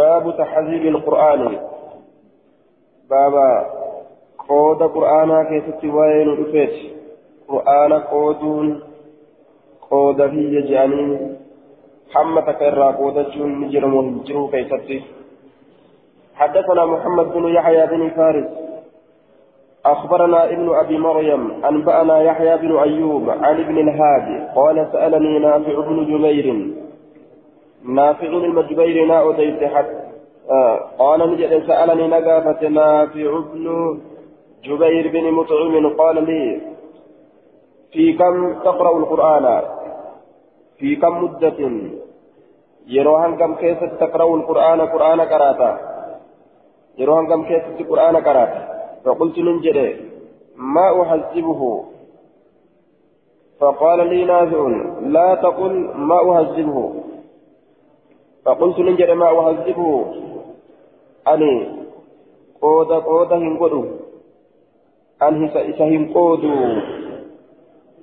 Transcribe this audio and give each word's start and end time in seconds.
باب 0.00 0.36
تحذيب 0.38 0.86
القرآن. 0.86 1.58
بابا 3.10 3.50
قود 4.48 4.82
قرآنا 4.82 5.38
كيف 5.42 5.94
وين 5.94 6.28
رفيت 6.40 6.74
قرآن 7.48 7.92
قودون 7.92 8.80
قود 9.90 10.26
في 10.30 10.42
يجانين 10.56 11.36
حمتك 12.14 12.62
الرا 12.62 12.90
قودتون 12.90 13.60
نجرم 13.60 13.94
ونجرو 13.94 14.48
كيف 14.48 14.70
حدثنا 16.34 16.84
محمد 16.84 17.26
بن 17.32 17.44
يحيى 17.54 17.86
بن 17.86 18.10
فارس. 18.16 18.50
أخبرنا 19.84 20.44
ابن 20.44 20.68
أبي 20.74 20.98
مريم 20.98 21.64
أنبأنا 21.64 22.22
يحيى 22.22 22.56
بن 22.56 22.76
أيوب 22.76 23.30
عن 23.30 23.54
ابن 23.64 23.76
الهادي 23.78 24.36
قال 24.56 24.76
سألني 24.92 25.38
نافع 25.38 25.80
بن 25.88 25.96
جبير 26.10 26.46
نافع 27.84 28.26
المجبير 28.26 29.06
نا 29.06 29.30
أتيت 29.30 29.64
حتى 29.64 30.10
آه 30.50 30.76
قال 30.98 31.30
نجد 31.30 31.66
سألني 31.66 32.06
نقافة 32.08 32.68
نافع 32.68 33.38
بن 33.52 34.00
جبير 34.64 35.08
بن 35.12 35.32
مطعم 35.32 35.96
قال 35.98 36.24
لي 36.24 36.60
في 37.92 38.12
كم 38.12 38.54
تقرأ 38.54 38.98
القرآن؟ 38.98 39.62
في 40.78 40.96
كم 40.96 41.24
مدة؟ 41.24 41.70
يروهن 42.86 43.36
كم 43.36 43.54
كيف 43.54 43.84
تقرأ 43.84 44.34
القرآن؟ 44.36 44.80
قرآن 44.80 45.20
قراتا. 45.20 45.78
يروهن 46.98 47.26
كم 47.26 47.42
كيف 47.44 47.64
القرآن 47.80 48.16
قراتا. 48.16 48.62
فقلت 49.04 49.38
ننجد 49.38 49.96
ما 50.56 51.02
أحزبه 51.02 51.84
فقال 53.60 54.06
لي 54.06 54.24
نافع 54.24 54.60
لا 55.00 55.34
تقل 55.34 55.74
ما 55.96 56.18
أهذبه. 56.30 56.94
فقلت 58.44 58.78
ننجد 58.78 59.10
ما 59.10 59.28
أهذبه 59.30 60.06
أني 61.28 61.54
قود 62.62 62.92
قود 62.92 63.32
هنقودو 63.32 63.84
أن 65.22 65.44
إسا 65.44 65.84
هنقودو 65.84 66.54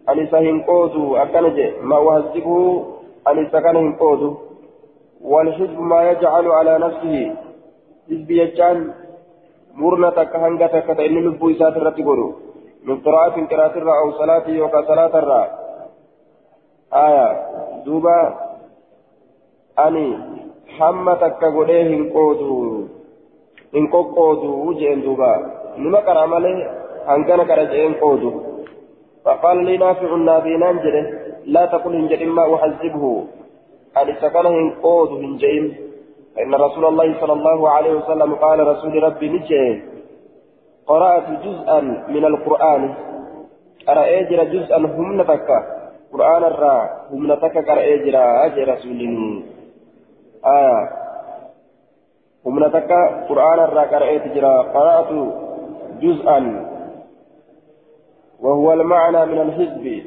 أن 0.09 0.20
إسا 0.20 0.39
هنقودو 0.39 1.16
أكنج 1.16 1.58
ما 1.81 1.98
أهذبه 1.98 2.86
أن 3.28 3.45
إسا 3.45 3.59
كان 3.59 3.76
هنقودو 3.76 4.48
والحزب 5.22 5.80
ما 5.80 6.11
يجعل 6.11 6.48
على 6.48 6.78
نفسه. 6.78 7.36
حزب 8.09 8.31
يجعل 8.31 8.94
هنگا 9.78 10.67
تكا 10.67 10.94
تإني 10.94 11.20
لبو 11.22 11.52
إسات 11.52 11.78
الرتي 11.78 12.04
قولوا 12.04 12.31
من 12.83 12.98
قراءة 13.02 13.45
قراءة 13.45 13.78
الرا 13.78 13.94
أو 14.00 14.11
صلاة 14.11 14.50
يوكا 14.50 14.81
صلاة 14.81 15.20
الرا. 15.20 15.44
آية. 16.94 17.28
دوبا. 17.86 18.38
أني 19.80 20.36
حمى 20.80 21.16
تكا 21.22 21.50
قوليه 21.56 21.88
هنقودوا 21.97 22.83
هنقودوا 23.75 24.66
وجين 24.66 25.02
دوبا 25.02 25.33
نما 25.78 26.00
قرأ 26.00 26.25
مالي 26.25 26.53
هنگانا 27.08 27.44
قرأ 27.44 27.64
جين 27.64 27.94
قودوا 27.94 28.42
فقال 29.25 29.58
لي 29.66 29.78
نافع 29.78 30.16
النبي 30.16 30.58
ننجره 30.58 31.05
لا 31.45 31.66
تقل 31.66 31.95
هنجر 31.95 32.25
ما 32.25 32.55
أحذبه 32.55 33.23
أن 33.98 34.16
سكنه 34.22 34.50
هنقود 34.50 35.09
هنجئم 35.23 35.66
فإن 36.36 36.55
رسول 36.55 36.86
الله 36.86 37.20
صلى 37.22 37.33
الله 37.33 37.70
عليه 37.70 37.94
وسلم 37.94 38.36
قال 38.36 38.67
رسول 38.67 39.03
ربي 39.03 39.30
نجي 39.30 39.81
قرأت 40.88 41.28
جزءا 41.45 41.80
من 42.09 42.25
القرآن 42.25 42.94
قرأ 43.88 44.22
جزءا 44.53 44.78
هم 44.78 45.22
نتك 45.22 45.50
قرآن 46.14 46.44
الرا 46.44 46.78
هم 47.11 47.31
نتك 47.31 47.55
قرأ 47.70 47.83
أجي 48.45 48.64
رسول 48.64 49.00
آية 50.56 50.90
هم 52.45 52.64
نتك 52.64 52.92
قرآن 53.30 53.59
الرا 53.59 53.81
قرأ 53.81 54.17
جرا 54.36 54.62
قرأت 54.62 55.12
جزءا 56.02 56.39
وهو 58.39 58.73
المعنى 58.73 59.26
من 59.26 59.42
الحزب 59.42 60.04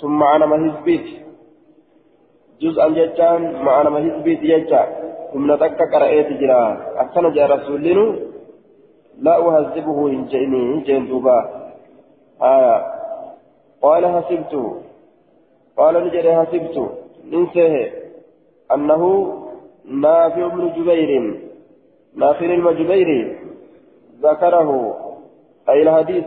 ثم 0.00 0.18
معنى 0.18 0.46
ما 0.46 0.56
حزبيت 0.64 1.06
جزءا 2.60 2.88
جتان 2.88 3.64
معنى 3.64 3.90
ما 3.90 3.98
حزبيت 3.98 4.40
جتان 4.40 5.04
humna 5.34 5.58
takka 5.58 5.90
qara'eeti 5.92 6.38
jira 6.40 6.58
akkana 7.02 7.30
jaa 7.36 7.46
rasuullinu 7.52 8.04
laa 9.26 9.38
uhazzibuhu 9.46 10.02
hin 10.06 10.20
je'ini 10.32 10.60
hin 10.66 10.84
jeen 10.88 11.08
duuba 11.08 11.34
aya 12.50 12.76
qaala 13.86 14.12
hasibtu 14.16 14.60
qaala 15.80 16.04
ni 16.04 16.14
jedhe 16.14 16.36
hasibtu 16.40 16.84
nin 17.32 17.48
نافع 19.88 20.46
بن 20.46 20.72
جبير 22.74 23.36
ذكره. 24.22 24.96
أي 25.68 25.82
الحديث 25.82 26.24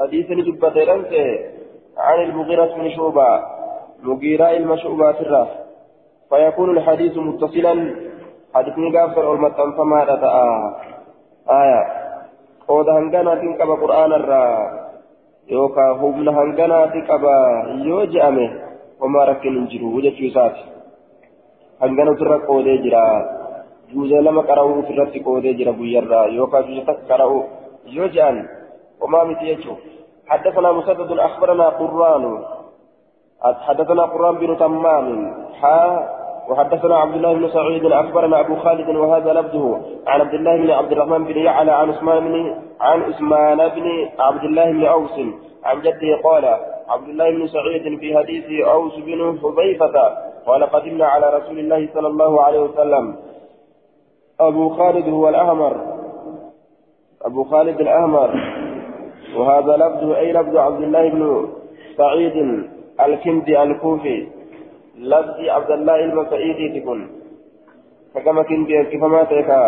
حديث 0.00 0.26
جبة 0.26 0.84
لنسه 0.84 1.38
عن 1.98 2.24
المغيرة 2.24 2.74
بن 2.74 2.90
شعبة 2.90 3.42
مغيرة 4.02 4.50
المشعوبة 4.50 5.10
الراس 5.10 5.48
فيكون 6.30 6.76
الحديث 6.76 7.16
متصلا. 7.16 7.94
حديثني 8.54 8.98
غافر 8.98 9.34
المتن 9.34 9.72
فما 9.76 10.04
رتا 10.04 10.30
آية. 11.50 12.04
قود 12.68 12.88
هنغانا 12.88 13.34
تنكب 13.34 13.70
قرآن 13.70 14.12
الرا. 14.12 14.58
يوكا 15.48 15.90
هم 15.90 16.28
هنغانا 16.28 16.86
تنكب 16.86 17.24
يوجأمه 17.84 18.50
وما 19.00 19.24
ركن 19.24 19.68
وجه 21.82 21.90
شوسات 21.90 22.14
هنغانا 22.14 22.14
ترى 22.14 22.46
قودي 22.46 22.76
جرا 22.76 23.04
جوزة 23.94 24.20
لما 24.20 24.42
قرأوا 24.42 24.82
ترى 24.82 25.20
قودي 25.20 25.52
جرا 25.52 25.70
بيرا 25.70 26.26
يوكا 26.26 26.60
جوزة 26.60 26.96
قرأوا 27.08 27.42
يوجأن 27.86 28.48
وما 29.00 29.24
متيجو 29.24 29.74
حدثنا 30.28 30.72
مسدد 30.72 31.18
أخبرنا 31.18 31.68
قران 31.68 32.44
حدثنا 33.42 34.02
قران 34.02 34.34
بن 34.34 34.58
تمام 34.58 35.34
حا 35.60 36.08
وحدثنا 36.48 36.96
عبد 36.96 37.14
الله 37.14 37.34
بن 37.34 37.48
سعيد 37.48 37.84
اخبرنا 37.84 38.40
ابو 38.40 38.56
خالد 38.56 38.96
وهذا 38.96 39.32
لفظه 39.32 39.80
عن 40.06 40.20
عبد 40.20 40.34
الله 40.34 40.56
بن 40.56 40.70
عبد 40.70 40.92
الرحمن 40.92 41.24
بن 41.24 41.38
يعلى 41.38 41.72
عن 41.72 41.90
عثمان 41.90 42.24
بن 42.24 42.56
عن 42.80 43.02
عثمان 43.02 43.68
بن 43.68 44.08
عبد 44.18 44.44
الله 44.44 44.72
بن 44.72 44.84
اوس 44.86 45.20
عن 45.64 45.80
جده 45.80 46.20
قال 46.24 46.44
عبد 46.88 47.08
الله 47.08 47.30
بن 47.30 47.46
سعيد 47.46 47.98
في 47.98 48.18
حديث 48.18 48.66
اوس 48.66 48.94
بن 48.96 49.38
حذيفه 49.42 50.16
قال 50.46 50.64
قدمنا 50.64 51.06
على 51.06 51.26
رسول 51.38 51.58
الله 51.58 51.88
صلى 51.94 52.06
الله 52.06 52.42
عليه 52.42 52.60
وسلم. 52.60 53.16
أبو 54.40 54.68
خالد 54.68 55.08
هو 55.08 55.28
الاهمر 55.28 55.74
أبو 57.22 57.44
خالد 57.44 57.80
الاهمر 57.80 58.30
وهذا 59.36 59.76
لفظه 59.76 60.18
أي 60.18 60.32
لفظ 60.32 60.56
عبد 60.56 60.82
الله 60.82 61.08
بن 61.08 61.48
سعيد 61.96 62.36
الكندي 63.00 63.62
الكوفي. 63.62 64.28
لفظ 64.98 65.38
عبد 65.40 65.70
الله 65.70 66.04
المسعيدي 66.04 66.80
تكون. 66.80 67.10
فكما 68.14 68.42
كنت 68.42 68.68
كفما 68.92 69.24
تيكا 69.24 69.62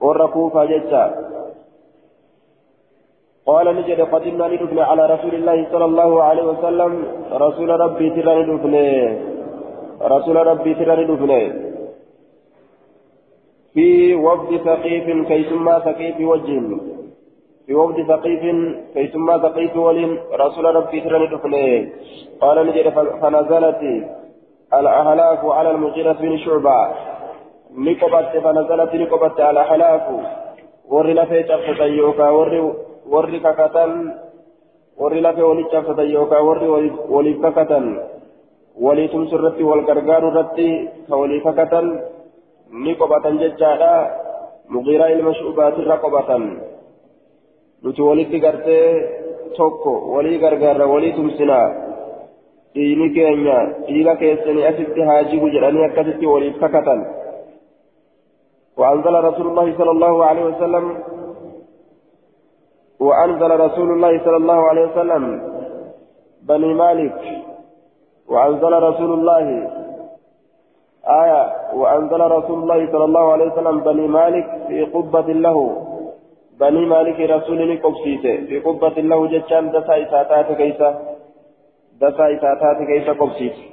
ورقوفا 0.00 0.64
جتا 0.64 1.04
قال 3.46 3.76
نجد 3.76 4.00
قدمنا 4.00 4.48
ندفن 4.48 4.78
على 4.78 5.06
رسول 5.06 5.34
الله 5.34 5.66
صلى 5.72 5.84
الله 5.84 6.22
عليه 6.22 6.42
وسلم. 6.42 6.92
رسول 7.32 7.80
ربي 7.80 8.10
ترى 8.10 8.42
ندفن 8.42 8.74
رسول 10.02 10.36
ربي 10.46 10.74
ترى 10.74 11.04
ندفن 11.04 11.32
في 13.74 14.14
وفد 14.14 14.56
ثقيف 14.56 15.28
كيسما 15.28 15.78
ثقيف 15.78 16.20
وجه 16.20 16.60
في 17.66 17.74
وفد 17.74 18.02
ثقيف 18.08 18.42
كيسما 18.94 19.38
ثقيف 19.38 19.76
ولين 19.76 20.18
رسول 20.32 20.64
ربي 20.64 21.00
ترى 21.00 21.26
ندفن 21.26 21.54
قال 22.40 22.66
نجد 22.66 22.88
فنزلت 23.20 23.82
الأهلاك 24.74 25.44
على 25.44 25.70
المغيرة 25.70 26.12
بن 26.12 26.38
شعبة. 26.38 26.94
نقبت 27.76 28.32
فنزلت 28.44 28.94
نقبت 28.94 29.40
على 29.40 29.60
أهلاك 29.60 30.08
وري 30.88 31.14
لفي 31.14 31.42
شفتا 31.42 31.84
يوكا 31.84 32.28
وري 32.30 32.72
وري 33.06 33.40
ككتن. 33.40 34.14
وري 34.98 35.20
لفي 35.20 35.42
ولي 35.42 35.64
شفتا 35.72 36.02
يوكا 36.02 36.38
وري 36.38 36.68
ولي 37.08 37.32
ككتن. 37.32 38.00
ولي 38.80 39.08
تمس 39.08 39.32
الرتي 39.32 39.62
والغرغار 39.62 40.28
الرتي 40.28 40.88
كولي 41.08 41.40
ككتن 41.40 42.00
نقبت 42.72 43.26
ججالا 43.26 43.94
مغيرة 44.68 45.06
المشعوبات 45.06 45.76
رقبة 45.78 46.30
nuti 47.82 48.02
walitti 48.02 48.38
gartee 48.40 48.86
tokko 49.56 49.92
walii 50.14 50.38
gargaarra 50.38 50.86
walii 50.86 51.12
tumsinaa. 51.12 51.68
Dhiini 52.74 53.10
keenya 53.10 53.56
dhiiga 53.86 54.14
keessanii 54.16 54.64
asitti 54.70 55.00
haajibu 55.08 55.50
jedhanii 55.50 55.84
akkasitti 55.84 56.26
waliif 56.26 56.60
kakatan. 56.60 57.00
وأنزل 58.76 59.14
رسول 59.14 59.46
الله 59.46 59.78
صلى 59.78 59.90
الله 59.90 60.24
عليه 60.24 60.44
وسلم 60.44 60.84
وأنزل 63.00 63.50
رسول 63.60 63.88
الله 63.92 64.24
صلى 64.24 64.36
الله 64.36 64.60
عليه 64.68 64.84
وسلم 64.90 65.24
بني 66.42 66.74
مالك 66.74 67.20
وأنزل 68.28 68.72
رسول 68.72 69.12
الله. 69.18 69.70
آية. 71.06 71.52
وأنزل 71.74 72.20
رسول 72.20 72.58
الله 72.62 72.92
صلى 72.92 73.04
الله 73.04 73.32
عليه 73.32 73.52
وسلم 73.52 73.80
بني 73.80 74.06
مالك 74.06 74.46
في 74.68 74.82
قبة 74.82 75.32
له. 75.32 75.86
بني 76.60 76.86
مالك 76.86 77.20
رسول 77.20 77.80
قبسيته. 77.82 78.46
في 78.46 78.58
قبة 78.58 78.88
له 78.88 79.26
جتشان 79.26 79.70
دسا 79.70 80.02
إساتات 80.02 80.52
كيسة 80.52 80.94
دسا 82.00 82.24
إساتات 82.36 82.78
كيسة 82.86 83.12
قبسيته 83.12 83.64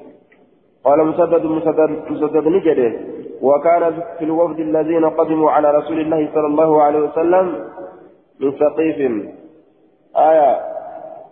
قال 0.84 1.07
مسدد 1.07 1.45
مسدد 1.45 1.92
مسدد 2.10 2.48
نجده. 2.48 2.92
وكان 3.42 3.94
في 4.18 4.24
الوفد 4.25 4.60
الذين 4.60 5.10
قدموا 5.10 5.52
على 5.52 5.72
رسول 5.72 6.00
الله 6.00 6.30
صلى 6.34 6.48
الله 6.48 6.81
عليه 6.81 7.00
وسلم 7.00 7.45
من 8.40 8.52
ثقيف. 8.52 9.12
آية. 10.18 10.60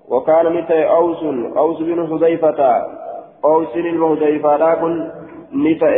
وكان 0.09 0.53
متى 0.53 0.89
أوس 0.89 1.23
أوس 1.57 1.81
بن 1.81 2.07
حذيفة. 2.07 2.87
أوس 3.47 3.73
المهديفة 3.75 4.51
لكن 4.57 4.93
متى 5.63 5.91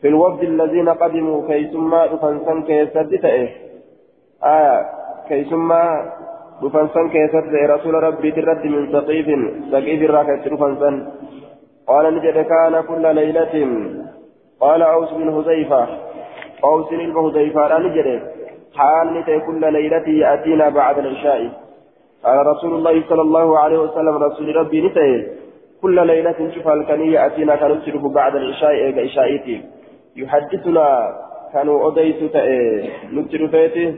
في 0.00 0.08
الوفد 0.12 0.42
الذين 0.42 0.88
قدموا 0.88 1.38
كيسما 1.48 2.06
دفنسن 2.06 2.58
كيسد 2.68 3.10
آية 4.44 4.76
كيسما 5.28 5.82
دفنسن 6.62 7.08
كيسد 7.14 7.54
رسول 7.74 7.94
ربي 7.94 8.30
ترد 8.36 8.64
من 8.74 8.82
ثقيف 8.92 9.26
ثقيف 9.72 10.00
الراكة 10.02 10.44
دفنسن 10.54 10.94
قال 11.90 12.14
نجد 12.14 12.38
كان 12.52 12.74
كل 12.80 13.14
ليلة. 13.14 13.54
قال 14.60 14.82
أوس 14.82 15.10
بن 15.12 15.28
حذيفة 15.34 15.86
أوس 16.64 16.88
بن 16.90 17.12
حذيفة 17.14 17.78
نجد. 17.78 18.08
حال 18.76 19.24
كل 19.46 19.72
ليلة 19.72 20.08
يأتينا 20.08 20.68
بعد 20.68 20.98
العشاء. 20.98 21.50
قال 22.24 22.46
رسول 22.46 22.72
الله 22.74 23.02
صلى 23.08 23.22
الله 23.22 23.58
عليه 23.58 23.78
وسلم 23.78 24.14
رسول 24.26 24.56
ربي 24.56 24.78
نتي 24.86 25.26
كل 25.82 26.06
ليلة 26.06 26.50
شوف 26.54 26.68
الكنية 26.68 27.20
يأتينا 27.20 27.56
كانوا 27.56 27.76
نشرب 27.76 28.12
بعد 28.12 28.36
العشاء 28.36 28.70
إيجا 28.70 29.04
إشائيتي 29.04 29.62
يحدثنا 30.16 31.16
كانوا 31.52 31.84
أوديت 31.84 32.36
نتر 33.12 33.48
فيتي 33.48 33.94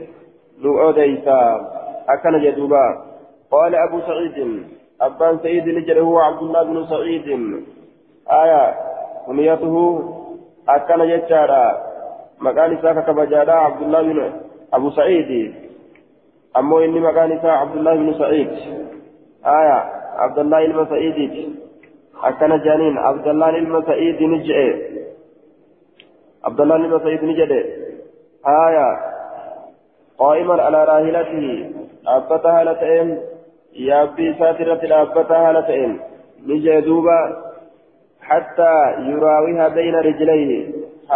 نو 0.61 0.81
أوديت 0.81 1.27
أكن 2.09 2.39
جدوبا. 2.43 2.85
قال 3.51 3.75
أبو 3.75 3.99
سعيد 3.99 4.63
أبان 5.01 5.39
سعيد 5.43 5.67
نجد 5.69 5.97
هو 5.97 6.19
عبد 6.19 6.41
الله 6.41 6.63
بن 6.63 6.85
سعيد. 6.85 7.27
آية 8.31 8.75
كنيته 9.25 9.75
أكن 10.69 10.99
جدارا 11.07 11.77
مكان 12.41 12.77
ساكا 12.81 13.01
كبجادا 13.01 13.51
عبد 13.51 13.81
الله 13.81 14.01
بن 14.01 14.31
أبو 14.73 14.89
سعيد. 14.89 15.53
أمو 16.57 16.79
إني 16.79 16.99
مكان 16.99 17.39
عبد 17.43 17.75
الله 17.75 17.93
بن 17.95 18.13
سعيد. 18.13 18.49
آية 19.45 19.79
عبد 20.17 20.39
الله 20.39 20.67
بن 20.67 20.85
سعيد. 20.85 21.55
أكن 22.23 22.51
جانين 22.65 22.97
عبد 22.97 23.27
الله 23.27 23.51
بن 23.59 23.83
سعيد 23.87 24.21
نجئ 24.21 24.59
عبد 26.45 26.61
الله 26.61 26.77
بن 26.77 26.99
سعيد 26.99 27.23
نجد 27.23 27.51
آية 28.65 28.89
قائما 30.17 30.61
على 30.61 30.83
راهلته 30.83 31.69
أبتها 32.07 32.63
لتئن 32.63 33.07
يابي 33.75 34.33
ساترة 34.39 34.81
الأبتها 34.83 35.53
لتئن 35.53 35.99
نجي 36.47 36.81
دوبا 36.81 37.19
حتى 38.21 38.73
يراويها 39.09 39.67
بين 39.67 39.95
رجليه 39.95 40.51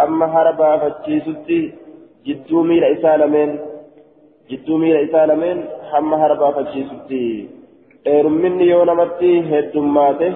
أما 0.02 0.26
هربا 0.26 0.76
فتشيستي 0.76 1.72
جدو 2.26 2.62
ميل 2.62 2.84
إسالمين 2.84 3.50
جدو 4.50 4.76
ميل 4.76 4.96
إسالمين 4.96 5.58
أما 5.98 6.16
هربا 6.26 6.50
فتشيستي 6.50 7.48
yoo 8.06 8.84
namatti 8.84 9.30
heddummaate 9.50 10.28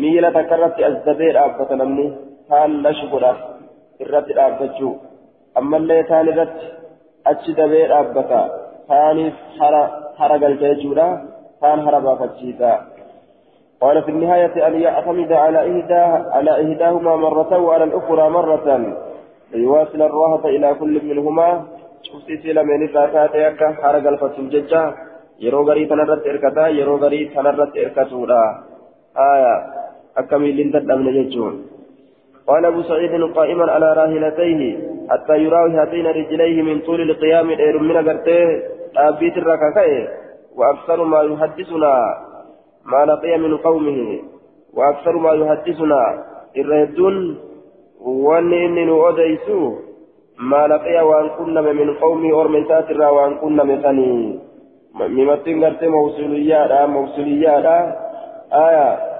miila 0.00 0.32
takka 0.32 0.56
irratti 0.56 0.84
as 0.88 0.96
dabee 1.06 1.32
dhaabbata 1.36 1.76
namni 1.76 2.06
taan 2.48 2.70
lashi 2.84 3.06
godha 3.12 3.32
irratti 4.04 4.36
dhaabbachuu 4.38 4.94
ammallee 5.56 6.02
taan 6.10 6.30
irratti 6.32 6.66
achi 7.24 7.56
dabee 7.60 7.84
dhaabbata 7.92 8.40
taaniif 8.90 9.36
hara 10.18 10.36
galcha 10.42 10.72
jechuudha 10.72 11.06
taan 11.60 11.78
hara 11.86 12.00
baafachiisa 12.06 12.72
قال 13.82 14.02
في 14.02 14.10
النهاية 14.10 14.54
أن 14.66 14.74
يعتمد 14.80 15.32
على 15.32 15.60
إهدى 15.70 16.02
على 16.36 16.52
إهداهما 16.62 17.16
مرة 17.16 17.52
وعلى 17.58 17.84
الأخرى 17.84 18.24
مرة 18.38 18.68
ليواصل 19.52 20.02
الراحة 20.02 20.44
إلى 20.54 20.68
كل 20.80 20.94
منهما 21.04 21.48
شفتي 22.02 22.36
سيلا 22.42 22.62
من 22.62 22.82
الراتات 22.88 23.34
يكا 23.34 23.68
حرق 23.82 24.04
الفتن 24.12 24.48
ججا 24.48 24.82
يرو 25.44 25.62
غري 25.68 25.84
تنرت 25.86 26.22
إركتا 26.26 26.66
يرو 26.78 26.96
غري 26.96 27.20
تنرت 27.34 27.72
إركتولا 27.76 28.42
آية 29.32 29.81
أكمل 30.18 30.56
لندد 30.56 30.90
أمن 30.90 31.06
ججون 31.12 31.54
قال 32.46 32.64
أبو 32.64 32.82
سعيد 32.82 33.22
قائما 33.36 33.72
على 33.72 33.92
راهلتيه 33.92 34.78
حتى 35.10 35.38
يراوي 35.38 35.70
هاتين 35.70 36.06
رجليه 36.06 36.62
من 36.62 36.80
طول 36.80 37.00
القيام 37.10 37.46
من 37.46 37.96
قرته. 38.08 38.62
أبيت 38.96 39.36
الركاكي 39.36 40.08
وأكثر 40.56 41.04
ما 41.04 41.22
يحدثنا 41.22 41.94
ما 42.84 43.04
لقي 43.04 43.38
من 43.38 43.56
قومه. 43.56 44.20
وأكثر 44.74 45.16
ما 45.16 45.32
يحدثنا 45.32 46.24
الرهدون. 46.56 47.38
وأن 48.00 48.52
أديسو 48.88 49.74
ما 50.38 50.66
لقي 50.66 51.06
وأن 51.06 51.28
كنا 51.28 51.60
من 51.60 51.94
قومه 51.94 52.40
أرمي 52.40 52.64
ساترا 52.68 53.08
وأن 53.08 53.34
كنا 53.34 53.64
مثني 53.64 54.38
ممتن 54.94 55.64
قرت 55.64 55.84
موصولية 55.84 56.86
موصولية 56.86 57.68
آية. 58.52 59.11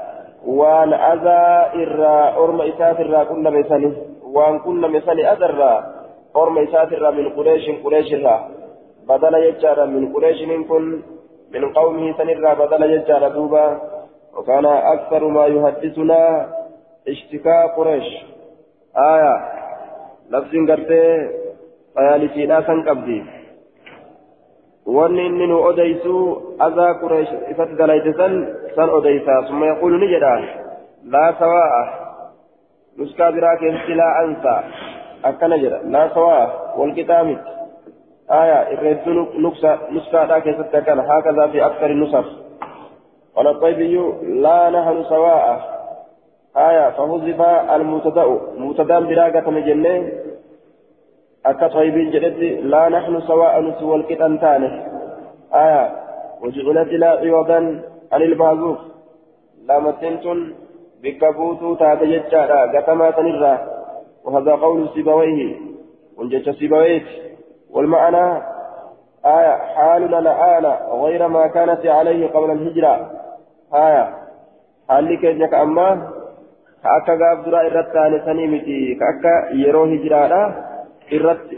وأن 0.46 0.92
أذى 0.92 1.42
إرى 1.82 2.34
أرمي 2.36 2.72
ساترا 2.78 3.24
كنا 3.24 3.50
مثني 3.50 3.92
وأن 4.22 4.58
كنا 4.58 4.88
مثني 4.88 5.32
أذرا 5.32 5.94
أرمي 6.36 6.66
ساترا 6.66 7.10
من 7.10 7.28
قريش 7.28 7.70
قريش 7.84 8.14
بدل 9.08 9.34
يجار 9.34 9.86
من 9.86 10.12
قريش 10.12 10.38
كن 10.68 11.02
من 11.54 11.72
قومه 11.72 12.18
سنرى 12.18 12.54
بدل 12.54 12.82
يجعل 12.90 13.32
دوبا 13.32 13.80
وكان 14.36 14.66
أكثر 14.66 15.28
ما 15.28 15.46
يحدثنا 15.46 16.48
اشتكاء 17.08 17.66
قريش 17.76 18.08
آية 18.96 19.34
لفظ 20.30 20.70
قرتي 20.70 21.30
فيالتي 21.94 22.46
لا 22.46 22.66
سنقبدي 22.66 23.41
wanni 24.86 25.26
inni 25.26 25.46
nu 25.46 25.62
odeysu 25.62 26.14
azaa 26.58 26.94
qureesh 26.94 27.32
isatti 27.50 27.76
dalayte 27.76 28.12
san 28.16 28.34
san 28.76 28.90
odeysa 28.90 29.46
summa 29.46 29.66
yaquulu 29.66 29.98
ni 29.98 30.08
jedha 30.08 30.32
laa 31.12 31.32
sawaa'a 31.38 31.82
nuskaa 32.98 33.32
biraa 33.32 33.56
keessatti 33.56 33.94
laa 33.94 34.12
ansa 34.22 34.54
akkana 35.22 35.58
jedha 35.64 35.78
laa 35.96 36.08
sawaa'a 36.14 36.78
walqixaa 36.78 37.24
miti 37.24 37.52
الرد 38.32 39.28
نكسة 39.36 39.78
نسخة 39.90 40.38
كيست 40.38 40.76
كان 40.76 40.98
هكذا 40.98 41.46
في 41.46 41.66
أكثر 41.66 41.86
النسخ 41.86 42.26
قال 43.36 43.46
الطيبي 43.46 43.96
لا 44.22 44.70
نحن 44.70 45.04
سواء 45.04 45.44
آية 46.56 46.90
فحذف 46.90 47.40
المبتدأ 47.74 48.26
مبتدأ 48.58 49.00
براقة 49.00 49.50
مجنة 49.50 50.08
أكا 51.46 51.68
طيبين 51.68 52.10
جلد 52.10 52.38
لا 52.62 52.88
نحن 52.88 53.20
سواء 53.20 53.60
نسوى 53.60 53.96
الكتان 53.96 54.40
تاني 54.40 54.82
آية 55.54 55.90
وجعلت 56.42 56.92
لا 56.92 57.10
عوضا 57.10 57.82
عن 58.12 58.22
المعذوف 58.22 58.78
لا 59.66 59.78
متنتن 59.78 60.54
بكبوت 61.02 61.78
تاتي 61.78 62.18
ججارا 62.18 62.80
قتما 62.80 63.10
تنرى 63.10 63.58
وهذا 64.24 64.52
قول 64.52 64.88
سيبويه 64.94 65.56
ونجج 66.18 66.50
سيبويه 66.50 67.02
والمعنى 67.70 68.42
آية 69.26 69.56
حالنا 69.56 70.18
الآن 70.18 70.66
غير 71.02 71.28
ما 71.28 71.46
كانت 71.46 71.86
عليه 71.86 72.26
قبل 72.26 72.50
الهجرة 72.50 73.10
آية 73.74 74.14
حالي 74.88 75.16
كيف 75.16 75.54
أما 75.54 76.08
كأكا 76.82 77.12
قاب 77.12 77.44
درا 77.44 77.60
إرت 77.60 77.92
تاني 77.92 78.20
سنيمتي 78.24 78.94
كأكا 78.94 79.54
يرو 79.54 79.84
هجرة 79.84 80.71
إرت 81.14 81.48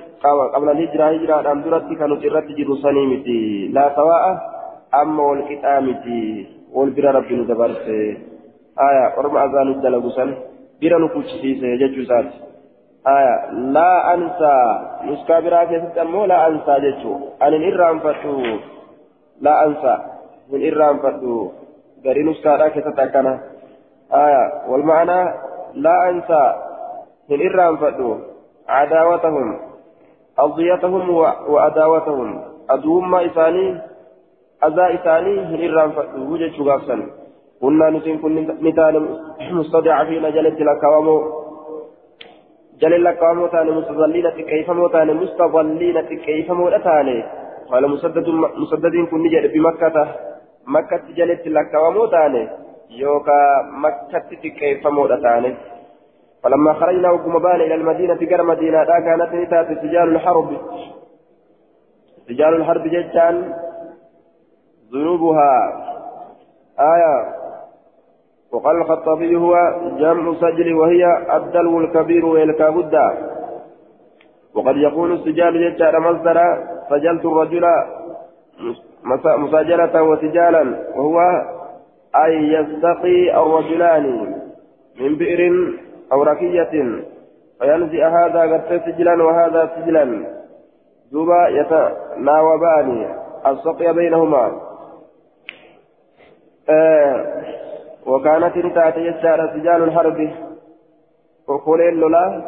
قبل 0.55 0.69
الهجرة 0.71 1.05
هجرة 1.05 1.53
أم 1.53 1.61
درت 1.63 1.89
كانت 1.99 2.25
إرت 2.25 2.49
جرو 2.59 2.75
سنيمتي 2.77 3.69
لا 3.77 3.85
سواء 3.97 4.25
أما 5.03 5.23
والكتامتي 5.23 6.47
والبرا 6.73 7.11
ربي 7.11 7.35
ندبرت 7.37 7.87
آية 8.89 9.05
ورم 9.19 9.37
أذان 9.37 9.69
الدلقسن 9.69 10.35
بيرا 10.81 10.99
نكوتشيسي 10.99 11.77
ججو 11.81 12.03
ساتي 12.11 12.39
آية 13.17 13.37
لا 13.77 14.15
أنسى 14.15 14.57
نسكا 15.09 15.41
برا 15.41 15.65
كيست 15.65 15.99
أمو 15.99 16.25
لا 16.25 16.49
أنسى 16.49 16.75
جتشو 16.85 17.13
أن 17.43 17.53
الإرام 17.55 17.99
فتو 18.05 18.37
لا 19.41 19.55
أنسى 19.67 19.95
من 20.51 20.61
إرام 20.69 20.97
فتو 21.05 21.51
غري 22.05 22.23
نسكا 22.23 22.57
را 22.57 22.69
كيست 22.69 22.99
أكنا 22.99 23.35
آية 24.25 24.45
والمعنى 24.69 25.21
لا 25.75 25.97
أنسى 26.11 26.45
من 27.31 27.39
إرام 27.47 27.77
فتو 27.77 28.34
عداوتهم 28.69 29.59
أضيتهم 30.39 31.11
وأداوتهم. 31.49 32.45
أدوهم 32.71 33.11
ما 33.11 33.27
إساني 33.27 33.81
أذى 34.65 34.95
إساني 34.95 35.35
فتو 35.97 36.33
وجد 36.33 36.53
شغافسا 36.53 36.97
كنا 37.61 37.91
نسين 37.91 38.19
كن 38.19 38.35
نتان 38.63 38.95
مستضعفين 39.53 40.25
جلت 40.37 40.61
لكوامو 40.61 41.45
جل 42.81 43.05
لك 43.05 43.23
وموتان 43.23 43.67
مستظلين 43.79 44.31
كيف 44.31 44.71
موتان 44.71 45.09
مستظلين 45.17 46.01
كيف 46.01 46.51
موتان 46.51 47.09
قال 47.71 47.91
مسدد 47.91 48.29
مسدد 48.63 48.95
كن 49.11 49.23
نجد 49.23 49.45
بمكة 49.53 49.97
مكة. 50.67 51.05
جلت 51.19 51.47
لك 51.47 51.73
وموتان 51.85 52.35
يوكا 52.91 53.41
مكة 53.85 54.31
كيف 54.61 54.87
موتان 54.87 55.45
فلما 56.45 56.73
خرجنا 56.73 57.11
وكما 57.11 57.39
بان 57.39 57.61
إلى 57.61 57.75
المدينة 57.75 58.15
قرى 58.15 58.43
مدينة 58.43 58.85
كانت 58.85 59.35
نتات 59.35 59.67
سجال 59.67 60.09
الحرب. 60.09 60.57
سجال 62.29 62.55
الحرب 62.55 62.83
ججان 62.83 63.53
ذنوبها. 64.93 65.53
آية 66.81 67.35
وقال 68.53 68.77
الخطابي 68.77 69.37
هو 69.37 69.55
جمع 69.99 70.35
سجل 70.35 70.75
وهي 70.75 71.37
الدلو 71.37 71.81
الكبير 71.81 72.27
والكابدا 72.27 73.09
وقد 74.55 74.77
يكون 74.77 75.13
السجال 75.13 75.75
ججار 75.75 76.01
مصدر 76.01 76.39
سجلت 76.91 77.25
الرجل 77.25 77.65
مساجلة 79.39 80.03
وسجالا 80.03 80.63
وهو 80.97 81.19
أن 82.17 82.33
يستقي 82.33 83.43
الرجلان 83.43 84.35
من 85.01 85.17
بئر 85.17 85.41
أو 86.13 86.23
ركية 86.23 87.03
فينزئ 87.61 88.05
هذا 88.05 88.41
قد 88.41 88.81
سجلا 88.87 89.23
وهذا 89.23 89.71
سجلا. 89.77 90.27
دوبا 91.13 91.49
يتناوبان 91.49 93.07
السقي 93.47 93.93
بينهما. 93.93 94.61
آه 96.71 97.27
وكانت 98.07 98.57
انتهت 98.57 98.97
يسار 98.97 99.51
سجال 99.55 99.83
الحرب. 99.83 100.31
وقولين 101.49 101.95
لولا 101.95 102.43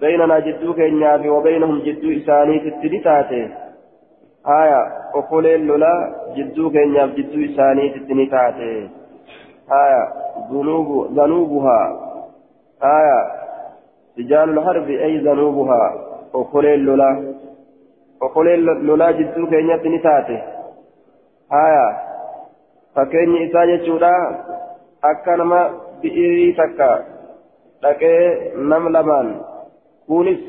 بيننا 0.00 0.38
جدو 0.38 0.74
كينيا 0.74 1.30
وبينهم 1.30 1.78
جدو 1.78 2.08
إساني 2.18 2.58
تتنتاتي 2.58 3.48
آية 4.46 4.82
وقولين 5.14 5.66
لولا 5.66 6.14
جدو 6.36 6.70
كينيا 6.70 7.06
جدو 7.06 7.52
إساني 7.52 7.88
تتنتاتي 7.88 8.88
آية 9.72 10.02
ذنوب 10.50 11.12
ذنوبها. 11.12 12.09
آية 12.82 13.20
سجال 14.16 14.58
الحرب 14.58 14.88
أي 14.88 15.18
ذنوبها 15.18 15.94
وقولين 16.32 16.80
لولا 16.80 17.34
وقولين 18.22 18.60
لولا 18.60 19.10
جدو 19.10 19.46
كينيا 19.46 19.76
تتنتاتي 19.76 20.38
آية 21.52 21.86
فكيني 22.96 23.50
إسا 23.50 23.64
جدودا 23.64 24.14
nama 25.36 25.60
bi'irii 26.02 26.52
takka 26.56 26.88
dhaqee 27.82 28.52
nam 28.70 28.92
lamaan 28.92 29.28
kunis 30.08 30.40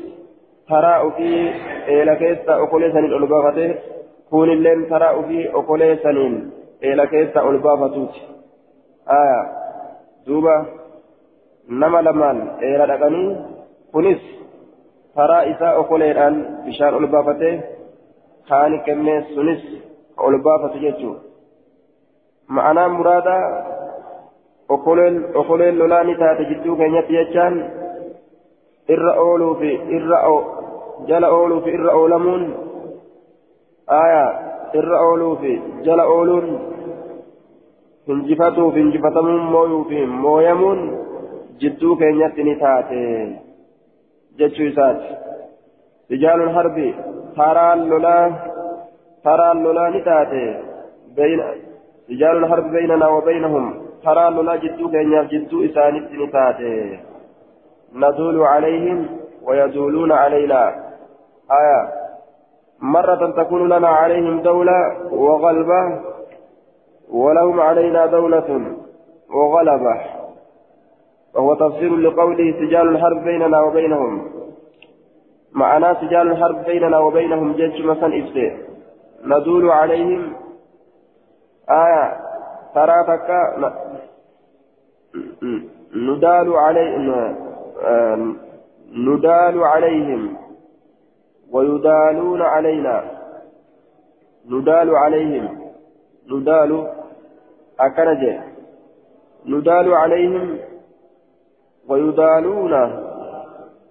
taraa 0.68 1.00
ofii 1.06 1.40
eela 1.94 2.16
keessa 2.22 2.56
okolee 2.64 2.92
saniin 2.92 3.14
ol 3.18 3.26
baafate 3.32 3.66
kunilleen 4.30 4.86
taraa 4.90 5.12
ofii 5.20 5.48
okolee 5.60 5.94
saniin 6.02 6.36
eela 6.82 7.06
keessa 7.06 7.42
ol 7.48 7.58
baafatuuti 7.66 8.22
aya 9.18 9.40
duuba 10.26 10.54
nama 11.68 12.02
lamaan 12.02 12.38
eela 12.60 12.86
dhaqanii 12.86 13.36
kunis 13.92 14.22
taraa 15.14 15.42
isaa 15.42 15.74
okoleedhaan 15.82 16.36
bishaan 16.64 16.94
ol 16.94 17.06
baafate 17.06 17.50
kaani 18.48 18.78
kennee 18.86 19.20
sunis 19.34 19.62
ol 20.16 20.38
baafatu 20.46 20.78
jechuudha 20.78 21.20
ma'anaan 22.48 22.92
muraadaa 22.98 23.44
okoleen 25.34 25.78
lolaa 25.78 26.04
ni 26.04 26.14
taate 26.22 26.48
jidduu 26.50 26.76
keenyatti 26.76 27.18
jechaan 27.18 27.56
irra 28.94 29.12
ooluu 29.26 29.54
fi 29.60 29.70
irra 29.98 30.18
jala 31.08 31.28
ooluu 31.38 31.60
fi 31.64 31.70
irra 31.78 31.94
oolamuun 32.00 32.44
aayaa 34.00 34.30
irra 34.80 35.00
ooluu 35.06 35.36
fi 35.36 35.62
jala 35.86 36.04
ooluun 36.16 36.48
hinjifatuu 38.08 38.70
fi 38.72 38.78
hinjifatamuun 38.80 39.42
mooyuu 39.54 39.84
fi 39.84 40.06
mooyamuun 40.06 40.80
ni 42.48 42.54
taate 42.64 43.00
jechuu 44.38 44.66
isaati 44.72 45.14
rijaalul 46.10 46.52
harbi 46.56 46.88
taraan 47.36 47.88
lolaa 47.90 48.26
taraan 49.22 49.62
lolaa 49.62 49.90
ni 49.90 50.02
taate 50.10 50.42
rijaalul 52.08 52.48
harbi 52.48 52.76
baynanaa 52.76 53.14
wa 53.16 53.22
baynahum 53.30 53.66
ترى 54.04 54.30
لولا 54.30 54.56
جدو 54.56 54.90
كينيا 54.90 55.22
جدو 55.22 55.64
إسانيت 55.66 56.06
نتاتي 56.20 57.00
ندول 57.94 58.36
عليهم 58.42 58.98
ويدولون 59.46 60.12
علينا 60.12 60.62
آية 61.60 61.80
مرة 62.80 63.22
تكون 63.42 63.62
لنا 63.72 63.88
عليهم 63.88 64.40
دولة 64.42 64.78
وغلبة 65.12 65.82
ولهم 67.10 67.60
علينا 67.60 68.06
دولة 68.06 68.48
وغلبة 69.30 69.94
وهو 71.34 71.54
تفسير 71.54 71.96
لقوله 71.96 72.52
سجال 72.60 72.88
الحرب 72.88 73.24
بيننا 73.24 73.60
وبينهم. 73.60 74.32
معنى 75.52 75.94
سجال 75.94 76.30
الحرب 76.30 76.64
بيننا 76.64 76.98
وبينهم 76.98 77.52
جيش 77.52 77.84
مثلا 77.84 78.18
إفسي 78.18 78.56
ندول 79.24 79.70
عليهم. 79.70 80.32
آية. 81.70 82.20
ترى 82.74 83.04
تكا 83.08 83.72
ندال 85.94 86.56
عليهم 86.56 87.36
ندال 88.92 89.64
عليهم. 89.64 90.36
ويدالون 91.52 92.42
علينا. 92.42 93.04
ندال 94.48 94.96
عليهم. 94.96 95.58
ندال. 96.32 96.88
أكنجة. 97.80 98.42
ندال 99.46 99.94
عليهم. 99.94 100.58
ويدالون 101.88 102.72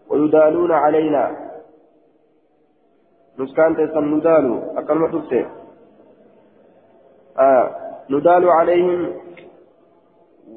ويدالون 0.09 0.71
علينا. 0.71 1.35
نسكان 3.39 3.75
تسم 3.75 4.15
ندال 4.15 4.61
أكن 4.77 5.21
آه 7.39 7.75
ندال 8.09 8.49
عليهم 8.49 9.13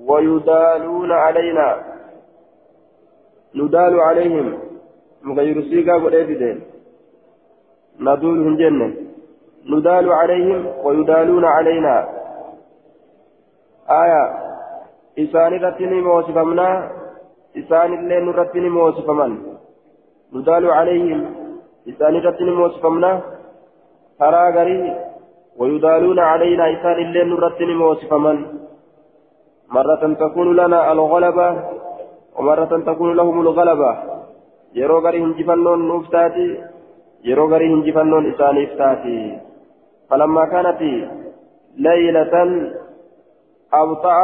ويدالون 0.07 1.13
علينا. 1.13 1.83
ندال 3.55 4.01
عليهم. 4.01 4.59
مغير 5.23 5.63
سيقا 5.63 5.95
قد 6.05 6.15
ندولهم 8.01 8.57
جنة 8.57 8.95
ندال 9.67 10.13
عليهم 10.13 10.67
ويدالون 10.85 11.45
علينا. 11.45 12.09
آية 13.91 14.23
إسان 15.19 15.53
رتني 15.65 16.01
موصفمنا 16.01 16.93
إسان 17.61 17.91
اللين 17.99 18.27
رتني 18.39 18.69
موصفمن 18.69 19.33
ندال 20.35 20.65
عليهم 20.79 21.21
إسان 21.91 22.15
رتني 22.27 22.51
موصفمنا 22.61 23.13
ترى 24.21 24.45
غري 24.57 24.81
ويدالون 25.61 26.19
علينا 26.19 26.65
إسان 26.75 26.97
اللين 27.07 27.31
رتني 27.45 27.75
موصفمن 27.83 28.39
مرة 29.77 30.03
تكون 30.23 30.49
لنا 30.57 30.93
الغلبة 30.93 31.49
ومرة 32.37 32.73
تكون 32.89 33.11
لهم 33.17 33.41
الغلبة 33.41 33.93
يرو 34.75 34.99
غري 35.05 35.19
هنجفنون 35.25 35.81
نفتاتي 35.97 36.49
يرو 37.25 37.45
غري 37.53 37.67
هنجفنون 37.75 38.23
إساني 38.33 38.65
افتاتي 38.65 39.39
فلما 40.11 40.45
كانت 40.53 40.81
ليلة 41.77 42.35
أبطأ 43.73 44.19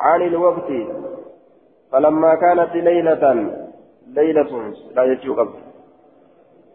عن 0.00 0.22
الوقت 0.22 0.70
فلما 1.92 2.34
كانت 2.34 2.74
ليلة 2.74 3.24
ليلة 4.06 4.72
لا 4.94 5.02
يجوب 5.04 5.48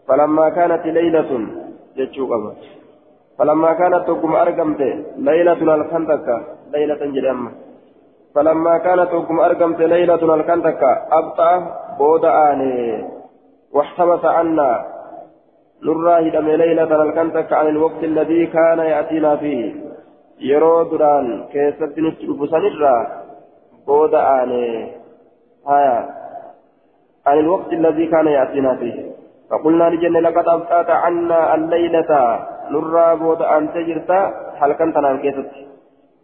فلما 0.07 0.49
كانت 0.49 0.85
ليلة 0.85 1.47
يجوب 1.95 2.53
فلما 3.37 3.73
كانت 3.73 4.07
تقوم 4.07 4.35
أرقمت 4.35 4.81
ليلة 5.17 5.75
الخندق 5.75 6.25
ليلة 6.73 7.05
جريمة 7.05 7.51
فلما 8.35 8.77
كانت 8.77 9.13
وكم 9.13 9.39
أرقمت 9.39 9.79
ليلة 9.79 10.35
الكنتك 10.35 10.83
أبطأ 11.11 11.83
بود 11.97 12.25
آني. 12.25 13.03
واحتبس 13.73 14.25
عنا 14.25 14.85
نراه 15.83 16.29
دم 16.29 16.49
ليلة 16.49 17.03
الكنتك 17.03 17.53
عن 17.53 17.67
الوقت 17.67 18.03
الذي 18.03 18.45
كان 18.45 18.79
يأتينا 18.79 19.35
فيه. 19.35 19.73
يرو 20.39 20.83
دران 20.83 21.45
كيست 21.51 21.99
نتشوف 21.99 22.49
سنرا 22.49 23.23
بود 23.87 24.15
هايا 25.67 26.09
عن 27.27 27.39
الوقت 27.39 27.73
الذي 27.73 28.05
كان 28.07 28.27
يأتينا 28.27 28.75
فيه. 28.75 29.11
فقلنا 29.49 29.89
لجنة 29.89 30.19
لقد 30.19 30.47
أبطأت 30.47 30.89
عنا 30.89 31.55
الليلة. 31.55 32.11
نرى 32.71 33.15
بود 33.15 33.41
أن 33.41 33.73
تجرت 33.73 34.11
هل 34.59 34.73
كنت 34.73 34.97
نام 34.97 35.17
كيست. 35.17 35.51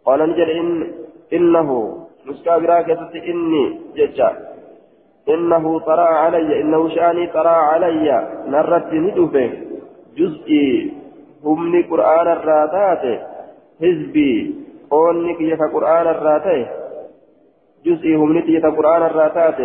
قال 0.04 0.20
نجل 0.30 0.50
إن 0.50 0.90
إنه 1.32 1.98
نسكا 2.26 2.58
براكة 2.58 3.10
إني 3.30 3.80
ججا. 3.96 4.30
إنه 5.28 5.78
طرأ 5.78 6.08
علي. 6.22 6.60
إنه 6.60 6.88
شأني 6.88 7.26
طرأ 7.26 7.56
علي. 7.70 8.08
نرت 8.46 8.92
ندفه 8.92 9.50
جزئي. 10.16 10.92
همني 11.44 11.82
قرآن 11.82 12.28
الراتات 12.28 13.04
حزبي. 13.80 14.54
قولني 14.90 15.34
كيف 15.34 15.60
قرآن 15.74 16.06
الراتات 16.06 16.79
جزئي 17.84 18.16
همني 18.16 18.40
كيف 18.42 18.66
قرآن 18.66 19.02
الراتات 19.02 19.58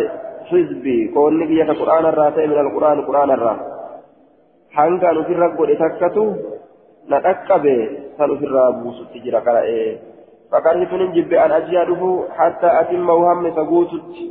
حزبي 0.48 1.12
قولني 1.14 1.46
كيف 1.46 1.70
قرآن 1.80 2.04
الراتات 2.06 2.48
من 2.48 2.58
القرآن 2.64 2.98
قرآن 3.08 3.30
na 7.08 7.20
dhaqqabe 7.22 7.74
san 8.18 8.30
ofirraa 8.30 8.72
buusutti 8.82 9.22
jira 9.24 9.40
qara'ee 9.46 9.90
faqarri 10.50 10.86
hin 10.90 11.12
jibbe 11.14 11.36
an 11.38 11.52
ajiyaa 11.58 11.86
dhufu 11.90 12.08
hatta 12.38 12.72
atimmahu 12.80 13.26
hamma 13.28 13.48
isa 13.48 13.64
guututti 13.70 14.26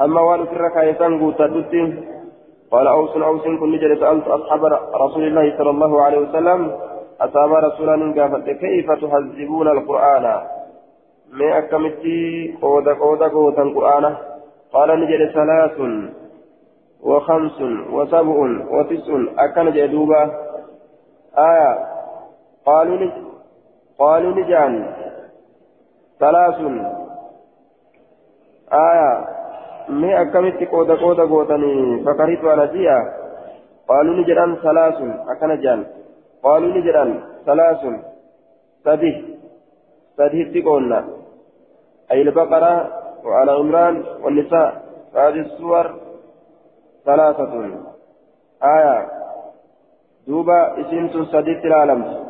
hamma 0.00 0.20
waan 0.28 0.44
ofirra 0.46 0.74
kaayesan 0.76 1.18
guuttadhutti 1.22 1.84
قال 2.74 2.86
أوس 2.86 3.16
أوس 3.16 3.44
كن 3.44 3.70
نجد 3.70 4.00
سألت 4.00 4.26
أصحاب 4.28 4.62
رسول 5.04 5.24
الله 5.24 5.46
صلى 5.58 5.70
الله 5.70 6.02
عليه 6.02 6.18
وسلم 6.18 6.60
أصحاب 7.20 7.52
رسول 7.52 7.88
الله 7.88 8.52
كيف 8.52 8.88
تهذبون 8.90 9.68
القرآن 9.68 10.24
ما 11.34 11.58
أكمتي 11.58 12.54
قود 12.62 12.88
قود 12.88 13.22
قوتا 13.22 13.62
القرآن 13.62 14.16
قال 14.72 15.00
نجد 15.00 15.30
ثلاث 15.34 15.78
وخمس 17.02 17.60
وسبع 17.92 18.36
وتسع 18.70 19.14
أكن 19.38 19.72
جدوبا 19.72 20.22
آية 21.38 21.78
قالوا 22.66 22.96
نج 22.96 23.12
قالوا 23.98 24.32
نجان 24.32 24.92
ثلاث 26.20 26.58
آية 28.72 29.26
مي 29.88 30.22
أكمت 30.22 30.68
قودا 30.68 30.94
قودا 30.94 31.22
قوتني 31.22 32.04
فكرهت 32.04 32.44
على 32.44 32.66
جيا 32.66 32.98
قالوا 33.88 34.14
نجران 34.14 34.56
ثلاث 34.56 34.98
أكن 35.28 35.60
جان 35.60 35.86
قالوا 36.42 36.74
نجران 36.76 37.20
ثلاث 37.46 37.80
سديه 38.84 39.22
سديه 40.16 40.62
تقولنا 40.62 41.23
أي 42.12 42.22
البقرة 42.22 42.90
وعلى 43.24 43.52
عمران 43.52 44.04
والنساء. 44.22 44.84
هذه 45.14 45.40
السور 45.40 45.94
ثلاثة. 47.04 47.70
آية. 48.62 49.08
دوبا 50.26 50.80
اسمت 50.80 51.28
سديت 51.28 51.64
العالم. 51.64 52.24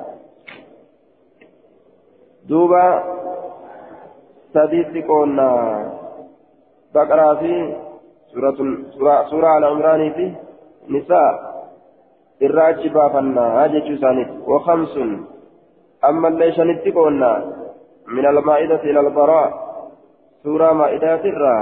دوبا 2.49 3.03
سديت 4.55 5.07
قولنا 5.07 5.49
بقرة 6.95 7.35
في 7.35 7.77
سورة 8.33 8.59
سورة, 8.99 9.25
سورة 9.31 9.47
على 9.47 9.67
عمران 9.67 10.13
في 10.13 10.33
نساء. 10.89 11.55
الراجي 12.43 12.89
بافنا 12.89 13.65
هاجي 13.65 13.97
سانيت 13.97 14.29
وخمس. 14.47 14.99
أما 16.05 16.29
اللي 16.29 16.53
شنت 16.53 16.87
من 18.07 18.27
المائدة 18.27 18.83
إلى 18.83 19.01
البراء. 19.01 19.64
سورة 20.45 20.73
مائدة 20.73 21.25
الرا 21.25 21.57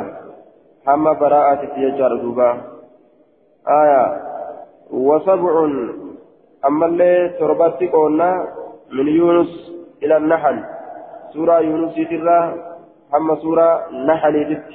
حما 0.87 1.13
براءة 1.13 1.65
تيجار 1.75 2.17
دوبا 2.17 2.51
آية 3.69 4.05
وسبع 4.91 5.55
أما 6.67 6.87
اللي 6.87 7.29
تربتي 7.39 7.87
قلنا 7.87 8.31
من 8.91 9.09
يونس 9.09 9.53
إلى 10.03 10.17
النحل 10.17 10.65
سورة 11.33 11.61
يونس 11.61 11.95
ترى 11.95 12.55
هم 13.15 13.37
سورة 13.37 13.69
نحل 14.07 14.35
تت 14.51 14.71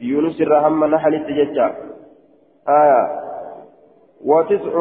يونس 0.00 0.38
ترى 0.38 0.58
هم 0.66 0.84
نحل 0.84 1.14
تججا 1.26 1.66
آية 2.68 3.02
وتسع 4.24 4.74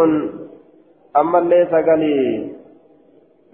أما 1.17 1.37
اللي 1.39 1.65
سقلي 1.71 2.51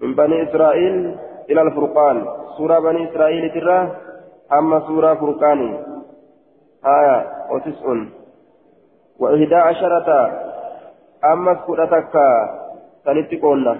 من 0.00 0.14
بني 0.14 0.42
إسرائيل 0.42 1.16
إلى 1.50 1.62
الفرقان 1.62 2.16
سورة 2.56 2.78
بني 2.78 3.10
إسرائيل 3.10 3.50
ترى 3.54 4.09
هم 4.52 4.80
سورة 4.86 5.14
فرقاني 5.14 5.78
آية 6.86 7.26
وتسع 7.50 7.86
وإحدى 9.18 9.54
عشرة. 9.54 10.08
أما 11.24 11.54
كرتك 11.54 12.14
سنتقولنا 13.04 13.78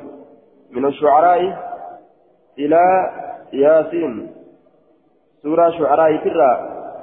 من 0.70 0.84
الشعراء 0.86 1.40
إلى 2.58 3.10
ياسين. 3.52 4.32
سورة 5.42 5.70
شعراء 5.70 6.16
ترى 6.16 6.50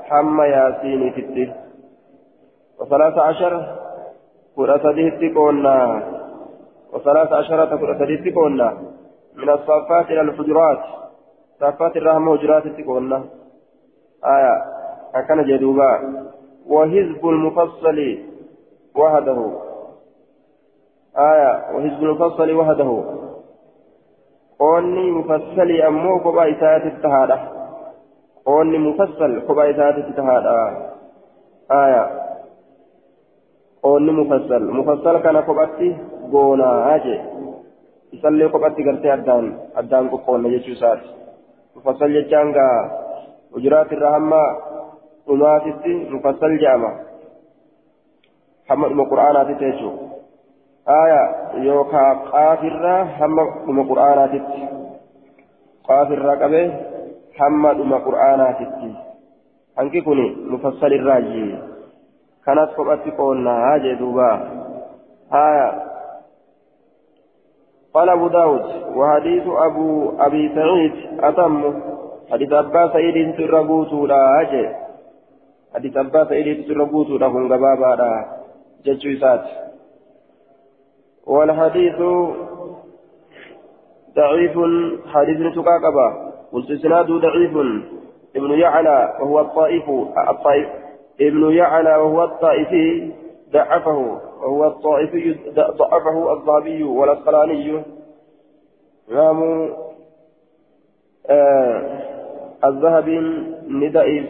حم 0.10 0.41
ياسين 0.41 1.13
تتي 1.15 1.53
وثلاث 2.80 3.17
عشر. 3.17 3.75
كرة 4.56 4.86
تقولنا 5.21 6.03
وثلاث 6.93 7.34
عشرة. 7.34 7.75
كرة 7.75 8.30
تقولنا 8.32 8.77
من 9.36 9.49
الصفات 9.49 10.06
إلى 10.06 10.21
الحجرات. 10.21 10.80
صفات 11.60 11.97
الرحمة 11.97 12.32
وجرات 12.32 12.67
تقولنا. 12.67 13.37
آية 14.25 14.65
أكن 15.15 15.43
جدوبا. 15.43 16.23
وحزب 16.67 17.27
المفصل 17.27 18.17
وحده. 18.95 19.51
آية 21.17 21.75
وحزب 21.75 22.03
المفصل 22.03 22.51
وحده. 22.56 23.03
قولني 24.60 25.12
مفصل 25.12 25.71
أمو 25.71 26.17
قبا 26.17 26.51
إساءة 26.51 26.88
التهادة. 26.88 27.39
قولني 28.45 28.77
مفصل 28.77 29.41
قبا 29.47 29.71
إساءة 29.71 29.97
التهادة. 29.97 30.77
آية 31.71 32.21
قولني 33.84 34.12
مفصل. 34.12 34.71
مفصل 34.71 35.17
كان 35.23 35.38
قباتي 35.38 35.97
قونا 36.32 36.95
آجي. 36.95 37.21
يصلي 38.13 38.45
قباتي 38.45 38.84
قرتي 38.84 39.13
أدان 39.13 39.58
أدان 39.75 40.10
قونا 40.10 40.49
يجوسات. 40.49 40.99
مفصل 41.75 42.12
يجانغا. 42.12 43.06
وجرات 43.57 43.89
الرحمة 43.93 44.43
dhumaatitti 45.27 45.93
mufassal 46.11 46.53
jedhama 46.55 46.91
hamma 48.69 48.89
dhuma 48.91 49.05
qur'aanaatti 49.11 49.55
jechuudha 49.59 50.95
aya 50.99 51.23
yookaan 51.67 52.21
qaafirraa 52.31 53.01
hamma 53.19 53.43
dhuma 53.65 53.83
qur'aanaatitti 53.89 54.61
qaafirraa 55.89 56.37
qabee 56.43 56.67
hamma 57.39 57.73
dhuma 57.79 57.99
qur'aanaatitti 58.07 58.93
hanqi 59.81 60.05
kun 60.07 60.23
mufassalirraayi 60.53 61.49
kanas 62.47 62.71
kophatti 62.79 63.15
qoonnaa 63.19 63.75
jee 63.87 63.99
duuba 64.03 64.31
aya 65.43 65.67
قال 67.93 68.09
أبو 68.09 68.27
داود 68.27 68.65
وحديث 68.95 69.43
أبو 69.47 70.11
أبي 70.19 70.43
سعيد 70.55 70.95
أتم 71.19 71.53
حديث 72.31 72.51
أبا 72.53 72.93
سعيد 72.93 73.35
سرقوت 73.37 73.93
لا 73.93 74.41
أجل 74.41 74.75
حديث 75.75 75.97
أبا 75.97 76.25
سعيد 76.29 76.65
تسربوت 76.65 77.09
لهم 77.09 77.53
غبابا 77.53 78.25
جتشو 78.85 79.19
سات 79.21 79.45
والحديث 81.27 81.99
ضعيف 84.15 84.55
حديث 85.13 85.55
تقاقبا 85.55 86.07
قلت 86.53 86.81
سناد 86.81 87.11
ضعيف. 87.11 87.57
ابن 88.35 88.51
يعلى 88.51 89.17
وهو 89.19 89.39
الطائف 89.39 89.89
الطائف. 90.29 90.67
ابن 91.21 91.51
يعلى 91.51 91.95
وهو 91.95 92.23
الطائفي 92.23 93.11
ضعفه 93.51 94.19
وهو 94.41 94.67
الطائفي 94.67 95.35
ضعفه 95.55 96.33
الضابي 96.33 96.83
والأسقلاني. 96.83 97.83
إمام 99.11 99.69
آه 101.29 102.16
الذهبي 102.65 103.19
ندى 103.69 104.25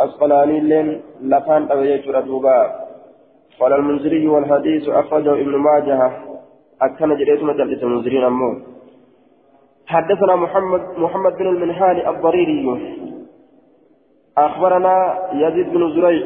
أسقلاني 0.00 0.60
لين 0.60 1.00
لفان 1.20 1.62
أبي 1.70 1.96
دوبا 2.26 2.90
قال 3.60 3.72
المنذري 3.72 4.28
والحديث 4.28 4.88
أخرجه 4.88 5.32
ابن 5.32 5.56
ماجه. 5.56 6.12
أكن 6.82 7.16
جريت 7.16 7.42
مجلس 7.42 7.82
المنذرين 7.82 8.24
أمو. 8.24 8.58
حدثنا 9.86 10.36
محمد 10.36 10.82
محمد 10.98 11.36
بن 11.36 11.46
المنهال 11.46 12.06
الضريري. 12.06 12.66
أخبرنا 14.38 15.18
يزيد 15.32 15.68
بن 15.72 15.90
زريع. 15.94 16.24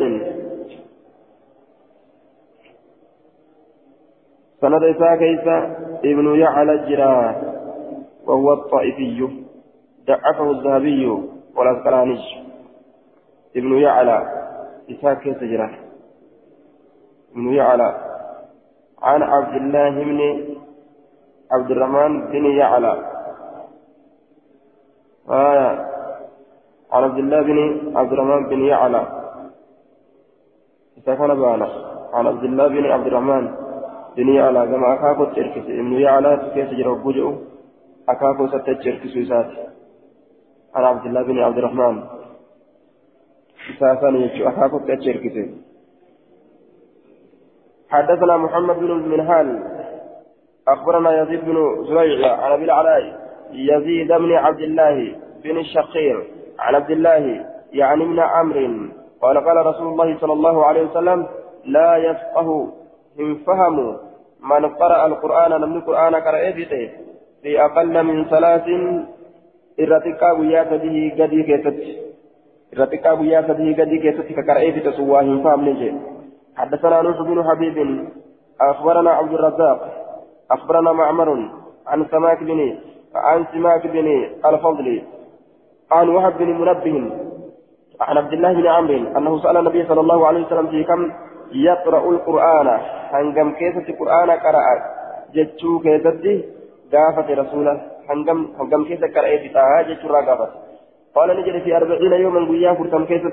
سند 4.60 4.82
إساء 4.84 5.16
كيس 5.16 5.46
ابن 6.04 6.38
يعلى 6.38 6.72
الجرا 6.72 7.42
وهو 8.26 8.52
الطائفي. 8.52 9.43
ضعفه 10.06 10.50
الذهبي 10.50 11.06
والأسقلاني. 11.56 12.18
ابن 13.56 13.78
يعلى 13.78 14.18
إسحاق 14.90 15.18
كيف 15.18 15.38
جرى 15.38 15.78
ابن 17.32 17.52
يعلى. 17.52 17.88
عن 19.02 19.22
عبد 19.22 19.54
الله 19.54 19.90
بن 19.90 20.20
عبد 21.52 21.70
الرحمن 21.70 22.26
بن 22.32 22.44
يعلى. 22.44 22.92
آية 25.30 25.68
عن 26.92 27.02
عبد 27.02 27.18
الله 27.18 27.42
بن 27.42 27.58
عبد 27.96 28.12
الرحمن 28.12 28.48
بن 28.48 28.64
يعلى. 28.64 29.24
سكن 31.06 31.34
بانا 31.34 31.68
عن 32.14 32.26
عبد 32.26 32.44
الله 32.44 32.68
بن 32.68 32.86
عبد 32.86 33.06
الرحمن 33.06 33.64
بن 34.16 34.38
على 34.38 34.66
كما 34.66 34.94
أكاكو 34.94 35.24
تشركس 35.24 35.66
ابن 35.66 35.92
يعلى 35.92 36.50
كيف 36.54 36.70
جرى 36.70 36.94
بوجهه 36.94 37.38
أكاكو 38.08 38.46
ستشركس 38.46 39.16
وسات 39.16 39.50
عن 40.74 40.84
عبد 40.84 41.06
الله 41.06 41.22
بن 41.22 41.38
عبد 41.38 41.58
الرحمن. 41.58 42.02
ساسان 43.78 44.16
يجو 44.16 44.48
تشركس 44.88 45.36
حدثنا 47.90 48.36
محمد 48.36 48.76
بن 48.78 48.90
المنهال 48.90 49.48
أخبرنا 50.68 51.22
يزيد 51.22 51.44
بن 51.44 51.84
زريع 51.84 52.36
عن 52.36 52.52
أبي 52.52 52.64
العلاء. 52.64 53.02
يزيد 53.52 54.08
بن 54.08 54.32
عبد 54.32 54.60
الله 54.60 55.16
بن 55.44 55.58
الشقير 55.58 56.16
عن 56.58 56.74
عبد 56.74 56.90
الله 56.90 57.46
يعني 57.72 58.04
من 58.04 58.20
عمرو. 58.20 58.88
قال 59.22 59.36
قال 59.46 59.66
رسول 59.66 59.86
الله 59.86 60.18
صلى 60.20 60.32
الله 60.32 60.66
عليه 60.66 60.82
وسلم 60.82 61.26
لا 61.64 61.96
يفقه. 61.96 62.72
إن 63.20 63.34
فهموا 63.34 63.94
من 64.42 64.66
قرأ 64.74 65.06
القرآن 65.06 65.50
لم 65.50 65.76
القرآن 65.76 66.14
قرأ 66.14 66.50
في 67.42 67.64
أقل 67.64 68.02
من 68.02 68.24
ثلاث 68.24 68.66
إرتقى 69.80 70.30
ويا 70.40 70.64
سديه 70.70 71.24
قدي 71.24 71.42
كيست 71.42 71.76
إرتقى 72.78 73.18
ويا 73.18 73.42
سديه 73.48 73.76
قدي 73.80 73.98
كيست 73.98 74.28
كقرأ 74.32 74.70
في 74.70 74.80
تسواه 74.80 75.42
فهم 75.44 75.68
نجي 75.68 75.94
حدثنا 76.56 77.02
نوح 77.02 77.22
بن 77.22 77.44
حبيب 77.48 78.08
أخبرنا 78.60 79.10
عبد 79.10 79.32
الرزاق 79.32 79.80
أخبرنا 80.50 80.92
معمر 80.92 81.50
عن 81.86 82.06
سماك 82.10 82.42
بن 82.42 82.76
عن 83.14 83.46
سماك 83.52 83.86
بن 83.86 84.06
الفضل 84.44 85.02
عن 85.92 86.08
وهب 86.08 86.38
بن 86.38 86.48
منبه 86.60 86.96
عن 88.00 88.16
عبد 88.18 88.32
الله 88.32 88.52
بن 88.52 88.66
عمرو 88.66 89.18
أنه 89.18 89.42
سأل 89.42 89.56
النبي 89.56 89.86
صلى 89.86 90.00
الله 90.00 90.26
عليه 90.26 90.46
وسلم 90.46 90.66
في 90.66 90.84
كم 90.84 91.12
يقرأ 91.52 92.10
القرآن 92.10 92.68
هنجم 93.12 93.50
كيسة 93.50 93.88
القرآن 93.88 94.30
قرأ 94.30 94.62
جتشو 95.34 95.78
كيسة 95.78 96.42
قافة 96.92 97.34
رسوله 97.34 97.93
هنجم 98.08 98.38
هنجم 98.58 98.84
كيسة 98.88 99.06
قرأ 99.14 99.30
فتاها 99.42 99.82
جتشو 99.88 100.08
قافة 100.28 100.48
قال 101.16 101.28
نجد 101.38 101.56
في 101.64 101.76
أربعين 101.76 102.12
يوما 102.24 102.40
قيا 102.50 102.72
فرتم 102.78 103.04
كيسة 103.10 103.32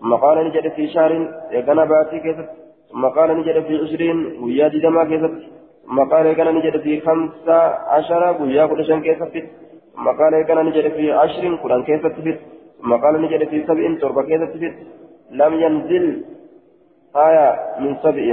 ثم 0.00 0.12
قال 0.24 0.36
نجد 0.46 0.66
في 0.76 0.88
شهر 0.94 1.12
يقنا 1.56 1.84
باتي 1.90 2.18
كيسة 2.24 2.46
ثم 2.90 3.04
قال 3.16 3.28
نجد 3.38 3.56
في 3.66 3.74
عشرين 3.82 4.18
قيا 4.42 4.68
دما 4.84 5.04
كيسة 5.10 5.32
ثم 5.86 5.98
قال 6.12 6.26
يقنا 6.26 6.50
نجد 6.58 6.76
في 6.84 7.00
خمسة 7.06 7.58
عشر 7.94 8.22
قيا 8.40 8.62
قدشان 8.70 9.00
كيسة 9.06 9.34
ثم 9.94 10.06
قال 10.20 10.32
يقنا 10.40 10.62
نجد 10.68 10.86
في 10.96 11.12
عشر 11.12 11.44
قرآن 11.62 11.82
كيسة 11.88 12.16
ثم 12.80 12.92
قال 13.02 13.14
نجد 13.22 13.42
في 13.50 13.58
سبع 13.68 13.84
تربة 14.00 14.22
كيسة 14.22 14.74
لم 15.40 15.52
ينزل 15.64 16.04
آية 17.16 17.48
من 17.82 17.92
سبع 18.04 18.26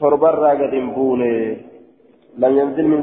تربرا 0.00 0.50
قد 0.60 0.74
بونه 0.94 1.56
لم 2.38 2.52
ينزل 2.58 2.86
من 2.92 3.00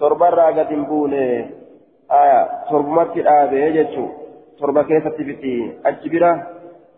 سبع 0.00 0.08
تربرا 0.08 0.46
قد 0.56 0.72
بونه 0.88 1.50
آية 2.10 2.40
تربمت 2.70 3.16
الآبة 3.16 3.56
يجتشو 3.56 4.06
تربة 4.58 4.82
كيف 4.82 5.08
تبتي 5.08 5.72
أجبرة 5.86 6.32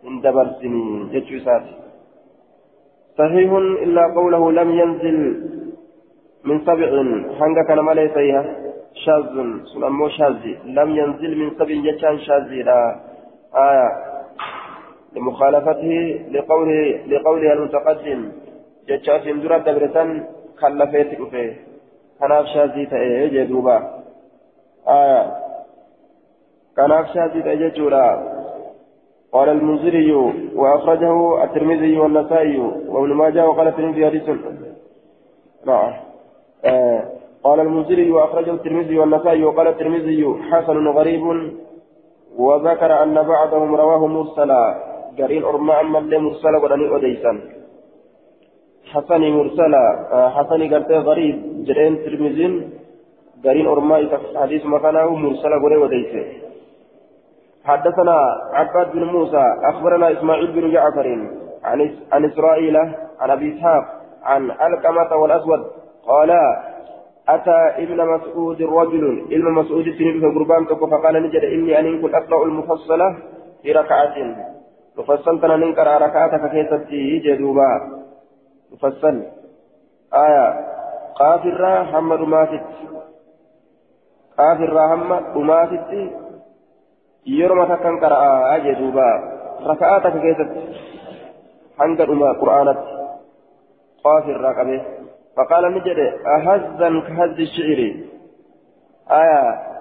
من 0.05 0.21
دبرسني 0.21 0.85
يجتشو 1.15 1.38
ساتي 1.45 1.75
صحيح 3.19 3.51
إلا 3.85 4.03
قوله 4.17 4.53
لم 4.53 4.71
ينزل 4.81 5.19
من 6.45 6.57
سبع 6.67 6.88
حنقا 7.38 7.62
كان 7.69 7.81
مالي 7.81 8.09
سيها 8.15 8.43
شاذ 9.05 9.25
سنمو 9.73 10.09
شاذي 10.09 10.53
لم 10.79 10.88
ينزل 11.01 11.33
من 11.41 11.49
سبع 11.59 11.75
يجان 11.88 12.19
شاذي 12.19 12.62
لا 12.62 12.81
آية 13.69 13.88
لمخالفته 15.15 15.95
لقوله 16.35 16.81
لقوله 17.11 17.53
المتقدم 17.53 18.21
جتشاس 18.88 19.25
درا 19.43 19.59
دبرتان 19.67 20.09
خلفت 20.61 21.11
شازي 22.31 22.87
تأيه 22.87 23.45
جدوبا 23.45 24.03
آية 24.89 25.37
كناف 26.77 27.07
شازي 27.15 27.43
تأيه 27.43 27.69
جورا 27.69 28.33
قال 29.33 29.49
المنذري 29.49 30.13
وأخرجه 30.55 31.45
الترمذي 31.45 31.99
والنسائي 31.99 32.59
وابن 32.89 33.13
ماجه 33.13 33.49
وقال 33.49 33.69
الترمذي 33.69 34.07
حديث 34.07 34.29
نعم 35.67 35.93
آه 36.65 37.03
قال 37.45 37.61
المنذري 37.61 38.11
وأخرجه 38.11 38.51
الترمذي 38.51 38.99
والنسائي 38.99 39.45
وقال 39.45 39.69
الترمذي 39.69 40.35
حسن 40.51 40.89
غريب 40.89 41.53
وذكر 42.39 43.03
أن 43.03 43.15
بعضهم 43.15 43.75
رواه 43.75 44.07
مرسلا 44.07 44.93
قرين 45.19 45.45
أرما 45.45 45.81
أما 45.81 45.99
اللي 45.99 46.19
مرسلة 46.19 46.59
ودني 46.59 46.97
أديسان 46.97 47.41
حسني 48.93 49.31
مرسلة 49.31 49.83
حسني 50.29 50.75
قرتي 50.75 50.95
غريب 50.95 51.52
جرين 51.66 51.94
ترمزين 52.05 52.53
قرين 53.44 53.66
أرما 53.66 53.96
حديث 54.42 54.62
مكانه 54.66 55.09
مرسلة 55.25 55.57
ودني 55.64 55.85
أديسان 55.85 56.27
حدثنا 57.64 58.16
عباد 58.53 58.92
بن 58.92 59.05
موسى 59.05 59.44
أخبرنا 59.70 60.12
إسماعيل 60.12 60.53
بن 60.53 60.64
جعفر 60.72 61.07
عن 61.64 61.79
عن 62.12 62.25
إسرائيل 62.25 62.77
عن 63.20 63.31
أبي 63.31 63.55
إسحاق 63.55 63.85
عن 64.22 64.51
ألقمة 64.51 65.16
والأسود 65.16 65.61
قال 66.07 66.31
أتى 67.29 67.83
ابن 67.83 67.98
مسعود 68.14 68.62
رجل 68.62 69.05
ابن 69.33 69.53
مسعود 69.53 69.85
سنبه 69.98 70.35
قربان 70.35 70.64
فقال 70.64 71.22
نجد 71.22 71.44
إني 71.44 71.79
أن 71.79 72.03
كنت 72.03 72.14
أقرأ 72.14 72.44
المفصلة 72.44 73.16
في 73.62 73.72
ركعة. 73.72 74.14
مفصل 74.98 75.40
تنا 75.40 75.57
ننكر 75.57 75.87
ركعتك 76.03 76.51
كيستي 76.51 77.18
جدوبا. 77.18 77.70
مفصل. 78.72 79.22
قافر 81.23 81.65
هم 81.93 82.17
دماتت 82.17 82.67
قافر 84.39 84.79
هم 84.91 85.11
دماتت 85.35 85.91
يرمى 87.27 87.65
تكن 87.67 87.95
قرأ 88.01 88.59
جدوبا 88.65 89.11
ركعتك 89.67 90.15
كيستي 90.23 90.63
حنك 91.79 92.01
دما 92.09 92.33
قرآنت 92.41 92.81
قافر 94.05 94.37
ركبه 94.47 94.83
فقال 95.37 95.65
نجد 95.75 95.99
أهزا 96.35 96.89
كهز 97.07 97.41
الشعر 97.41 97.81
آية 99.11 99.73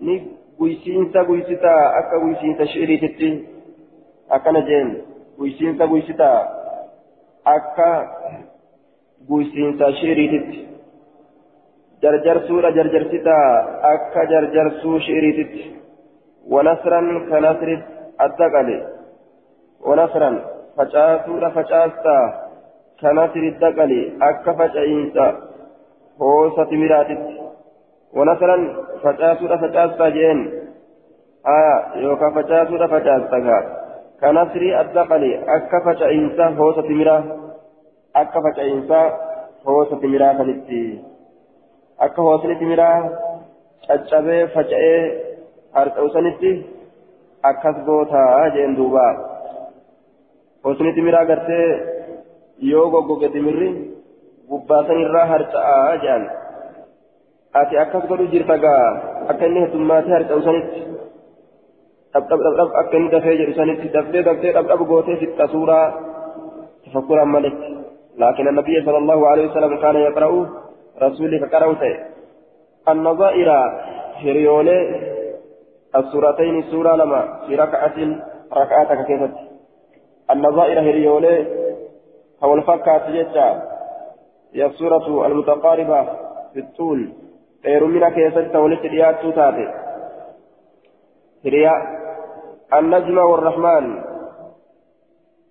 ni 0.00 0.14
guysiinsa 0.58 1.24
guysitaa 1.24 1.82
akka 1.98 2.18
guysiinsa 2.20 2.66
shi'iriititti 2.66 3.28
akkana 4.36 4.60
jeen 4.60 4.88
guysiinsa 5.38 5.86
guysita 5.86 6.28
akka 7.44 7.88
guysiinsa 9.28 9.92
shiiriititti 10.00 10.73
wanasran 16.44 17.06
ka 17.28 17.40
nasri 17.40 17.74
adda 18.18 18.46
qale 18.54 18.76
wanasran 19.80 20.36
facaasuudha 20.76 21.50
facaasta 21.56 22.16
ka 23.00 23.12
nasri 23.16 23.48
adda 23.54 23.70
qale 23.72 24.00
akka 24.20 24.52
faca'iinsa 24.58 25.24
hoosa 26.20 26.66
timiraatitti 26.70 27.34
wanasran 28.12 28.62
facaasuudha 29.04 29.58
facaasta 29.64 30.10
jeen 30.16 30.40
aya 31.56 31.74
yookaan 32.04 32.34
facaasuudha 32.34 32.92
facaasta 32.96 33.40
gaa 33.40 33.64
كنصري 34.24 34.80
الدقل 34.80 35.24
أكا 35.48 35.78
فجأينسا 35.84 36.46
هوسة 36.48 36.82
تمرا 36.82 37.18
أكا 38.16 38.40
فجأينسا 38.40 39.00
هوسة 39.66 39.96
تمرا 40.00 40.32
كنتي 40.32 41.13
أكا 42.00 42.22
هوسة 42.22 42.54
تمرا 42.54 42.90
caccabee 43.88 44.48
faca'ee 44.54 45.00
harca'u 45.76 46.08
sanitti 46.14 46.52
akkas 47.50 47.76
gootaa 47.86 48.48
jeen 48.54 48.76
duuba 48.78 49.06
hosni 50.64 50.92
timiraa 50.96 51.24
gartee 51.30 51.68
yoo 52.70 52.86
goggoge 52.94 53.28
timirri 53.34 53.68
gubbaasan 54.48 55.02
irraa 55.04 55.26
harca'aa 55.32 55.92
jedhan 56.04 56.24
ati 57.60 57.74
akkas 57.84 58.08
godhu 58.08 58.30
jirta 58.32 58.56
gaa 58.64 58.84
akka 59.30 59.46
inni 59.48 59.64
heddummaatee 59.64 60.16
harca'u 60.16 60.42
sanitti 60.48 60.80
dhab 62.12 62.24
dhab 62.30 62.40
dhab 62.44 62.54
dhab 62.60 62.70
akka 62.82 62.96
inni 62.98 63.14
dafee 63.14 63.38
jedhu 63.40 63.58
sanitti 63.60 63.94
dafee 63.96 64.26
dafee 64.28 64.56
dhab 64.56 64.66
dhab 64.70 64.88
gootee 64.90 65.20
fixa 65.22 65.52
suuraa 65.54 65.86
tafakkuran 66.84 67.30
malee 67.36 67.56
لكن 68.18 68.48
النبي 68.48 68.76
صلى 68.86 68.98
الله 68.98 69.20
عليه 69.28 69.44
وسلم 69.50 69.72
كان 69.82 69.96
يقرأ 69.96 70.30
رسولك 71.02 71.54
قرأت 71.54 71.82
النظائر 72.88 73.50
هريولي 74.16 74.80
السورتين 75.96 76.62
سورة 76.62 76.96
لما 76.96 77.40
في 77.46 77.56
ركعة 77.56 77.96
ركعتك 78.52 79.06
كيفت 79.06 79.34
النظائر 80.30 80.80
هريولي 80.80 81.46
هو 82.44 82.54
الفكة 82.54 83.10
جتا 83.10 83.74
هي 84.54 84.66
السورة 84.66 85.26
المتقاربة 85.26 86.04
في 86.52 86.60
الطول. 86.60 87.12
غير 87.64 88.08
كيفت 88.08 88.56
ولت 88.56 88.80
رياض 88.80 89.14
تاتي 89.14 89.74
هريا 91.44 91.72
النجم 92.74 93.18
والرحمن. 93.18 94.04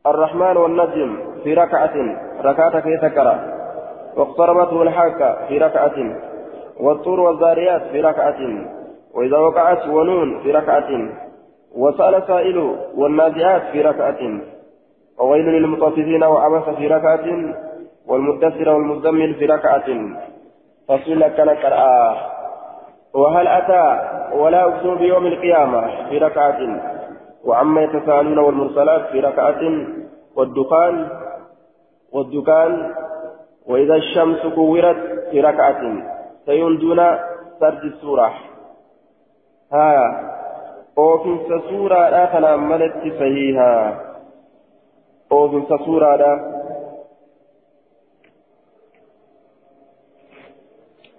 الرحمن 0.07 0.57
والنجم 0.57 1.17
في 1.43 1.53
ركعة 1.53 1.93
ركعة 2.41 2.79
كي 2.79 2.97
تكرى 4.13 4.21
واقتربته 4.21 4.81
الحاكة 4.81 5.47
في 5.47 5.57
ركعة 5.57 5.93
والطور 6.79 7.19
والذاريات 7.19 7.81
في 7.81 8.01
ركعة 8.01 8.39
وإذا 9.13 9.37
وقعت 9.37 9.87
ونون 9.87 10.43
في 10.43 10.51
ركعة 10.51 10.89
وسأل 11.75 12.23
سائل 12.27 12.75
والنازعات 12.95 13.61
في 13.71 13.81
ركعة 13.81 14.39
وويل 15.19 15.45
للمطففين 15.45 16.23
وعبس 16.23 16.75
في 16.75 16.87
ركعة 16.87 17.25
والمدثر 18.07 18.69
والمزمل 18.69 19.33
في 19.35 19.45
ركعة. 19.45 19.85
فصل 20.87 21.27
كان 21.27 21.49
قرآ 21.49 22.15
وهل 23.13 23.47
أتى 23.47 24.09
ولا 24.37 24.63
أقسم 24.63 24.95
بيوم 24.95 25.27
القيامة 25.27 26.09
في 26.09 26.17
ركعة؟ 26.17 26.59
وعما 27.45 27.81
يتساءلون 27.81 28.37
والمرسلات 28.37 29.01
في 29.11 29.19
ركعة؟ 29.19 29.61
والدخان 30.35 31.07
والدكان 32.13 32.91
وإذا 33.67 33.95
الشمس 33.95 34.53
كورت 34.55 35.29
في 35.31 35.41
ركعة 35.41 35.81
سيون 36.45 36.79
سرد 37.59 37.83
السورة. 37.83 38.33
ها 39.73 39.95
أوفنس 40.97 41.47
سورة 41.69 42.09
لا 42.09 42.25
تناملت 42.25 42.93
صحيحا. 43.19 43.73
أوفنس 45.31 45.69
سورة 45.85 46.15
لا. 46.15 46.33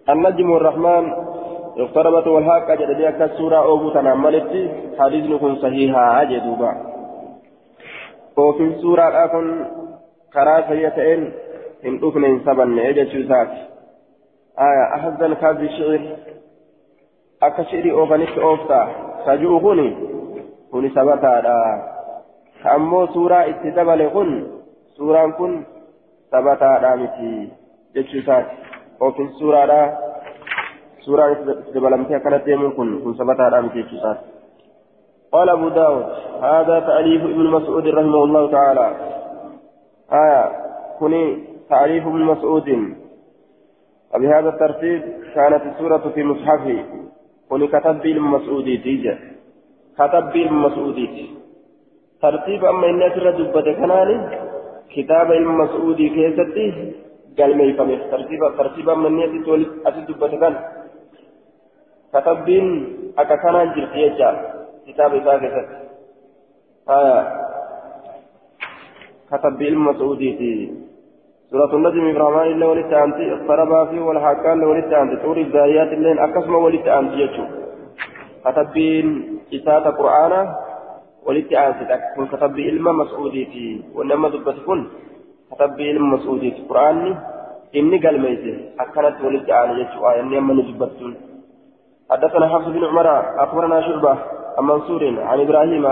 النجم 0.08 0.56
الرحمن 0.56 1.12
اقتربت 1.78 2.26
والهاكة 2.26 2.74
جددي 2.74 3.08
أكا 3.08 3.36
سورة 3.36 3.56
أوبو 3.56 3.90
تناملت 3.90 4.70
حديث 4.98 5.24
نكون 5.30 5.56
صحيحا 5.56 6.22
أجدوبا 6.22 6.72
وفي 8.36 8.74
سورة 8.82 9.24
أكون 9.24 9.66
كرا 10.34 10.60
سيئتين 10.68 11.32
إن 11.84 12.00
أكن 12.04 12.24
إن 12.24 12.40
سبن 12.40 12.78
إجا 12.78 13.02
آية 14.58 14.94
أحزن 14.94 15.34
كاذي 15.34 15.68
شعر 15.68 16.16
أكا 17.42 17.62
شعري 17.62 17.90
أوفنك 17.92 18.38
أوفتا 18.38 18.88
سجوء 19.26 19.60
هوني 19.62 19.96
هوني 20.74 20.88
سبتا 20.88 21.40
أمو 22.74 23.06
سورة 23.06 23.48
اتدبل 23.50 24.08
كن 24.08 24.46
سورة 24.96 25.30
كن 25.30 25.64
سبتا 26.32 26.78
دامتي 26.78 27.48
جتشوزات 27.96 28.46
وفي 29.00 29.28
سورة 29.38 29.98
سورة 31.00 31.32
دبلمتها 31.74 32.18
كانت 32.18 32.48
يمين 32.48 32.70
كن 32.70 33.00
كن 33.04 33.14
سبتا 33.14 33.48
دامتي 33.48 33.82
جتشوزات 33.82 34.18
قال 35.32 35.48
أبو 35.48 35.68
داود 35.68 36.06
هذا 36.42 36.80
تأليف 36.80 37.22
ابن 37.22 37.46
مسعود 37.46 37.88
رحمه 37.88 38.24
الله 38.24 38.50
تعالى 38.50 38.96
آية 40.12 40.52
كني 41.00 41.53
تعريف 41.68 42.06
ابن 42.06 42.22
مسعود. 42.24 42.68
وبهذا 44.14 44.48
الترتيب 44.48 45.02
كانت 45.34 45.62
السورة 45.66 46.04
في 46.14 46.24
مصحفه. 46.24 46.84
كني 47.48 47.66
كتب 47.66 48.06
ابن 48.06 48.20
مسعود 48.20 48.64
تيجا 48.64 49.18
كتب 49.98 50.28
ابن 50.36 50.54
مسعود. 50.54 51.08
ترتيب 52.22 52.64
أما 52.64 52.86
إن 52.90 53.02
أسر 53.02 53.30
دبة 53.30 53.72
كناني 53.72 54.16
كتاب 54.94 55.32
ابن 55.32 55.48
مسعود 55.62 55.96
كيستي. 55.96 56.92
قال 57.38 57.58
ما 57.58 57.64
يفهم 57.64 57.90
ترتيب 58.10 58.40
ترتيب 58.58 58.88
أما 58.88 59.08
إن 59.08 59.20
أسر 59.86 60.00
دبة 60.08 60.28
كان. 60.40 60.54
كتب 62.14 62.38
ابن 62.48 62.66
أكا 63.18 63.36
كان 63.36 63.56
جرتي 63.74 64.04
كتاب 64.86 65.14
ذاك 65.14 65.42
آية 66.90 67.44
كتب 69.30 69.62
علم 69.62 69.86
مسعودي 69.86 70.72
سورة 71.54 71.70
النجم 71.74 72.04
إبراهيم 72.10 72.56
إلا 72.56 72.66
ولدت 72.66 72.92
أنت 72.92 73.18
اقتربا 73.34 73.84
في 73.84 73.98
والحاكان 74.00 74.64
ولدت 74.64 74.92
أنت. 74.92 75.22
طور 75.22 75.36
الزاريات 75.38 75.90
اللين 75.92 76.18
أكسم 76.18 76.54
ولدت 76.54 76.88
أنت 76.88 77.12
يجو. 77.22 77.44
كتب 78.44 78.74
إساءة 79.54 79.88
قرآن 80.00 80.32
ولدت 81.26 81.52
أنت. 81.52 81.78
كن 82.16 82.26
كتب 82.26 82.54
علم 82.68 82.86
مسعودي 82.98 83.82
وإنما 83.94 84.28
دبت 84.34 84.58
كن. 84.66 84.80
كتب 85.50 85.76
علم 85.88 86.04
مسعودي 86.14 86.50
قرآن 86.68 86.98
إني 87.76 87.98
قال 88.04 88.16
ميته 88.24 88.54
أكلت 88.82 89.16
ولدت 89.24 89.50
أنت 89.50 89.78
يجو. 89.78 89.98
آية 90.08 90.20
إني 90.20 90.38
أما 90.38 90.54
نجبتون 90.58 91.14
حدثنا 92.10 92.46
حفص 92.48 92.66
بن 92.68 92.84
عمر 92.84 93.08
أخبرنا 93.44 93.80
شعبة 93.80 94.14
عن 94.58 94.64
منصور 94.64 95.02
عن 95.28 95.40
إبراهيم 95.40 95.86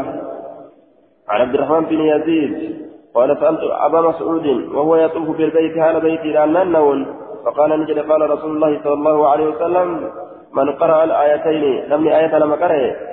عن 1.29 1.41
عبد 1.41 1.55
الرحمن 1.55 1.85
بن 1.85 2.01
يزيد 2.01 2.82
قال 3.15 3.39
سألت 3.41 3.61
أبا 3.63 4.01
مسعود 4.01 4.47
وهو 4.47 4.97
يطوف 4.97 5.37
بالبيت 5.37 5.79
هذا 5.79 5.99
بيتي 5.99 6.29
لأنه 6.33 7.07
فقال 7.45 7.81
نجد 7.81 7.99
قال 7.99 8.31
رسول 8.31 8.51
الله 8.51 8.81
صلى 8.85 8.93
الله 8.93 9.29
عليه 9.29 9.47
وسلم 9.47 10.11
من 10.53 10.73
قرأ 10.73 11.05
الآيتين 11.05 11.85
لم 11.89 12.09
آية 12.09 12.39
لما 12.39 12.55
قرأ. 12.55 13.13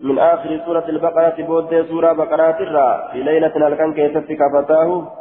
من 0.00 0.18
آخر 0.18 0.60
سورة 0.66 0.84
البقرة 0.88 1.34
بود 1.38 1.86
سورة 1.88 2.12
بقرة 2.12 2.58
الرا 2.60 3.08
في 3.12 3.22
ليلة 3.22 3.68
الكن 3.68 3.92
كيست 3.94 4.32
كفتاه؟ 4.32 5.12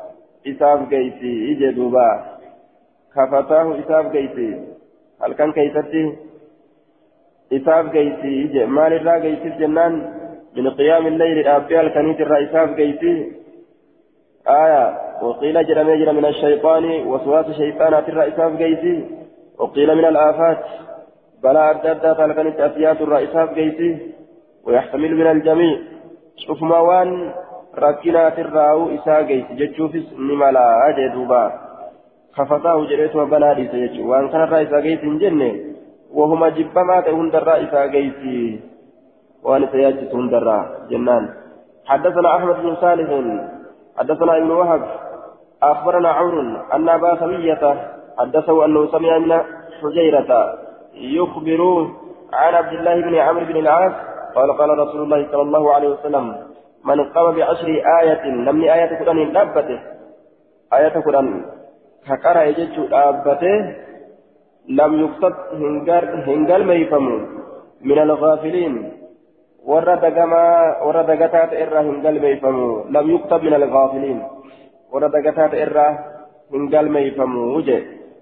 إساف 0.47 0.79
قيسي 0.89 1.51
إجدوبا 1.51 2.09
كفتاه 3.15 3.79
إساف 3.79 4.05
قيسي 4.05 4.49
الكن 5.25 5.51
كيست 5.51 5.93
إساف 7.53 7.85
قيسي 7.89 8.45
إجي. 8.45 8.65
مال 8.65 8.93
الرا 8.93 9.13
قيسي 9.13 9.49
جنان 9.49 9.93
من 10.57 10.69
قيام 10.69 11.07
الليل 11.07 11.47
أبي 11.47 11.81
الكنيت 11.81 12.21
الرا 12.21 12.43
إساف 12.43 12.69
قيسي 12.75 13.31
آية 14.49 14.97
وقيل 15.21 15.67
جرم 15.67 15.89
يجرى 15.89 16.11
من 16.11 16.25
الشيطان 16.25 17.07
وسواس 17.07 17.51
شيطانات 17.51 18.09
الرا 18.09 18.27
إساف 18.27 18.57
قيسي 18.57 19.05
وقيل 19.59 19.95
من 19.95 20.05
الآفات 20.05 20.63
بلا 21.43 21.71
أدى 21.71 22.25
الكنيت 22.25 22.59
أسيات 22.59 23.01
الرا 23.01 23.23
إساف 23.23 23.49
قيسي 23.49 23.97
ويحتمل 24.63 25.15
من 25.15 25.27
الجميع. 25.27 25.77
شوف 26.37 26.61
موان 26.63 27.31
ركنات 27.77 28.39
الراو 28.39 28.95
إساف 28.95 29.27
قيسي 29.27 29.53
جتشوفس 29.55 30.13
نملا 30.19 30.89
أجدوبا 30.89 31.43
خفتاه 32.33 32.85
جريتها 32.85 33.23
بنادي 33.23 33.67
سيجو 33.67 34.11
وأن 34.11 34.29
كان 34.29 34.41
الرا 34.41 34.61
إساف 34.61 34.83
قيسي 34.83 35.17
جنة 35.17 35.51
وهما 36.13 36.49
جبما 36.49 37.01
تهون 37.01 37.29
درا 37.31 37.63
إسا 37.63 37.81
قيسي 37.81 38.59
وأن 39.43 39.67
سياجس 39.71 40.13
درا 40.31 40.59
جنان. 40.89 41.29
حدثنا 41.85 42.35
أحمد 42.35 42.55
بن 42.63 42.75
صالح 42.75 43.09
حدثنا 43.97 44.37
ابن 44.37 44.51
وهب 44.51 44.81
أخبرنا 45.63 46.09
عمرو 46.09 46.41
أن 46.73 46.89
أبا 46.89 47.19
سمية 47.19 47.63
حدثه 48.19 48.65
أنه 48.65 48.91
سمع 48.91 49.17
من 49.17 49.41
حجيرة 49.81 50.53
يخبر 50.93 51.61
عن 52.33 52.53
عبد 52.53 52.73
الله 52.73 53.01
بن 53.01 53.15
عمرو 53.15 53.45
بن 53.45 53.57
العاص 53.57 53.93
قال 54.35 54.57
قال 54.57 54.69
رسول 54.79 55.01
الله 55.01 55.27
صلى 55.31 55.41
الله 55.41 55.73
عليه 55.73 55.89
وسلم 55.89 56.35
من 56.85 57.03
قام 57.03 57.35
بعشر 57.35 57.67
آية 58.01 58.25
لم 58.25 58.61
آية 58.63 58.99
قرآن 58.99 59.31
دابته. 59.33 59.79
آية 60.73 60.95
قرآن 61.05 61.45
كقرأ 62.07 62.43
يجد 62.43 62.89
دابته 62.89 63.75
لم 64.69 64.91
يكتب 65.03 65.33
هنجر 66.27 66.63
ميفمو 66.63 67.17
من 67.81 67.99
الغافلين. 67.99 68.73
ورد 69.67 70.01
دقما 70.01 70.43
ورد 70.85 71.05
دقتات 71.11 71.51
إرى 71.53 71.79
هنجل 71.87 72.15
ميفمو 72.21 72.83
لم 72.95 73.05
يكتب 73.15 73.43
من 73.43 73.53
الغافلين 73.53 74.19
ورد 74.93 75.11
دقتات 75.11 75.53
إرى 75.53 75.87
هنجل 76.53 76.85
ميفمو 76.89 77.41
وجه 77.55 77.79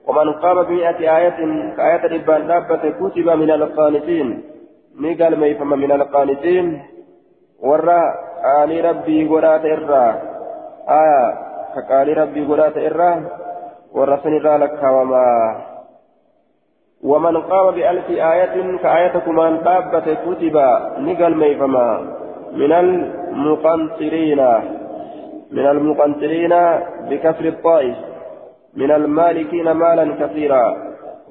ومن 0.08 0.34
قام 0.34 0.58
بمئة 0.64 1.00
آية 1.18 1.40
كآية 1.78 2.04
ربان 2.14 2.48
دابة 2.48 2.84
كتب 3.00 3.28
من 3.30 3.52
القانتين 3.52 4.28
نقل 5.00 5.40
ميفم 5.40 5.70
من 5.70 5.92
القانتين 5.92 6.66
ورى 7.68 8.02
آل 8.62 8.86
ربي 8.86 9.28
قرات 9.28 9.66
إرى 9.66 10.06
آية 10.90 11.22
كقال 11.76 12.18
ربي 12.18 12.42
قرات 12.46 12.78
إرى 12.78 13.12
ورسن 13.96 14.34
لك 14.64 14.82
وما 14.84 15.26
ومن 17.06 17.38
قام 17.38 17.76
بألف 17.76 18.10
آية 18.10 18.78
كآية 18.78 19.16
كمان 19.26 19.54
دابة 19.64 20.08
كتب 20.26 20.56
نقل 20.98 21.36
ميفما 21.36 21.88
من 22.54 22.72
المقنطرين 22.72 24.42
من 25.52 25.66
المقنطرين 25.66 26.54
بكسر 27.10 27.46
الطائف 27.46 27.96
من 28.76 28.92
المالكين 28.92 29.72
مالا 29.72 30.06
كثيرا 30.20 30.66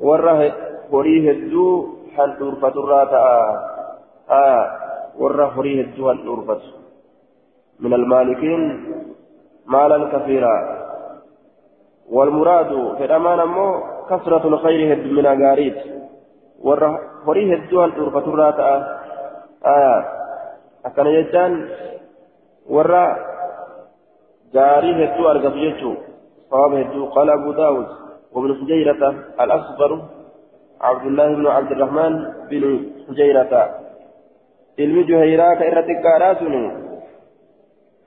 وره 0.01 0.53
هريه 0.93 1.31
الدو 1.31 1.87
حن 2.17 2.39
تورفة 2.39 2.69
الراتا. 2.69 3.25
آه 4.31 4.71
وره 5.19 5.47
هريه 5.57 5.81
الدو 5.81 6.13
تورفة. 6.13 6.61
من 7.81 7.93
المالكين 7.95 8.63
مالا 9.67 10.19
كثيرا. 10.19 10.85
والمراد 12.11 12.97
في 12.97 13.05
الأمان 13.05 13.41
أمو 13.41 13.94
كثرة 14.11 14.49
الخير 14.49 14.93
هد 14.93 15.07
من 15.07 15.27
أغاريت. 15.27 15.79
وريه 17.27 17.57
هدوها 17.57 17.87
الأرفة 17.87 18.19
الراتا 18.19 18.99
آية 19.67 20.05
أكن 20.87 21.07
يجان 21.07 21.69
ورا 22.69 23.17
غاري 24.57 24.91
هدو 25.05 25.31
أرقب 25.31 25.55
جيتشو 25.55 25.95
صواب 26.51 26.73
هدو. 26.75 27.07
قال 27.07 27.31
أبو 27.31 27.53
داود 27.53 27.87
وابن 28.33 28.55
حجيرة 28.61 29.15
الأصغر 29.41 30.03
عبد 30.81 31.07
الله 31.07 31.29
بن 31.35 31.47
عبد 31.47 31.73
الرحمن 31.73 32.13
بن 32.51 32.63
حجيرة. 33.09 33.53
علم 34.79 35.07
جهيرة 35.07 35.55
كإرتك 35.55 36.05
راسني 36.21 36.65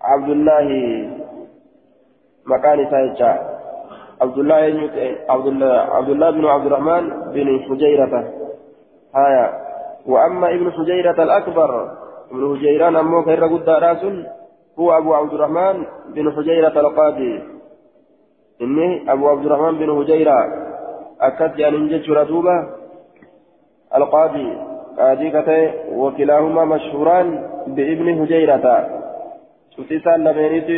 عبد 0.02 0.30
الله 0.30 0.68
مكان 2.46 2.90
سايجا. 2.92 3.57
عبد 4.22 4.38
الله 4.38 4.56
عبد 5.30 5.48
الله 5.48 5.68
عبد 5.68 6.10
الله 6.10 6.32
بن 6.32 6.46
عبد 6.46 6.66
الرحمن 6.66 7.10
بن 7.34 7.60
حجيرة. 7.70 8.34
هايا. 9.16 9.54
وأما 10.08 10.50
ابن 10.50 10.72
حجيرة 10.72 11.24
الأكبر 11.24 11.92
ابن 12.32 12.56
حجيران 12.56 12.96
أمو 12.96 13.24
خير 13.24 13.46
قد 13.46 13.70
رأس 13.70 14.04
هو 14.80 14.98
أبو 14.98 15.14
عبد 15.14 15.34
الرحمن 15.34 15.86
بن 16.16 16.32
حجيرة 16.32 16.80
القاضي. 16.80 17.44
إني 18.62 19.12
أبو 19.12 19.30
عبد 19.30 19.46
الرحمن 19.46 19.78
بن 19.78 20.04
حجيرة 20.04 20.38
أكد 21.22 21.60
يعني 21.60 21.78
نجد 21.78 22.12
ردوبة 22.12 22.68
القاضي 23.96 24.58
قاضي 25.00 25.32
كتي 25.32 25.72
وكلاهما 25.92 26.66
مشهوران 26.66 27.50
بابن 27.68 28.26
حجيرة. 28.26 28.88
شفتيسان 29.78 30.24
لمينيت 30.24 30.70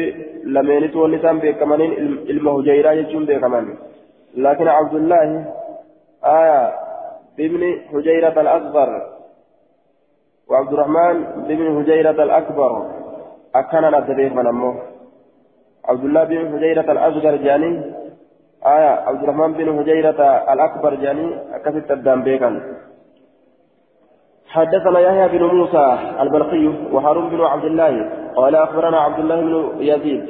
لمينيت 0.44 0.96
والنسان 0.96 1.40
بكمانين 1.40 1.92
علم 2.30 2.46
حجيرة 2.58 2.92
يجون 2.92 3.26
بكمان 3.26 3.66
لكن 4.38 4.68
عبد 4.68 4.94
الله 4.94 5.46
آية 6.26 6.74
بابن 7.38 7.62
حجيرة 7.92 8.42
الأصغر 8.42 8.90
وعبد 10.50 10.74
الرحمن 10.74 11.16
بن 11.48 11.60
حجيرة 11.78 12.24
الأكبر 12.24 12.72
أكان 13.56 13.84
ندبيه 13.96 14.30
من 14.30 14.48
أمه 14.48 14.76
عبد 15.86 16.04
الله 16.04 16.24
بن 16.24 16.38
حجيرة 16.58 16.92
الأصغر 16.92 17.36
جاني 17.36 17.74
آية 18.66 18.90
عبد 19.08 19.24
الرحمن 19.24 19.54
بن 19.54 19.80
حجيرة 19.80 20.22
الأكبر 20.54 20.96
جاني 20.96 21.56
أكثت 21.56 21.92
الدم 21.92 22.22
بيكا 22.24 22.50
حدثنا 24.50 25.00
يحيى 25.00 25.28
بن 25.28 25.46
موسى 25.46 25.98
البلقي 26.20 26.68
وهارون 26.92 27.30
بن 27.30 27.42
عبد 27.42 27.66
الله 27.66 28.10
قال 28.36 28.56
أخبرنا 28.56 29.00
عبد 29.00 29.20
الله 29.20 29.42
بن 29.42 29.72
يزيد 29.80 30.26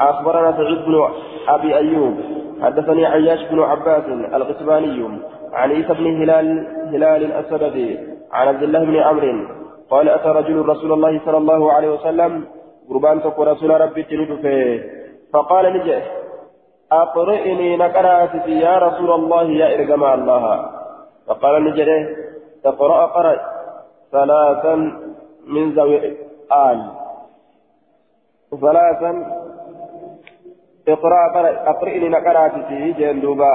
أخبرنا 0.00 0.52
سعيد 0.52 0.78
بن 0.86 1.08
أبي 1.48 1.76
أيوب 1.76 2.14
حدثني 2.62 3.06
عياش 3.06 3.42
بن 3.50 3.62
عباس 3.62 4.04
القسباني 4.34 5.08
عن 5.52 5.70
عيسى 5.70 5.94
بن 5.94 6.22
هلال 6.22 6.66
هلال 6.92 7.24
الأسدي 7.24 7.98
عن 8.32 8.48
عبد 8.48 8.62
الله 8.62 8.84
بن 8.84 8.96
عمرو 8.96 9.60
قال 9.90 10.08
أتى 10.08 10.28
رجل 10.28 10.68
رسول 10.68 10.92
الله 10.92 11.20
صلى 11.24 11.36
الله 11.36 11.72
عليه 11.72 11.90
وسلم 11.90 12.44
قربان 12.90 13.22
تقول 13.22 13.48
رسول 13.48 13.80
ربي 13.80 14.02
تندفه 14.02 14.80
فقال 15.32 15.64
نجي 15.76 15.98
أقرئني 16.92 17.76
نقرأت 17.76 18.34
يا 18.46 18.78
رسول 18.78 19.10
الله 19.10 19.42
يا 19.42 19.74
إرجم 19.74 20.04
الله. 20.04 20.66
فقال 21.26 21.64
نجي 21.64 22.06
تقرأ 22.64 23.06
قرأ. 23.06 23.59
ثلاثا 24.12 24.74
من 25.46 25.70
ذوي 25.70 26.16
آل. 26.52 26.80
ثلاثا 28.60 29.12
اقرأ 30.88 31.22
قرأ 31.34 31.70
أقرئني 31.70 32.08
نقرأت 32.08 32.52
في 32.68 32.92
جندوبا 32.92 33.54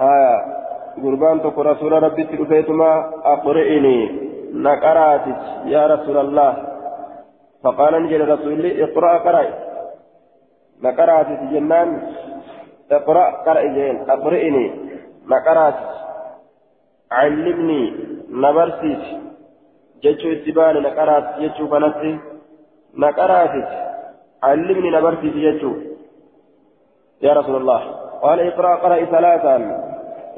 آية 0.00 0.60
قربان 1.02 1.42
تقول 1.42 1.66
رسول 1.66 1.92
ربي 2.02 2.24
تندفه 2.24 2.74
أقرئني. 3.24 3.98
نقراتك 4.52 5.40
يا 5.64 5.86
رسول 5.86 6.16
الله. 6.18 6.52
فقال 7.64 8.02
نجل 8.02 8.28
رسول 8.28 8.66
اقرأ 8.66 9.18
قرأ. 9.18 9.44
نقراتك 10.82 11.40
جنان 11.52 12.12
اقرأ 12.92 13.24
قرأ 13.30 13.62
جين 13.62 14.10
أقرئني. 14.10 14.66
نقراتك 15.28 15.88
علمني 17.12 18.10
جتشو 20.02 20.28
اتبان 20.32 20.74
نقرات 20.82 21.24
جتشو 21.40 21.64
فنسي 21.72 22.12
نقراتك 23.04 23.68
علمني 24.42 24.90
نبرسيك 24.96 25.36
جتشو 25.44 25.72
يا 27.22 27.32
رسول 27.32 27.56
الله 27.56 27.80
قال 28.22 28.38
اقرأ 28.40 28.72
قرأ 28.82 29.04
ثلاثا 29.04 29.56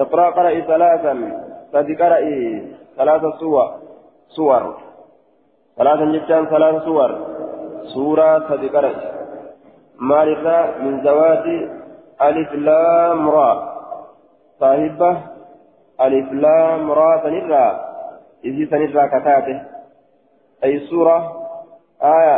اقرأ 0.01 0.27
قرأ 0.37 0.61
ثلاثا 0.61 1.15
فذكر 1.73 2.13
ثلاث 2.97 3.23
سور 3.41 3.69
صور 4.29 4.63
ثلاثا 5.79 6.05
جتان 6.05 6.47
ثلاث 6.47 6.85
صور 6.85 7.11
سورة 7.95 8.39
تذكرت 8.39 9.13
مالكة 9.99 10.79
من 10.83 11.05
زوات 11.05 11.47
ألف 12.23 12.53
لام 12.53 13.29
را 13.31 13.73
صاحبة 14.61 15.17
ألف 16.01 16.33
لام 16.33 16.93
را 16.93 17.17
تنرى 17.17 17.92
إذ 18.45 18.71
تنرى 18.71 19.09
كتاته 19.09 19.59
أي 20.65 20.79
سورة؟ 20.79 21.19
آية. 22.03 22.37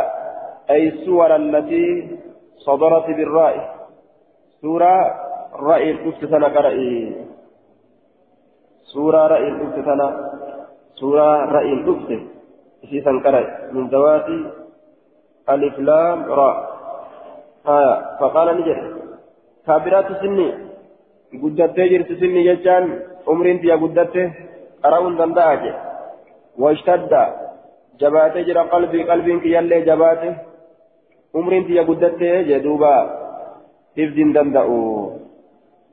أي 0.69 0.87
السور 0.89 1.35
التي 1.35 2.17
صدرت 2.57 3.05
بالرأي. 3.05 3.61
سورة 4.61 4.93
رأي 5.53 5.91
الأفت 5.91 6.25
سنة 6.25 6.47
قرأي 6.47 7.15
سورة 8.93 9.27
رأي 9.27 9.47
الأفت 9.47 9.85
سنة. 9.85 10.07
سورة 10.95 11.29
رأي 11.45 11.73
الأفت 11.73 12.09
في 12.89 13.01
سنكرة 13.01 13.69
من 13.71 13.87
ذوات 13.87 14.27
ألف 15.49 15.79
لام 15.79 16.31
راء 16.31 16.55
آية. 17.67 17.95
فقال 18.19 18.47
نجد 18.57 18.77
كابرات 19.65 20.07
سني. 20.21 20.49
قدت 21.43 21.79
جرت 21.79 22.09
سني 22.19 22.41
جتان. 22.53 22.85
عمر 23.27 23.51
انت 23.51 23.63
يا 23.63 23.75
قدت 23.75 24.15
أراون 24.85 25.17
دنداج 25.17 25.63
واشتد. 26.59 27.13
جبات 27.99 28.37
جرى 28.37 28.59
قلبي 28.59 29.03
قلبي 29.03 29.39
كي 29.39 29.51
يلي 29.53 29.81
جبات 29.81 30.21
عمر 31.35 31.57
انت 31.57 31.69
يا 31.69 31.81
قدت 31.81 32.19
جدوبا 32.19 32.95
تفدين 33.97 34.33
دندأو. 34.33 35.11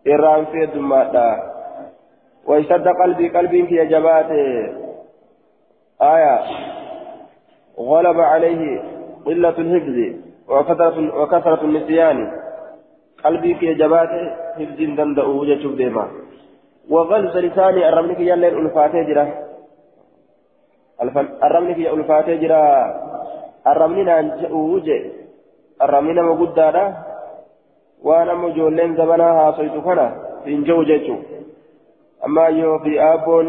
إران 0.08 0.44
في 0.44 0.64
الدماء 0.64 1.14
واشتد 2.46 2.88
قلبي 2.88 3.28
قلبي 3.28 3.62
كي 3.66 3.84
جبات 3.86 4.30
آية. 6.02 6.38
غلب 7.78 8.20
عليه 8.20 8.82
قلة 9.26 9.56
الحفظ 9.58 9.98
وكثرة 10.48 11.22
وكثرة 11.22 11.64
النسيان. 11.64 12.18
قلبي 13.24 13.54
في 13.54 13.74
جباته 13.74 14.30
حفظ 14.58 14.78
دندأ 14.98 15.24
وجهه 15.24 15.76
ديما. 15.76 16.06
وغلظ 16.90 17.36
لساني 17.36 17.88
الرملك 17.88 18.20
الرملك 21.46 21.78
يا 21.78 21.92
ألفاتي 21.94 22.36
جرا 22.36 22.62
الرملين 23.66 24.08
أن 24.08 24.26
وجه 24.52 25.00
الرملين 25.82 26.18
مقدارا 26.22 26.84
وأنا 28.04 28.34
مجولين 28.34 28.96
زمنها 28.96 29.52
صيت 29.52 29.72
كنا 29.86 30.06
في 30.44 30.52
جوجته 30.62 31.18
أما 32.26 32.46
يو 32.46 32.78
في 32.78 32.92
آبون 33.02 33.46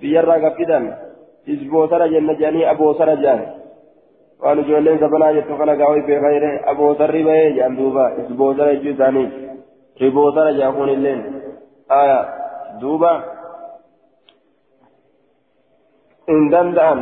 في 0.00 0.06
يرى 0.16 0.36
قفدا 0.44 0.80
isboosara 1.48 2.08
jenna 2.12 2.34
jedhanii 2.34 2.64
aboosara 2.64 3.14
jedhan 3.16 3.40
waan 4.42 4.58
ijoolleen 4.62 4.98
sabanaa 5.00 5.32
jettu 5.36 5.56
kana 5.60 5.76
gaawii 5.80 6.02
beekayre 6.08 6.50
aboosarri 6.72 7.22
bahee 7.28 7.52
jedhan 7.56 7.76
duuba 7.78 8.04
isboosara 8.22 8.74
jechuu 8.74 8.92
isaanii 8.94 9.28
riboosara 10.00 10.52
jedhan 10.58 10.74
kun 10.76 10.88
illeen 10.96 11.22
aya 12.00 12.18
duuba 12.80 13.12
danda'an 16.50 17.00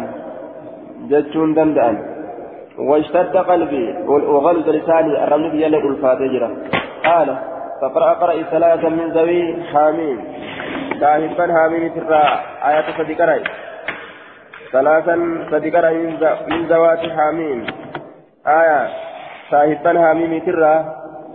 jechuu 1.11 1.43
hin 1.47 1.55
danda'an 1.55 1.97
واشتد 2.77 3.37
قلبي 3.37 4.05
وغلظ 4.05 4.69
لساني 4.69 5.25
الرمل 5.25 5.63
يلي 5.63 5.79
الفاتجرة 5.79 6.51
قال 7.05 7.37
فقرأ 7.81 8.13
قرأ 8.13 8.43
ثلاثة 8.43 8.89
من 8.89 9.07
ذوي 9.17 9.63
حامين 9.73 10.19
كاهبا 11.01 11.45
حامين 11.57 11.95
ترى 11.95 12.23
آيات 12.69 12.85
صديقرأي 12.99 13.43
ثلاثا 14.73 15.17
صدقر 15.51 15.85
من 16.53 16.67
ذوات 16.69 16.99
حاميم. 16.99 17.67
آية 18.47 18.89
صاحبا 19.51 19.93
حاميم 20.05 20.33
ترى 20.47 20.73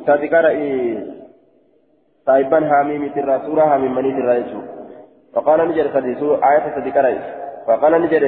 صدقر 0.08 0.46
صاحبا 2.26 2.60
حاميم 2.70 3.04
ترى 3.16 3.36
سورة 3.46 3.64
حاميم 3.66 3.96
مني 3.96 4.12
ترى 4.12 4.34
يسوع. 4.36 4.64
فقال 5.34 5.60
نجد 5.70 5.88
صديق 5.94 6.22
آية 6.50 6.66
صدقر 6.76 7.06
فقال 7.68 8.02
نجد 8.02 8.24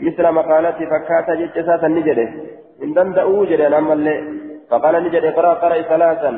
مثل 0.00 0.24
مقالتي 0.30 0.86
فكاتا 0.86 1.34
جتساسا 1.34 1.88
نجد 1.88 2.18
إن 2.82 2.92
دندأوا 2.96 3.46
جد 3.46 3.60
أنا 3.60 3.80
فقال 4.70 4.94
نجد 5.04 5.24
اقرأ 5.24 5.54
قرأ 5.54 5.82
ثلاثا 5.82 6.30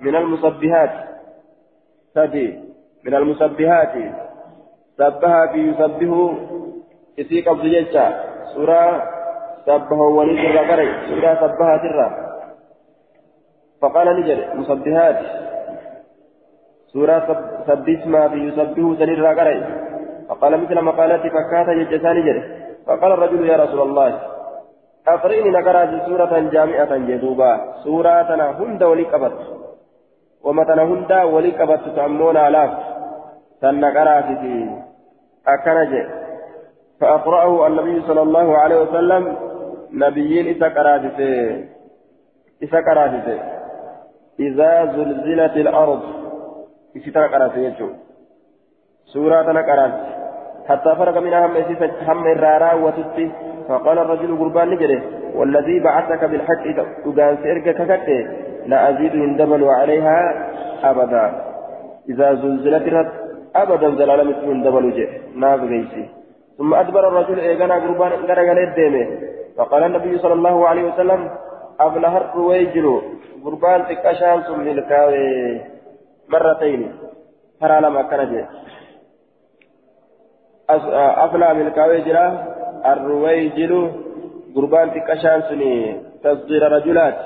من 0.00 0.14
المصبهات 0.16 0.90
سدي 2.14 2.46
من 3.04 3.14
المصبهات 3.14 3.94
سبها 4.98 5.40
بيسبه 5.52 6.14
isii 7.14 7.42
qabdu 7.46 7.68
jecha 7.70 8.04
suuraa 8.54 8.90
sabbahawwanii 9.66 10.46
irraa 10.46 10.64
bare 10.70 10.86
suuraa 11.08 11.40
sabbahaati 11.46 11.90
irraa 11.94 12.12
فقال 13.84 14.08
نجد 14.16 14.40
مسبحات 14.54 15.18
سورة 16.92 17.26
سبس 17.66 18.06
ما 18.06 18.28
في 18.28 18.38
يسبه 18.48 18.96
سنير 18.98 19.20
راقري 19.20 19.83
فقال 20.28 20.60
مثل 20.60 20.80
مقالتي 20.80 21.30
فكاتا 21.30 21.72
يجساني 21.72 22.22
جد 22.22 22.42
فقال 22.86 23.12
الرجل 23.12 23.48
يا 23.48 23.56
رسول 23.56 23.82
الله 23.82 24.20
أقرئني 25.08 25.50
نقرأ 25.50 26.06
سورة 26.06 26.38
جامعة 26.38 26.96
جدوبا 26.96 27.74
سورة 27.84 28.30
هند 28.58 28.82
ولي 28.82 29.02
قبط. 29.02 29.32
ومتنا 30.44 30.82
هند 30.82 31.12
ولي 31.12 31.50
قبط 31.50 31.96
تعمون 31.96 32.36
آلاف 32.36 32.70
سنقرأ 33.60 34.20
في 34.20 34.70
أكنج 35.46 35.92
فأقرأه 37.00 37.66
النبي 37.66 38.02
صلى 38.06 38.22
الله 38.22 38.58
عليه 38.58 38.82
وسلم. 38.82 39.36
نبيين 39.92 40.46
إذا 40.46 40.68
قرأت 40.68 41.02
إذا 44.40 44.84
زلزلت 44.86 45.56
الأرض. 45.56 46.02
إذا 46.96 47.26
قرأت 47.26 47.56
يجو 47.56 47.88
سورة 49.12 49.62
قرأت 49.62 50.13
حتى 50.68 50.94
فرق 50.96 51.18
منها 51.18 51.46
هم 51.46 51.56
هم 52.08 52.26
الرارا 52.26 52.72
وتتي 52.74 53.30
فقال 53.68 53.98
الرجل 53.98 54.38
قربان 54.38 54.70
نجده 54.70 55.02
والذي 55.34 55.80
بعثك 55.80 56.24
بالحق 56.24 56.64
تقان 57.04 57.36
سيرك 57.42 57.64
ككته 57.78 58.26
لا 58.66 58.90
أزيد 58.90 59.12
هندبل 59.12 59.64
عليها 59.64 60.18
أبدا. 60.84 61.44
إذا 62.08 62.34
زلزلت 62.34 62.88
الأرض 62.88 63.12
أبدا 63.56 63.90
زلال 63.90 64.28
مثل 64.28 64.44
هندبل 64.50 64.84
جه 64.96 65.08
ناب 65.36 65.60
غيسي 65.64 66.08
ثم 66.58 66.74
أدبر 66.74 67.08
الرجل 67.08 67.38
إيغانا 67.38 67.74
قربان 67.74 68.12
غرغل 68.28 68.58
الديمه 68.58 69.06
فقال 69.56 69.82
النبي 69.82 70.18
صلى 70.18 70.32
الله 70.32 70.68
عليه 70.68 70.84
وسلم 70.92 71.30
أبلها 71.80 72.18
الرويجل 72.18 73.02
قربان 73.44 73.80
تكاشان 73.88 74.40
ثم 74.42 74.60
الكاوي 74.60 75.60
مرتين. 76.28 76.92
ترى 77.60 77.80
لما 77.80 78.02
من 81.52 81.66
الكاوي 81.66 82.00
جرا 82.00 82.54
الرويجل 82.86 83.90
قربان 84.56 84.90
تكاشان 84.90 85.42
سني 85.42 85.96
تصغير 86.24 86.72
رجلات 86.72 87.18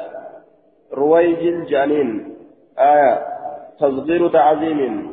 رويجل 0.92 1.64
جانين 1.64 2.34
آية 2.78 3.18
تصغير 3.80 4.28
تعظيم 4.28 5.12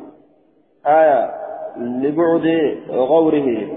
آية 0.88 1.32
لبعد 1.78 2.78
غوره 2.90 3.68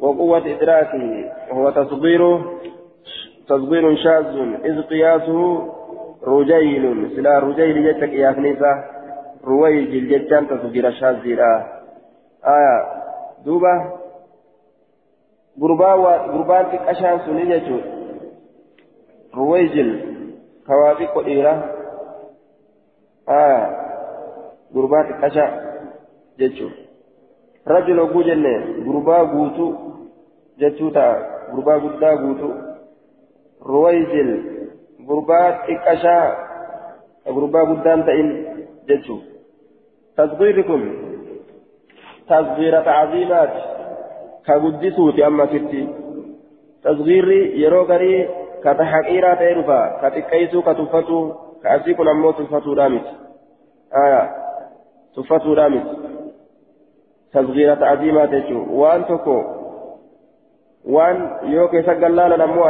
وقوة 0.00 0.46
إدراكه 0.46 1.30
وهو 1.50 1.70
تصغيره 1.70 2.60
تصغير 3.48 3.96
شاذ 3.96 4.36
إذ 4.64 4.82
قياسه 4.82 5.72
رجيل 6.26 7.10
سلا 7.16 7.38
رجيل 7.38 7.76
جتك 7.86 8.12
يا 8.12 8.30
رويجل 9.44 10.08
جتان 10.08 10.48
تصغير 10.48 10.90
شاذ 10.90 11.38
آية 12.44 13.04
دوبة 13.44 13.92
غربا 15.60 15.94
وغربان 15.94 16.64
تكاشان 16.72 17.18
سني 17.26 17.44
جتو 17.50 17.78
رويجل 19.34 19.90
كوابي 20.66 21.06
قديرة 21.06 21.54
آية 23.28 23.62
غربا 24.74 25.02
تكاشا 25.02 25.46
جتو 26.38 26.68
رجل 27.68 28.00
أبو 28.00 28.22
جنة 28.22 28.54
غربا 28.86 29.18
غوتو 29.18 29.74
جتو 30.58 30.88
تا 30.90 31.06
غربا 31.52 31.74
غدا 31.74 32.10
غوتو 32.22 32.50
رويزل 33.66 34.30
غربات 35.08 35.54
إكاشا 35.70 36.36
غربا 37.28 37.60
قدام 37.60 38.02
تئن 38.02 38.28
جتشو 38.88 39.18
تصغيركم 40.16 41.03
تصغير 42.28 42.82
تعظيمات 42.82 43.52
كقدسوتي 44.46 45.26
أما 45.26 45.46
ستي 45.46 45.88
تصغيري 46.84 47.60
يرو 47.62 47.82
غري 47.82 48.28
كتحقيرا 48.64 49.34
تيرفا 49.34 49.80
كتكيسو 50.02 50.62
كتفتو 50.62 51.32
كأسيكو 51.62 52.04
نمو 52.04 52.30
تفتو 52.30 52.72
رامت 52.72 53.06
آية 54.04 54.22
تفتو 55.16 55.52
رامت 55.52 55.86
تصغير 57.32 57.74
تعظيمات 57.74 58.30
وان 58.70 59.04
تكو 59.06 59.38
وان 60.84 61.16
يوكي 61.42 61.82
سقلالا 61.82 62.36
نمو 62.36 62.64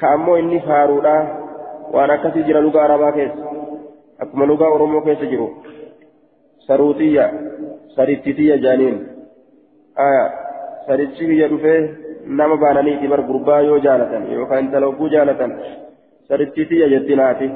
ka 0.00 0.12
ammoo 0.12 0.36
inni 0.36 0.60
faaruudha 0.60 1.14
waan 1.92 2.10
akkasii 2.10 2.44
jira 2.48 2.60
lugaa 2.60 2.84
arabaa 2.84 3.12
keessa. 3.12 3.52
Akkuma 4.22 4.46
lugaa 4.46 4.68
oromoo 4.76 5.00
keessa 5.00 5.30
jiru. 5.32 5.48
saruutiyya 6.66 7.24
sarittitiyya 7.96 8.56
jaaniin. 8.64 8.96
Aya 10.06 10.24
sarichi 10.86 11.24
biyya 11.30 11.48
dhufee 11.52 11.80
nama 12.38 12.56
baananiiti 12.62 13.06
bar 13.12 13.22
gurbaa 13.28 13.60
yoo 13.68 13.78
jaalatan 13.86 14.22
yookaan 14.36 14.64
intala 14.64 14.86
obbuu 14.92 15.08
jaalatan 15.14 15.50
sarittitiyya 16.28 16.86
jettinaati 16.94 17.48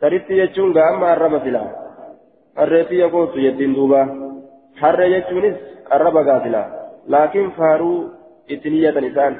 saritti 0.00 0.32
jechuun 0.40 0.72
gaamma 0.78 1.06
arraba 1.14 1.40
filaa 1.46 1.68
harreetiyya 2.58 3.08
gootu 3.14 3.38
jettiin 3.46 3.74
duuba. 3.76 4.02
Harree 4.80 5.08
jechuunis 5.14 5.56
arraba 5.94 6.22
gaa 6.28 6.40
filaa 6.44 6.66
laakiin 7.12 7.50
faaruu 7.58 7.96
ittiin 8.54 8.74
iyyatan 8.78 9.04
isaan 9.10 9.34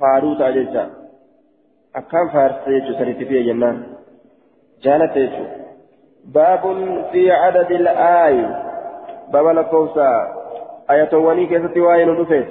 faaruu 0.00 0.34
ta'a 0.40 0.52
jecha 0.56 0.84
akkaan 2.00 2.28
faarsee 2.34 2.74
jechuun 2.76 2.98
sarittitiyya 3.00 3.42
jennaan. 3.48 3.76
Jaalatte 4.84 5.20
jechuudha. 5.24 5.61
باب 6.24 6.60
في 7.12 7.32
عدد 7.32 7.70
الآي. 7.70 8.46
باب 9.32 9.46
لكوسا. 9.46 10.34
آية 10.90 11.14
وني 11.14 11.46
كيف 11.46 11.74
تواين 11.74 12.10
ودفت 12.10 12.48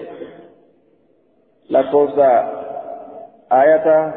لكوسا. 1.69 2.61
آية 3.51 4.13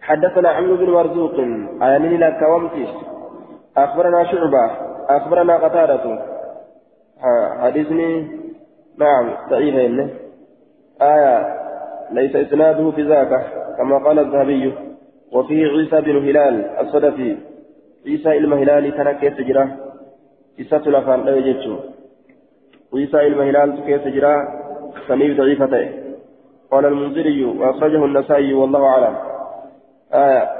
حدثنا 0.00 0.48
عمرو 0.48 0.76
بن 0.76 0.90
مرزوق. 0.90 1.34
آية 1.82 1.98
لا 1.98 2.30
كومتي 2.30 2.88
أخبرنا 3.76 4.24
شعبة. 4.24 4.70
أخبرنا 5.08 5.56
قتادة. 5.56 6.22
حديثني. 7.60 8.40
نعم 8.98 9.36
صحيح 9.50 9.74
آية. 11.02 11.62
ليس 12.10 12.36
إسناده 12.36 12.90
بذاك 12.90 13.46
كما 13.78 13.98
قال 13.98 14.18
الذهبي. 14.18 14.74
وفيه 15.32 15.66
عيسى 15.66 16.00
بن 16.00 16.28
هلال 16.28 16.78
الصدفي. 16.80 17.51
عيسى 18.06 18.38
المهلال 18.38 18.90
كان 18.96 19.12
كيف 19.12 19.36
تجرى 19.38 19.68
عيسى 20.58 20.78
تلفان 20.78 21.20
لا 21.24 21.36
يجتشو 21.36 21.76
عيسى 22.94 23.26
المهلال 23.26 23.84
كيف 23.86 24.04
تجرى 24.04 24.34
سميع 25.08 25.36
ضعيفته 25.36 25.88
قال 26.70 26.86
المنذري 26.86 27.44
وأخرجه 27.44 28.04
النسائي 28.04 28.54
والله 28.54 28.86
أعلم 28.86 29.16
آية 30.14 30.50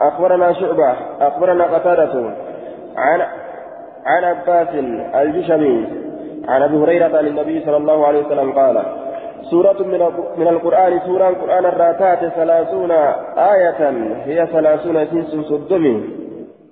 أخبرنا 0.00 0.52
شعبة 0.52 0.92
أخبرنا 1.20 1.64
قتادة 1.64 2.34
عن 2.96 3.20
عن 4.04 4.24
عباس 4.24 4.68
الجشمي 5.14 5.86
عن 6.48 6.62
أبي 6.62 6.76
هريرة 6.76 7.18
عن 7.18 7.26
النبي 7.26 7.64
صلى 7.64 7.76
الله 7.76 8.06
عليه 8.06 8.26
وسلم 8.26 8.52
قال 8.52 8.82
سورة 9.50 9.82
من 10.36 10.48
القرآن 10.48 11.00
سورة 11.06 11.28
القرآن 11.28 11.66
الراتات 11.66 12.32
ثلاثون 12.34 12.90
آية 13.54 13.80
هي 14.24 14.46
ثلاثون 14.46 15.06
سنس 15.06 15.46
صدمي 15.46 16.04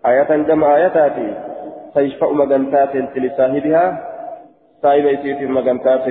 آية 0.07 0.37
جمع 0.37 0.77
آياتات 0.77 1.13
فيشفع 1.95 2.31
مجنتات 2.31 2.97
لصاحبها 3.17 3.85
صاحب 4.83 5.05
يسيت 5.05 5.51
مجنتات 5.51 6.05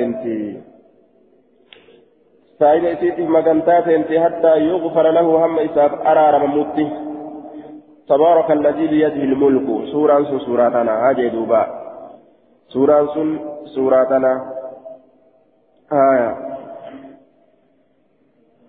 صاحب 2.59 2.83
يسيت 2.83 3.19
مجنتات 3.19 3.83
حتى 4.23 4.57
يغفر 4.57 5.11
له 5.11 5.45
هم 5.45 5.59
إساب 5.59 5.91
أرار 5.93 6.45
مموته 6.45 6.89
تبارك 8.09 8.51
الذي 8.51 8.87
بيده 8.87 9.23
الملك. 9.29 9.91
سورة 9.91 10.39
سورة 10.45 10.75
هاجي 11.07 11.29
دوبا. 11.29 11.67
سورة 12.69 13.15
سورة 13.75 14.11
آية. 15.93 16.37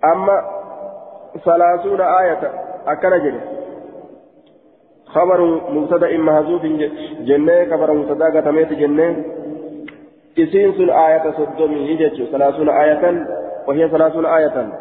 أما 0.05 0.43
ثلاثون 1.45 2.01
آية 2.01 2.53
أكن 2.87 3.11
جري. 3.11 3.41
خبر 5.07 5.41
مبتدأ 5.71 6.19
محذوف 6.19 6.63
جنة 7.21 7.71
خبر 7.71 7.93
مبتدأ 7.93 8.41
قتميت 8.41 8.73
جنة. 8.73 9.25
إسين 10.39 10.91
آية 10.91 11.31
صدومي 11.31 11.77
يجتشو 11.77 12.25
ثلاثون 12.25 12.69
آية 12.69 13.27
وهي 13.69 13.89
ثلاثون 13.89 14.27
آية. 14.27 14.73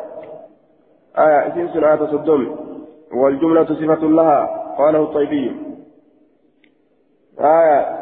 آية 1.17 1.47
إسين 1.47 1.83
آية 1.83 2.05
صدومي 2.05 2.55
والجملة 3.13 3.65
صفة 3.65 4.07
لها 4.07 4.45
قاله 4.77 4.99
الطيبي. 4.99 5.55
آية 7.39 7.99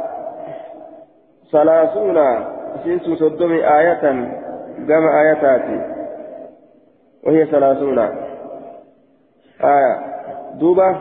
ثلاثون 1.52 2.18
إسين 2.76 3.00
سن 3.00 3.16
صدومي 3.16 3.60
آية 3.80 4.04
جمع 4.88 5.22
آياتاتي 5.22 5.80
وهي 7.24 7.46
ثلاثون 7.46 8.00
آية 9.64 9.94
دوبة 10.60 10.96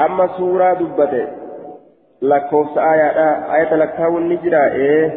أما 0.00 0.26
سورة 0.38 0.72
aayaadha. 2.80 3.48
Ayata 3.52 3.76
lakkaawun 3.76 4.28
ni 4.28 4.36
jira 4.36 4.70
ee 4.72 5.12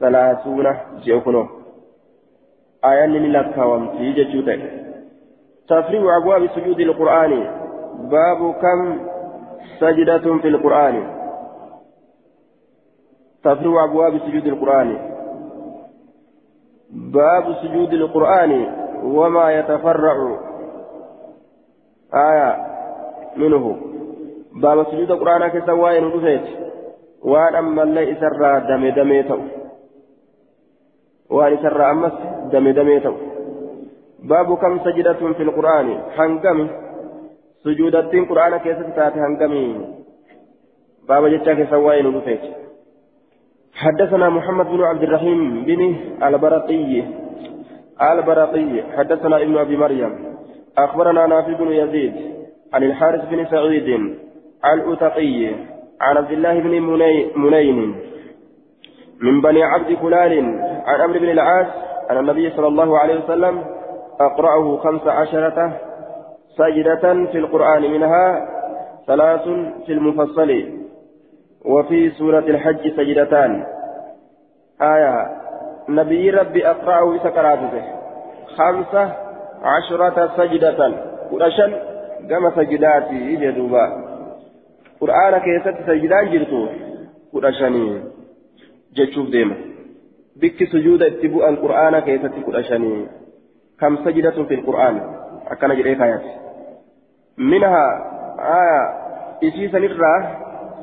salaasuuna 0.00 0.76
jee 1.04 1.20
kunoo. 1.20 1.48
Aayanni 2.82 3.20
ni 3.20 3.28
lakkaawamtii 3.28 4.12
jechuu 4.12 4.42
ta'e. 4.42 4.80
تفريع 5.70 6.16
أبواب 6.16 6.46
سجود 6.46 6.80
القرآن 6.80 7.32
باب 8.10 8.54
كم 8.54 8.80
سجدة 9.80 10.38
في 10.42 10.48
القرآن 10.48 11.19
تفريع 13.44 13.84
أبواب 13.84 14.18
سجود 14.18 14.46
القرآن. 14.46 14.98
باب 16.90 17.44
سجود 17.62 17.92
القرآن 17.92 18.66
وما 19.04 19.52
يتفرع. 19.58 20.38
آية 22.14 22.50
منه. 23.36 23.76
باب 24.62 24.86
سجود 24.86 25.10
القرآن 25.10 25.48
كسواء 25.48 26.00
ندفت 26.04 26.60
وان 27.22 27.54
أما 27.54 27.82
اللي 27.82 28.12
إسرى 28.12 28.60
دم 28.68 28.88
دميتو 28.88 29.38
وان 31.30 31.52
إسرى 31.52 31.90
أمس 31.90 32.12
دم 32.52 32.68
دميتو 32.68 33.14
باب 34.22 34.58
كم 34.58 34.78
سجدة 34.84 35.12
في 35.12 35.42
القرآن؟ 35.42 36.00
حنقم 36.16 36.68
سجودة 37.64 38.00
القرآن 38.00 38.56
كيف 38.56 38.78
تاتي 38.96 39.20
حنقمي 39.20 39.64
باب 41.08 41.26
جتاك 41.26 41.56
كسواء 41.56 42.02
ندفت 42.02 42.42
حدثنا 43.80 44.28
محمد 44.28 44.66
بن 44.66 44.82
عبد 44.82 45.02
الرحيم 45.02 45.64
بن 45.64 45.96
البرقي. 46.22 47.02
البرقي. 48.12 48.82
حدثنا 48.96 49.36
ابن 49.42 49.58
أبي 49.58 49.76
مريم. 49.76 50.12
أخبرنا 50.78 51.26
نافع 51.26 51.52
بن 51.52 51.72
يزيد 51.72 52.14
عن 52.74 52.82
الحارث 52.82 53.28
بن 53.30 53.46
سعيد 53.46 53.88
الأتقي 54.74 55.46
عن 56.00 56.16
عبد 56.16 56.30
الله 56.30 56.60
بن 56.60 56.82
منين 57.36 57.94
من 59.20 59.40
بني 59.40 59.62
عبد 59.62 59.94
فلان 59.94 60.60
عن 60.86 61.00
عمرو 61.00 61.20
بن 61.20 61.28
العاص 61.28 61.66
أن 62.10 62.16
النبي 62.18 62.50
صلى 62.50 62.66
الله 62.66 62.98
عليه 62.98 63.24
وسلم 63.24 63.64
أقرأه 64.20 64.76
خمس 64.76 65.06
عشرة 65.06 65.72
سجدة 66.56 67.24
في 67.32 67.38
القرآن 67.38 67.82
منها 67.90 68.48
ثلاث 69.06 69.42
في 69.86 69.92
المفصل. 69.92 70.80
وفي 71.64 72.10
سورة 72.10 72.38
الحج 72.38 72.96
سجدتان 72.96 73.64
آية 74.82 75.36
نبي 75.88 76.30
ربي 76.30 76.66
أقرأه 76.70 77.18
سكراته 77.18 77.82
خمسة 78.56 79.12
عشرة 79.62 80.30
سجدة 80.36 80.94
ورشن 81.32 81.72
كما 82.30 82.50
سجداتي 82.56 83.36
جدوبا 83.36 84.10
qur'aana 85.00 85.40
keessatti 85.40 85.84
sajdaan 85.88 86.26
jirtu 86.32 86.58
kudha 87.32 87.50
shanii 87.58 87.92
jechuuf 88.96 89.30
deema 89.34 89.54
bikki 90.42 90.66
sujuuda 90.72 91.08
itti 91.12 91.30
bu'an 91.36 91.56
qur'aana 91.62 92.02
keessatti 92.08 92.44
kudha 92.48 92.62
shanii 92.70 92.98
kam 93.80 93.96
sajdatun 94.04 94.48
fil 94.50 94.64
qur'aan 94.66 95.00
akkana 95.54 95.78
jedhee 95.78 95.96
kaayate 96.02 96.30
minhaa 97.52 97.88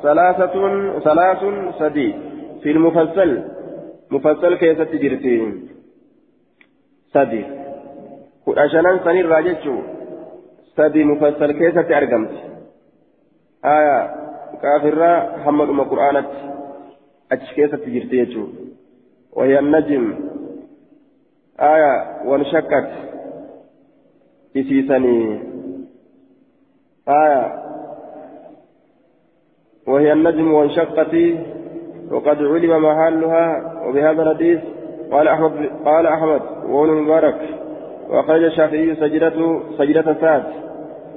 salaasun 0.04 1.54
sadii 1.80 2.12
fil 2.64 2.80
mufassal 2.80 3.32
mufassal 4.10 4.58
keessatti 4.58 5.02
jirti 5.06 5.38
sadi 7.14 7.42
kudha 8.46 8.70
shanan 8.76 9.00
sanirraa 9.08 9.42
jechuu 9.50 9.80
sadi 10.76 11.10
mufassal 11.14 11.54
keessatti 11.62 12.00
argamti 12.02 12.48
آية 13.66 14.16
كافرة 14.62 15.38
محمد 15.38 15.70
أم 15.70 15.82
قرآنت 15.82 16.30
أتشكيسة 17.32 17.78
تجرتيجو 17.78 18.48
وهي 19.34 19.60
النجم 19.60 20.16
آية 21.60 22.22
وانشكت 22.26 22.90
إسيسني 24.58 25.40
آية 27.10 27.68
وهي 29.88 30.14
النجم 30.14 30.54
وانشقت 30.54 31.16
وقد 32.12 32.44
علم 32.44 32.84
محلها 32.84 33.74
وبهذا 33.88 34.24
الحديث 34.24 34.60
قال 35.12 35.28
أحمد 35.28 35.70
قال 35.86 36.08
أحمد 36.08 36.42
وابن 36.70 36.94
مبارك 36.94 37.36
وأخرج 38.10 38.44
الشافعي 38.44 38.96
سجدة 38.96 39.60
سجدة 39.78 40.14
سعد 40.22 40.44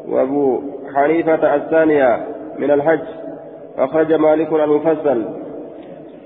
وأبو 0.08 0.60
حنيفة 0.94 1.54
الثانية 1.54 2.26
من 2.58 2.70
الحج. 2.70 3.00
أخرج 3.78 4.12
مالك 4.12 4.52
المفصل. 4.52 5.24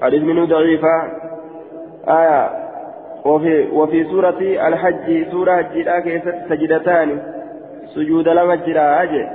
حديث 0.03 0.23
منه 0.23 0.45
ضعيفة 0.45 1.03
آية. 2.09 2.51
وفي 3.25 3.69
وفي 3.73 4.05
سورة 4.05 4.41
الحج 4.41 5.31
سورة 5.31 5.61
الجلاء 5.61 6.23
سجدتان. 6.49 7.23
سجود 7.95 8.29
لما 8.29 8.55
جرى 8.55 9.29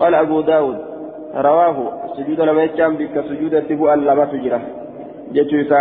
قال 0.00 0.14
أبو 0.14 0.40
داود. 0.40 0.91
رواه 1.34 1.76
سجود 2.16 2.40
لما 2.40 2.62
يجام 2.62 2.96
بك 2.96 3.20
سجود 3.20 3.54
التبوء 3.54 3.94
لما 3.94 4.24
تجرى 4.24 4.60
جتو 5.32 5.76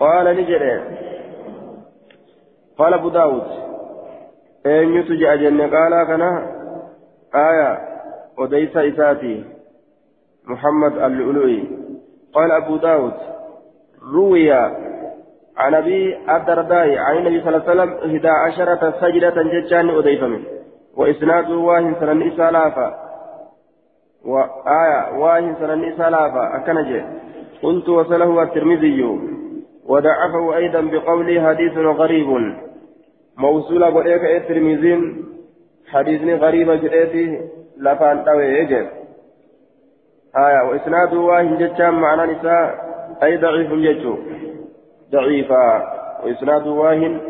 قال 0.00 0.36
نجري 0.36 0.80
قال 2.78 2.94
أبو 2.94 3.08
داود 3.08 3.42
أين 4.66 4.94
يتجأ 4.94 5.36
جنة 5.36 5.66
قال 5.66 6.06
كنا 6.06 6.30
آية 7.34 7.78
وديس 8.38 8.76
إساتي 8.76 9.44
محمد 10.44 10.98
اللؤلؤي 10.98 11.68
قال 12.34 12.52
أبو 12.52 12.76
داود 12.76 13.14
روي 14.14 14.52
عن 15.56 15.74
أبي 15.74 16.16
الدرداء 16.36 16.98
عن 16.98 17.16
النبي 17.16 17.40
صلى 17.40 17.56
الله 17.56 17.70
عليه 17.70 17.72
وسلم 17.72 18.10
إحدى 18.10 18.28
عشرة 18.28 18.94
سجدة 19.00 19.42
ججان 19.42 19.90
أديف 19.90 20.22
منه 20.22 20.44
وإسناده 20.96 21.56
واهن 21.56 21.94
سنن 22.00 22.32
إسالافا 22.32 23.07
وآية 24.24 25.18
واهن 25.18 25.54
سنن 25.60 25.84
إسالافا 25.84 26.56
أكنجي 26.56 27.02
قلت 27.62 27.88
وصله 27.88 28.42
الترمذي. 28.42 29.18
وضعفه 29.86 30.56
أيضا 30.56 30.80
بقوله 30.80 31.48
حديث 31.48 31.78
غريب. 31.78 32.56
موصولة 33.38 33.90
بوليك 33.90 34.24
الترمذي. 34.24 35.24
حديث 35.88 36.22
غريب 36.42 36.70
جئتي 36.70 37.40
لفان 37.78 38.24
يجب 38.40 38.86
آية 40.36 40.68
وإسناد 40.68 41.14
واهن 41.14 41.58
جتشام 41.58 42.00
معنى 42.00 42.32
نساء. 42.32 42.88
أي 43.22 43.36
ضعيف 43.36 43.72
جتشو. 43.72 44.16
ضعيفا 45.12 45.66
وإسناد 46.24 46.66
واهن 46.66 47.20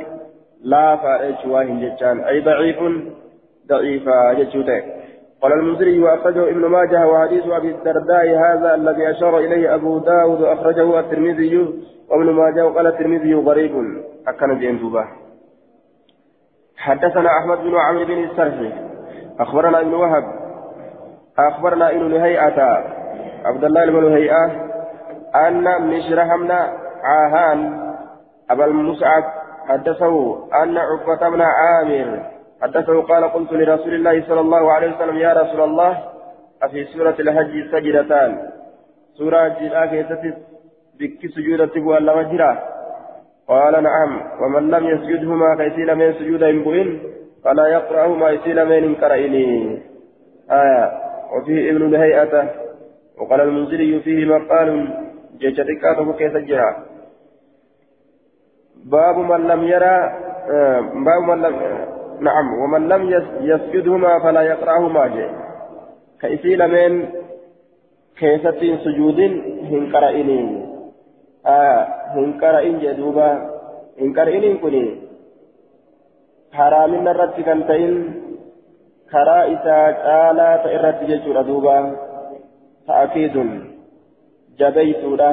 لا 0.62 0.96
فارج 0.96 1.46
واهن 1.46 1.80
جتشان. 1.80 2.20
أي 2.20 2.40
ضعيف؟ 2.40 2.78
ضعيفا 3.68 4.32
جتشو 4.32 4.62
قال 5.42 5.52
المنذري 5.52 6.02
وأخرجه 6.02 6.50
ابن 6.50 6.66
ماجه 6.66 7.06
وحديث 7.06 7.46
أبي 7.46 7.70
الدرداء 7.70 8.26
هذا 8.28 8.74
الذي 8.74 9.10
أشار 9.10 9.38
إليه 9.38 9.74
أبو 9.74 9.98
داود 9.98 10.42
أخرجه 10.42 11.00
الترمذي 11.00 11.56
وابن 12.10 12.30
ماجه 12.30 12.66
وقال 12.66 12.86
الترمذي 12.86 13.34
غريب. 13.34 14.02
أكن 14.28 14.60
جندوبه 14.60 15.04
حدثنا 16.76 17.30
أحمد 17.38 17.58
بن 17.58 17.74
عمرو 17.76 18.04
بن 18.04 18.24
السرحي 18.24 18.72
أخبرنا 19.40 19.80
ابن 19.80 19.94
وهب. 19.94 20.24
أخبرنا 21.38 21.90
ابن 21.90 22.08
لهيئة. 22.08 22.62
عبد 23.44 23.64
الله 23.64 23.86
بن 23.86 24.04
لهيئة. 24.04 24.68
أن 25.36 25.82
مشرح 25.82 26.34
من 26.34 26.50
عاهان 27.02 27.88
أبا 28.50 28.64
المسعد 28.64 29.24
حدثه 29.68 30.38
أن 30.62 30.78
عقبة 30.78 31.28
بن 31.28 31.40
عامر 31.40 32.37
حدثه 32.62 33.02
قال 33.02 33.24
قلت 33.24 33.52
لرسول 33.52 33.94
الله 33.94 34.22
صلى 34.28 34.40
الله 34.40 34.72
عليه 34.72 34.96
وسلم 34.96 35.16
يا 35.16 35.32
رسول 35.32 35.60
الله 35.60 35.92
أفي 36.62 36.84
سورة 36.84 37.14
الحج 37.20 37.70
سجدتان. 37.72 38.50
سورة 39.14 39.46
الجلاء 39.46 40.06
بك 40.98 41.26
سجودة 41.26 41.66
تبوى 41.66 41.98
اللمجرة 41.98 42.62
قال 43.48 43.82
نعم 43.82 44.20
ومن 44.42 44.70
لم 44.70 44.86
يسجدهما 44.86 45.56
كيسيل 45.56 45.94
من 45.94 46.12
سجود 46.12 46.42
إن 46.42 47.00
فلا 47.44 47.66
يقرأهما 47.66 48.30
يسيل 48.30 48.64
من 48.64 48.94
كرئني 48.94 49.82
آية. 50.50 50.92
وفيه 51.32 51.70
ابن 51.70 51.82
الهيئة 51.94 52.50
وقال 53.18 53.40
المنزلي 53.40 54.00
فيه 54.00 54.24
مقال 54.24 54.68
جيشتكاته 55.38 56.12
كيف 56.12 56.36
جرى. 56.36 56.76
باب 58.84 59.18
من 59.18 59.40
لم 59.48 59.64
يرى 59.64 59.96
آه 60.50 60.80
باب 60.80 61.22
من 61.28 61.42
لم 61.42 61.54
نعم 62.20 62.60
ومن 62.60 62.88
لم 62.88 63.02
يسجدهما 63.40 64.18
فلا 64.18 64.42
يقرأهما 64.42 65.06
جي 65.06 65.26
كيسيل 66.20 66.68
من 66.68 67.08
كيسة 68.16 68.60
سجود 68.84 69.18
qara'in 72.40 72.80
jedhuuba 72.82 73.28
hin 74.00 74.14
qara'iniin 74.16 74.58
kun 74.62 74.74
haraaminna 76.52 77.14
irratti 77.14 77.42
kan 77.44 77.62
ta'in 77.68 77.94
karaa 79.12 79.44
isaa 79.54 79.86
caalaa 80.04 80.54
ta 80.64 80.72
irratti 80.76 81.10
jechuudha 81.10 81.46
duuba 81.46 81.76
ta'akiidun 82.86 83.50
jabeeysuudha 84.58 85.30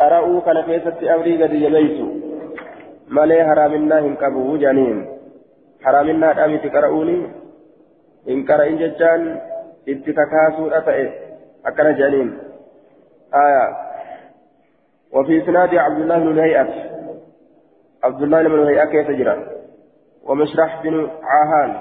qara'uu 0.00 0.40
kana 0.40 0.62
keessatti 0.68 1.10
amrii 1.14 1.38
gadi 1.38 1.64
jabeeysu 1.64 2.06
malee 3.08 3.42
haraaminaa 3.50 4.00
hin 4.06 4.16
qabu 4.16 4.58
janiin 4.64 5.11
haraaminaadhaa 5.84 6.48
miti 6.54 6.70
qara'uuni? 6.76 7.18
Hin 8.26 8.46
qara'in 8.46 8.78
jechaan 8.84 9.28
itti 9.86 10.16
kakaasuudha 10.20 10.80
ta'e 10.88 11.04
akkana 11.64 11.98
janiin 12.00 12.32
آية 13.34 13.76
وفي 15.12 15.42
إسناد 15.42 15.74
عبد 15.74 16.00
الله 16.00 16.18
بن 16.18 16.38
هيئة 16.38 16.68
عبد 18.04 18.22
الله 18.22 18.42
بن 18.42 18.66
هيئة 18.66 18.84
كيف 18.84 19.10
جرى 19.10 19.46
ومشرح 20.24 20.82
بن 20.82 21.10
عاهان 21.22 21.76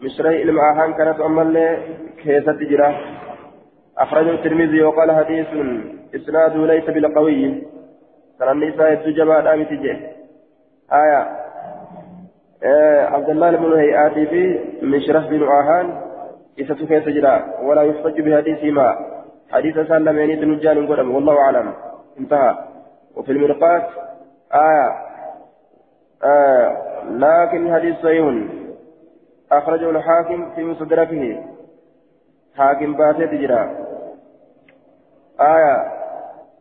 مشرح 0.00 0.32
علم 0.32 0.60
عاهان 0.60 0.92
كانت 0.92 1.20
أمال 1.20 1.78
كيف 2.24 2.50
تجرى 2.50 2.96
أخرجه 3.98 4.30
الترمذي 4.30 4.82
وقال 4.82 5.12
حديث 5.12 5.46
إسناده 6.14 6.66
ليس 6.66 6.84
بالقوي 6.84 7.62
كان 8.38 8.48
النساء 8.48 8.92
التجمع 8.92 9.40
دام 9.40 9.64
تجي 9.64 9.92
آية 10.92 11.41
عبد 13.14 13.30
الله 13.30 13.50
بن 13.50 13.72
هيئات 13.72 14.12
في 14.12 14.60
مشرح 14.82 15.26
بن 15.26 15.42
عاهان 15.42 16.00
إذا 16.58 16.74
كيف 16.74 16.92
تجرى 16.92 17.44
ولا 17.62 17.82
يحتج 17.82 18.20
بحديثهما 18.20 18.96
حديث 19.50 19.74
سلم 19.74 20.18
يعني 20.18 20.36
تنجان 20.36 20.86
قدم 20.86 21.14
والله 21.14 21.38
أعلم. 21.38 21.72
انتهى. 22.20 22.54
وفي 23.16 23.32
المرقات 23.32 23.88
آية 24.54 24.92
آه 26.24 26.76
لكن 27.10 27.74
حديث 27.74 27.96
صحيح. 27.96 28.34
أخرجه 29.52 29.90
الحاكم 29.90 30.50
في 30.54 30.64
مصدركه 30.64 31.44
حاكم 32.56 32.94
باتي 32.94 33.26
تجرى. 33.26 33.70
آية 35.40 35.92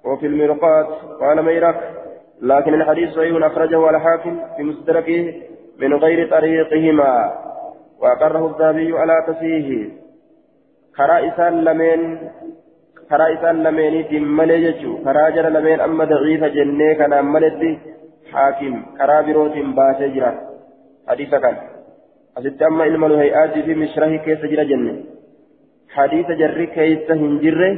وفي 0.06 0.26
المرقات 0.26 0.88
قال 1.20 1.41
ميرك 1.45 1.91
لكن 2.41 2.74
الحديث 2.74 3.10
صحيح 3.10 3.45
أخرجه 3.45 3.89
الحاكم 3.89 4.39
في 4.58 4.64
مصدركه 4.64 5.51
من 5.82 5.94
غير 5.94 6.30
طريقهما 6.30 7.34
وأقره 8.02 8.48
الذهبي 8.48 9.00
على 9.00 9.16
تسيه 9.28 9.90
كرا 10.98 11.50
لمن 11.50 12.02
karaa 13.12 13.32
isaan 13.36 13.58
lameeniitiin 13.64 14.28
malee 14.40 14.60
jechuu 14.64 14.94
karaa 15.06 15.32
jara 15.36 15.50
lameen 15.54 15.82
amma 15.86 16.06
daciifa 16.12 16.50
jennee 16.58 16.96
kanaan 17.00 17.26
maletti 17.34 17.72
haakim 18.34 18.76
karaa 19.00 19.24
birootiin 19.24 19.74
baasee 19.80 20.10
jira 20.14 20.30
hadiisa 21.10 21.40
kan 21.46 21.58
asitti 22.42 22.68
amma 22.68 22.88
ilma 22.92 23.10
luhay'aatii 23.14 23.64
fi 23.66 23.76
mishrahi 23.82 24.22
keessa 24.28 24.52
jira 24.54 24.66
jenne 24.70 24.94
hadiisa 25.96 26.40
jarri 26.44 26.68
keessa 26.78 27.20
hin 27.24 27.34
jirre 27.44 27.70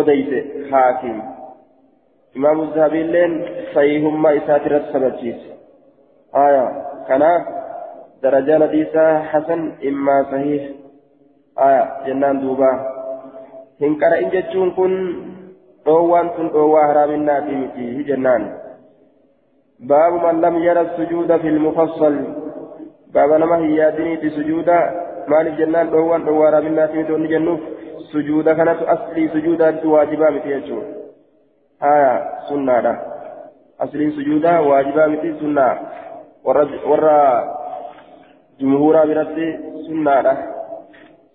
odeyse 0.00 0.44
haakim 0.70 1.18
imaamu 2.40 2.70
zahabiilleen 2.78 3.36
sahihummaa 3.74 4.36
isaati 4.42 4.72
irratti 4.72 4.92
كنا 7.08 7.46
درجة 8.22 8.58
نديسة 8.58 9.18
حسن 9.22 9.60
إما 9.88 10.16
صحيح 10.32 10.62
آية 11.58 11.84
جنان 12.06 12.40
دوبا 12.40 12.72
هنكر 13.82 14.18
إن 14.18 14.28
جتشون 14.30 14.70
كن 14.70 14.92
روان 15.86 16.30
تن 16.36 16.46
روا 16.46 16.80
هرامنا 16.88 17.40
في 17.40 17.54
متي 17.56 18.02
جنان 18.02 18.42
باب 19.80 20.12
من 20.12 20.40
لم 20.40 20.56
يرى 20.58 20.80
السجود 20.80 21.36
في 21.36 21.48
المفصل 21.48 22.14
باب 23.14 23.30
نما 23.32 23.56
هي 23.56 23.90
ديني 23.96 24.16
بسجود 24.16 24.68
مالك 25.28 25.52
جنان 25.60 25.88
روان 25.88 26.22
روا 26.28 26.48
هرامنا 26.48 26.86
في 26.86 26.98
متي 27.02 27.26
جنوف 27.26 27.60
سجود 28.12 28.48
كانت 28.50 28.82
أصلي 28.82 29.28
سجود 29.28 29.84
واجبا 29.84 30.30
متي 30.30 30.50
يجون 30.50 30.84
آية 31.82 32.12
سنة 32.48 32.80
ده. 32.80 32.94
أصلي 33.80 34.10
سجود 34.10 34.44
واجبا 34.46 35.06
متي 35.06 35.30
سنة 35.40 35.78
warra 36.48 37.16
jumhuuraa 38.60 39.08
biratti 39.10 39.46
sunnaadha. 39.86 40.36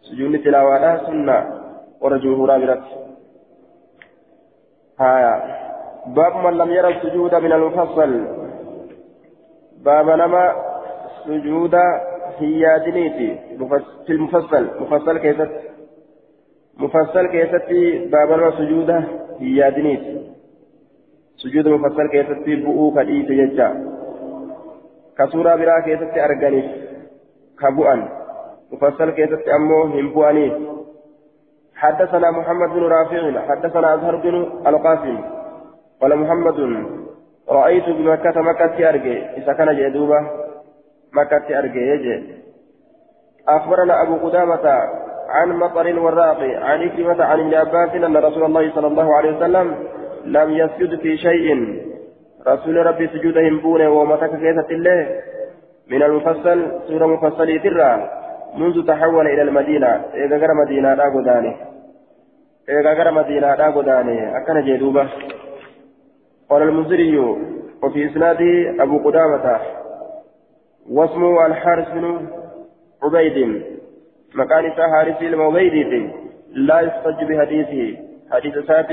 Sujuudni 0.07 0.39
tilaawaadha 0.45 0.95
sunnaa 1.09 1.43
ورا 2.03 2.17
جمهورا 2.17 2.57
برات 2.57 2.83
هايا 4.99 5.33
باب 6.15 6.33
من 6.45 6.53
لم 6.57 6.69
يرى 6.77 6.89
السجود 6.95 7.35
من 7.35 7.51
المفصل 7.51 8.11
باب 9.85 10.07
نما 10.21 10.43
سجود 11.25 11.75
هي 12.39 12.63
في 14.05 14.11
المفصل 14.11 14.63
مفصل 14.81 15.17
كيست 15.17 15.51
مفصل 16.77 17.27
كيست 17.27 17.69
باب 18.13 18.29
نما 18.39 18.51
سجود 18.59 18.89
هي 19.39 19.71
سجود 21.43 21.67
مفصل 21.67 22.07
كيست 22.13 22.45
بؤو 22.65 22.91
كديت 22.95 23.29
يجا 23.29 23.67
كسورة 25.17 25.55
برا 25.55 25.79
كيست 25.79 26.17
أرغنيف 26.17 26.65
كبؤن 27.59 28.09
مفصل 28.71 29.09
كيست 29.09 29.47
أمو 29.55 29.81
هم 29.83 30.13
بؤنيف 30.13 30.53
حدثنا 31.75 32.31
محمد 32.31 32.69
بن 32.69 32.83
رافع 32.83 33.41
حدثنا 33.49 33.93
أزهر 33.95 34.15
بن 34.15 34.35
القاسم 34.67 35.17
قال 36.01 36.15
محمد 36.15 36.59
رأيت 37.49 37.89
بمكة 37.89 38.41
مكة 38.41 38.89
أرجي 38.89 39.17
إذا 39.37 39.53
كان 39.53 39.75
جدوبة 39.77 40.19
مكة 41.13 41.59
أرجي 41.59 41.79
يجي 41.79 42.43
أخبرنا 43.47 44.01
أبو 44.01 44.15
قدامة 44.27 44.65
عن 45.29 45.49
مطر 45.49 45.99
والراق 45.99 46.39
عن 46.39 46.81
إكرمة 46.81 47.23
عن 47.23 47.39
ابن 47.39 47.53
عباس 47.53 47.89
أن 47.95 48.17
رسول 48.17 48.43
الله 48.43 48.75
صلى 48.75 48.87
الله 48.87 49.15
عليه 49.15 49.37
وسلم 49.37 49.75
لم 50.25 50.49
يسجد 50.51 50.99
في 50.99 51.17
شيء 51.17 51.55
رسول 52.47 52.85
ربي 52.85 53.07
سجودهم 53.07 53.59
بونه 53.59 53.89
ومتك 53.89 54.29
كيسة 54.29 54.69
الله. 54.71 55.21
من 55.87 56.03
المفصل 56.03 56.71
سورة 56.87 57.05
مفصلة 57.05 57.57
ترى. 57.57 58.09
منذ 58.57 58.87
تحول 58.87 59.27
إلى 59.27 59.41
المدينة. 59.41 59.87
إذا 60.13 60.37
غير 60.37 60.53
مدينة 60.53 60.93
لا 60.93 61.03
قداني. 61.03 61.55
eegaa 62.67 62.95
gara 62.95 63.11
madiinaadhaa 63.11 63.71
godaane 63.71 64.35
akkana 64.35 64.61
jee 64.61 64.77
duuba 64.77 65.07
قال 66.49 66.61
المنذري 66.61 67.17
وفي 67.83 68.05
إسناده 68.05 68.83
أبو 68.83 68.97
قدامة. 68.97 69.59
واسمه 70.89 71.45
الحارث 71.45 71.91
بن 71.91 72.27
عبيد. 73.03 73.63
مكان 74.35 74.71
حارث 74.71 75.21
المعبيد 75.21 76.11
لا 76.53 76.79
يحتج 76.79 77.23
بحديثه. 77.23 77.97
حديث 78.31 78.57
سات 78.57 78.91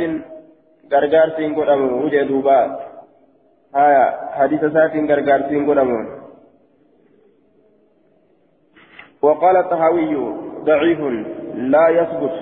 غرغار 0.93 1.31
سين 1.37 1.55
قدامه 1.55 2.05
وجه 2.05 2.23
دوبا 3.75 3.81
هايا 3.83 4.33
حديث 4.33 4.61
سات 4.61 4.97
غرغار 5.11 5.49
سين 5.49 5.71
قدامه 5.71 6.21
وقال 9.23 9.57
الطحاوي 9.57 10.35
ضعيف 10.65 11.01
لا 11.55 11.89
يثبت. 11.89 12.33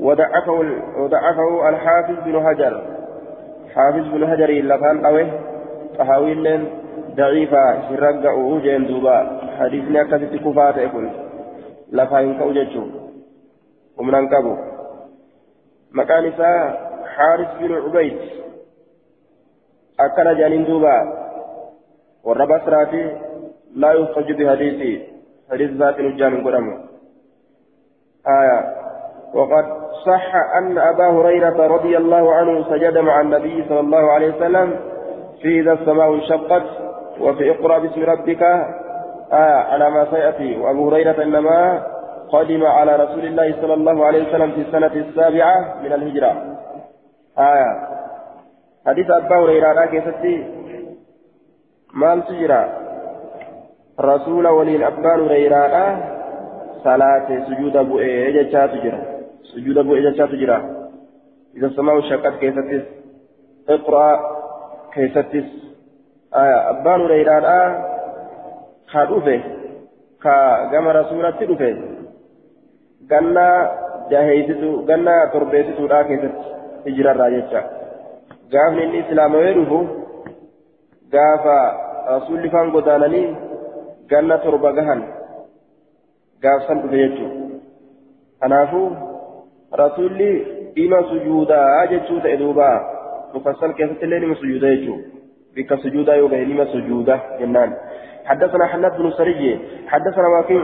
وضعفه 0.00 0.52
وضعفه 0.98 1.68
الحافظ 1.68 2.16
بن 2.24 2.36
هجر 2.36 2.82
حافظ 3.74 4.04
بن 4.08 4.22
هجر 4.22 4.50
لفان 4.50 5.06
قوي. 5.06 5.26
طهاويل 5.98 6.68
ضعيفة 7.14 7.88
شرقة 7.88 8.34
وجين 8.34 8.86
دوبا. 8.86 9.40
حديثنا 9.58 10.02
كثت 10.02 10.34
كفات 10.44 10.76
يكون. 10.76 11.12
لفان 11.92 12.38
كوجتشو 12.38 12.84
ومن 13.98 14.14
أنكبو. 14.14 14.56
مكان 15.92 16.32
حارث 17.16 17.48
بن 17.60 17.72
عبيد. 17.72 18.43
أكل 20.00 20.38
جانين 20.38 20.64
دوبا 20.64 21.24
والرب 22.24 22.60
سراتي 22.66 23.16
لا 23.76 23.92
يخرج 23.92 24.32
بحديثي 24.32 25.02
حديث 25.50 25.70
ذات 25.70 26.00
نجان 26.00 26.46
قدامه 26.46 26.76
آية 28.28 28.74
وقد 29.34 29.64
صح 30.06 30.34
أن 30.58 30.78
أبا 30.78 31.08
هريرة 31.08 31.66
رضي 31.66 31.96
الله 31.96 32.34
عنه 32.34 32.64
سجد 32.70 32.98
مع 32.98 33.20
النبي 33.20 33.64
صلى 33.68 33.80
الله 33.80 34.12
عليه 34.12 34.36
وسلم 34.36 34.76
في 35.42 35.60
إذا 35.60 35.72
السماء 35.72 36.14
انشقت 36.14 36.62
وفي 37.20 37.50
اقرأ 37.50 37.78
باسم 37.78 38.02
ربك 38.02 38.42
آه 39.32 39.58
على 39.72 39.90
ما 39.90 40.06
سيأتي 40.10 40.56
وأبو 40.56 40.88
هريرة 40.88 41.22
إنما 41.22 41.82
قدم 42.32 42.66
على 42.66 42.96
رسول 42.96 43.24
الله 43.24 43.54
صلى 43.60 43.74
الله 43.74 44.06
عليه 44.06 44.28
وسلم 44.28 44.50
في 44.50 44.60
السنة 44.60 44.86
السابعة 45.08 45.74
من 45.82 45.92
الهجرة 45.92 46.56
آية 47.38 47.93
حديث 48.86 49.10
أبا 49.10 49.36
هريرة 49.36 49.86
كيستي 49.86 50.44
مال 51.92 52.26
تجرى 52.26 52.62
رسول 54.00 54.46
ولي 54.46 54.86
أبا 54.86 55.14
هريرة 55.14 55.98
صلاة 56.84 57.28
سجود 57.48 57.76
أبو 57.76 57.98
إيه 57.98 58.42
تجرى 58.52 59.00
سجود 59.54 59.78
أبو 59.78 59.94
إجاشات 59.94 60.30
جرا 60.30 60.58
إذا 61.56 61.66
السماء 61.66 62.00
شقت 62.00 62.34
كيستس 62.40 62.84
اقرأ 63.68 64.20
كيستس 64.94 65.48
آية 66.34 66.70
أبان 66.70 67.00
آه 67.44 67.70
خادوفه 68.86 69.40
كما 70.70 70.92
رسولة 70.92 71.30
دفه 71.30 71.94
ganna 73.08 73.46
jaheeysitu 74.10 74.68
ganna 74.88 75.14
torbeessituudha 75.32 76.04
keessatti 76.04 76.52
hijirarraa 76.84 77.30
jecha. 77.36 77.62
Gaafni 78.52 78.82
inni 78.84 78.98
islaamawee 78.98 79.54
dhufu 79.54 79.78
gaafa 81.14 81.56
rasuulli 82.08 82.50
faan 82.50 82.70
godaananii 82.70 83.26
ganna 84.12 84.38
torba 84.38 84.72
gahan 84.78 85.02
gaafsan 86.46 86.82
dhufe 86.82 87.02
jechuudha 87.02 87.60
kanaafuu 88.40 88.88
rasuulli 89.82 90.30
dhima 90.76 91.02
sujuudaa 91.10 91.86
jechuu 91.92 92.20
ta'e 92.26 92.36
duuba 92.44 92.68
mufassal 93.34 93.74
keessatti 93.80 94.06
illee 94.08 94.20
nima 94.24 94.40
sujuuda 94.42 94.76
jechuudha 94.76 95.08
bikka 95.54 95.82
sujuudaa 95.84 96.16
yoo 96.22 96.28
gahe 96.28 96.44
nima 96.52 96.66
sujuuda 96.76 97.20
jennaan. 97.38 97.76
حدثنا 98.24 98.66
حناد 98.66 98.98
بن 98.98 99.10
سري 99.10 99.60
حدثنا 99.88 100.28
واقيع 100.28 100.62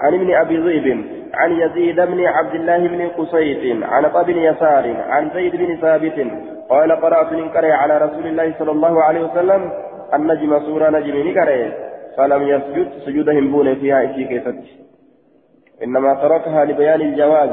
عن 0.00 0.14
ابن 0.14 0.34
ابي 0.34 0.56
ذئب 0.56 0.86
عن 1.34 1.52
يزيد 1.52 2.00
بن 2.00 2.24
عبد 2.24 2.54
الله 2.54 2.78
بن 2.78 3.08
قصيط 3.08 3.84
عن 3.84 4.04
ابا 4.04 4.22
بن 4.22 4.36
يسار 4.36 4.96
عن 5.08 5.30
زيد 5.34 5.56
بن 5.56 5.76
ثابت 5.76 6.26
قال 6.72 6.90
قرأت 7.04 7.30
من 7.32 7.46
على 7.82 7.94
رسول 8.04 8.26
الله 8.26 8.48
صلى 8.58 8.72
الله 8.76 8.94
عليه 9.02 9.22
وسلم 9.28 9.62
النجم 10.16 10.52
سورة 10.66 10.86
نجم 10.96 11.16
نكره 11.28 11.60
فلم 12.16 12.42
يسجد 12.52 12.88
سجودهم 13.04 13.44
بون 13.52 13.68
فيها 13.74 13.98
إشي 14.04 14.24
كيفت. 14.24 14.60
إنما 15.84 16.10
تركها 16.14 16.64
لبيان 16.64 17.00
الجواز. 17.00 17.52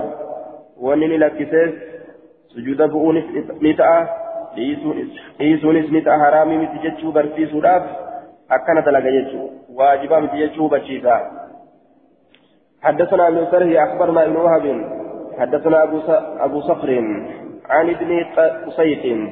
ونني 0.86 1.18
لكسيس 1.18 1.74
سجود 2.56 2.82
بؤون 2.92 3.16
نتأ 3.64 3.92
dhiisuunis 4.56 5.92
ni 5.92 6.02
ta'a 6.02 6.18
haraamii 6.18 6.58
miti 6.58 6.80
jechuu 6.84 7.12
barsiisuudhaaf 7.12 7.84
akkana 8.58 8.82
dalaga 8.82 9.12
jechuu 9.12 9.50
waajibaa 9.76 10.22
miti 10.22 10.38
jechuu 10.38 10.64
hubachiisa 10.64 11.22
حدثنا 12.84 13.28
ابن 13.28 13.46
سره 13.52 13.84
أخبرنا 13.84 14.24
ابن 14.24 14.36
وهب 14.36 14.66
حدثنا 15.40 15.84
أبو 16.46 16.62
صخر. 16.62 16.90
عن 17.70 17.90
ابن 17.90 18.24
قصيط 18.66 19.30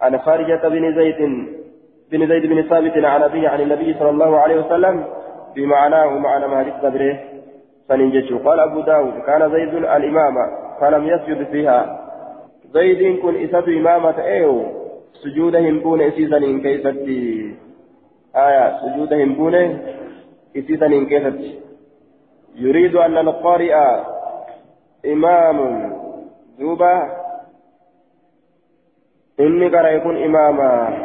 عن 0.00 0.18
خارجة 0.18 0.68
بن 0.68 0.94
زيد 0.94 1.48
بن 2.10 2.28
زيد 2.28 2.46
بن 2.46 2.62
ثابت 2.62 3.04
عن 3.04 3.22
أبيه 3.22 3.48
عن 3.48 3.60
النبي 3.60 3.94
صلى 3.98 4.10
الله 4.10 4.38
عليه 4.38 4.56
وسلم 4.56 5.04
بمعناه 5.56 6.18
معنى 6.18 6.46
ما 6.48 6.62
ذكر 6.62 7.16
فننجج 7.88 8.34
قال 8.34 8.60
أبو 8.60 8.80
داود 8.80 9.18
كان 9.26 9.50
زيد 9.50 9.74
الإمام 9.74 10.34
فلم 10.80 11.06
يسجد 11.06 11.46
فيها. 11.46 12.08
زيد 12.72 13.18
كن 13.18 13.42
إسد 13.42 13.68
إمامة 13.68 14.24
إيو 14.24 14.62
سجودهم 15.12 15.78
بون 15.78 16.00
إسيسن 16.00 16.60
كيفتي. 16.60 17.54
آية 18.36 18.76
سجودهم 18.78 19.34
بون 19.34 19.54
إسيسن 20.56 21.06
كيفتي. 21.06 21.58
يريد 22.54 22.96
أن 22.96 23.18
القارئ 23.18 23.74
إمام 25.06 25.58
دوبا 29.38 29.46
إني 29.46 29.68
قرأ 29.68 29.88
يكون 29.88 30.22
إماما 30.24 30.98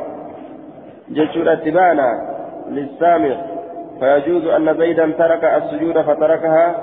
جتشور 1.10 1.54
اتبانا 1.54 2.34
للسامع 2.70 3.36
فيجوز 4.00 4.46
أن 4.48 4.78
زيدا 4.78 5.12
ترك 5.12 5.44
السجود 5.44 6.02
فتركها 6.02 6.76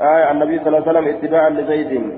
آية 0.00 0.30
النبي 0.30 0.58
صلى 0.58 0.68
الله 0.68 0.88
عليه 0.88 1.00
وسلم 1.00 1.16
اتباعا 1.16 1.50
لزيد 1.50 2.12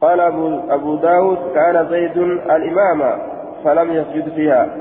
قال 0.00 0.20
أبو, 0.20 0.60
أبو 0.70 0.96
داود 0.96 1.38
كان 1.54 1.88
زيد 1.90 2.16
الإمام 2.16 3.18
فلم 3.64 3.92
يسجد 3.92 4.32
فيها 4.34 4.76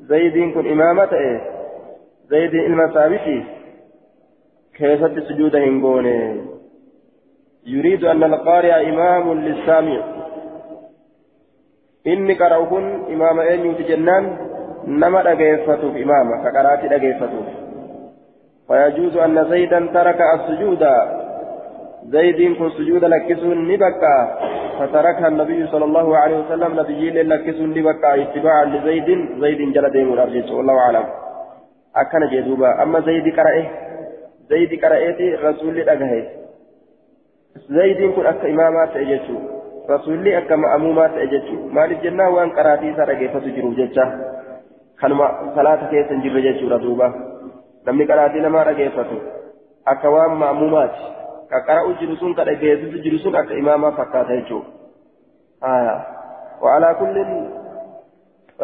زيد 0.00 0.54
كن 0.54 0.70
إمامة 0.72 1.12
إيه 1.12 1.40
زيد 2.28 2.54
المسابقي 2.54 3.42
كيف 4.76 5.04
السجود 5.04 5.56
هنقونه 5.56 6.36
يريد 7.66 8.04
أن 8.04 8.22
القارئ 8.22 8.88
إمام 8.88 9.34
للسامع. 9.34 10.02
kun 12.70 13.06
imaama 13.14 13.44
eenyuuti 13.44 13.84
jennaan 13.84 14.24
nama 14.86 15.22
dhageeffatuuf 15.22 15.96
imaama 15.96 16.42
ka 16.42 16.50
qaraati 16.50 16.88
dhageeffatuuf 16.88 17.48
فيجوز 18.68 19.16
أن 19.16 19.44
زيدا 19.50 19.80
ترك 19.94 20.20
السجود. 20.34 20.82
زيد 22.04 22.56
كن 22.58 22.70
سجود 22.70 23.04
لكسون 23.04 23.68
نبكى 23.68 24.16
فتركها 24.78 25.28
النبي 25.28 25.66
صلى 25.66 25.84
الله 25.84 26.16
عليه 26.16 26.38
وسلم 26.38 26.80
نبي 26.80 27.10
لكسون 27.10 27.70
نبكى 27.70 28.22
اتباعا 28.22 28.64
لزيد 28.64 29.08
زيد 29.40 29.60
جل 29.72 29.90
ديم 29.90 30.10
والله 30.56 30.78
أعلم. 30.78 31.06
أكن 31.96 32.22
جدوبا 32.32 32.82
أما 32.82 33.00
زيد 33.00 33.26
قرأه 33.36 33.66
زيد 34.50 34.84
قرأتي 34.84 35.34
رسول 35.34 35.78
الله 35.78 36.41
زيد 37.56 38.12
كن 38.14 38.26
أك 38.26 38.44
إمامات 38.44 38.96
أجتشو 38.96 39.36
rasuulli 39.88 40.34
akka 40.34 40.56
ma'amumaa 40.56 41.08
ta'e 41.08 41.26
jechuudha 41.26 41.74
maaliif 41.76 42.02
jennaa 42.02 42.30
waan 42.30 42.50
qaraatii 42.56 42.90
isaa 42.90 43.06
dhageeffatu 43.06 43.50
jiruuf 43.54 43.76
jecha 43.76 44.04
kanuma 45.00 45.30
salaata 45.54 45.86
keessa 45.92 46.14
hin 46.14 46.22
jirre 46.22 46.42
jechuudha 46.42 46.78
duuba 46.82 47.08
namni 47.86 48.06
qaraatii 48.10 48.44
namaa 48.44 48.64
dhageeffatu 48.68 49.16
akka 49.92 50.12
waan 50.14 50.36
ma'amumaati 50.42 51.02
ka 51.50 51.60
qara'u 51.70 51.94
jiru 52.02 52.16
sun 52.20 52.34
ka 52.38 52.44
dhageessisu 52.50 53.02
jiru 53.06 53.18
sun 53.24 53.34
akka 53.40 53.58
imaamaa 53.62 53.92
fakkaata 53.98 54.36
jechuudha 54.36 55.96
wa'alaa 56.62 56.94
kullin 57.00 57.32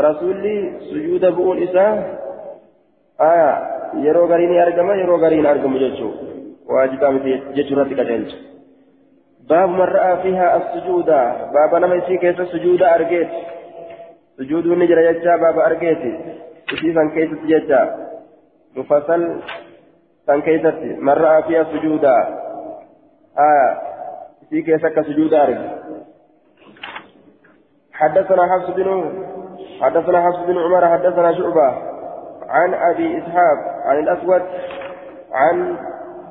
rasuulli 0.06 0.54
sujuuda 0.90 1.32
bu'uun 1.40 1.62
isaa 1.66 1.92
yeroo 4.06 4.26
garii 4.34 4.46
ni 4.52 4.60
argama 4.66 5.00
yeroo 5.02 5.18
garii 5.24 5.40
hin 5.42 5.50
argamu 5.54 5.82
jechuudha 5.84 6.22
waajibaa 6.76 7.12
miti 7.16 7.32
jechuurratti 7.58 7.98
qajeelcha. 8.02 8.38
باب 9.48 9.68
من 9.68 9.80
رأى 9.80 10.22
فيها 10.22 10.56
السجود. 10.56 11.06
باب 11.54 11.74
نما 11.74 11.94
يسي 11.94 12.18
كيس 12.18 12.40
السجود 12.40 12.82
أرجيت. 12.82 13.28
سجود 14.38 14.66
النجرة 14.66 15.00
يجا 15.00 15.36
باب 15.36 15.58
أرجيت. 15.58 15.98
يسي 16.72 16.94
سان 16.94 17.10
كيس 17.10 17.30
يجا. 17.44 18.08
مفصل 18.76 19.40
سان 20.26 20.40
كيس 20.42 20.64
من 20.98 21.12
رأى 21.12 21.42
فيها 21.42 21.60
السجود. 21.60 22.04
آه 22.04 23.70
يسي 24.42 24.62
كيس 24.62 24.86
كسجود 24.86 25.34
أرجيت. 25.34 25.78
حدثنا 27.92 28.42
حفص 28.52 28.70
بن 28.70 29.12
حدثنا 29.80 30.26
حفص 30.26 30.38
بن 30.46 30.58
عمر 30.58 30.88
حدثنا 30.88 31.32
شعبة 31.32 31.68
عن 32.48 32.74
أبي 32.74 33.18
إسحاق 33.18 33.58
عن 33.84 33.98
الأسود 33.98 34.42
عن 35.32 35.76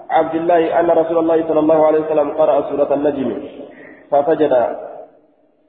عبد 0.09 0.35
الله 0.35 0.79
أن 0.79 0.89
رسول 0.89 1.17
الله 1.17 1.47
صلى 1.47 1.59
الله 1.59 1.85
عليه 1.87 1.99
وسلم 1.99 2.29
قرأ 2.29 2.61
سورة 2.69 2.93
النجم. 2.93 3.29
فسجد 4.11 4.53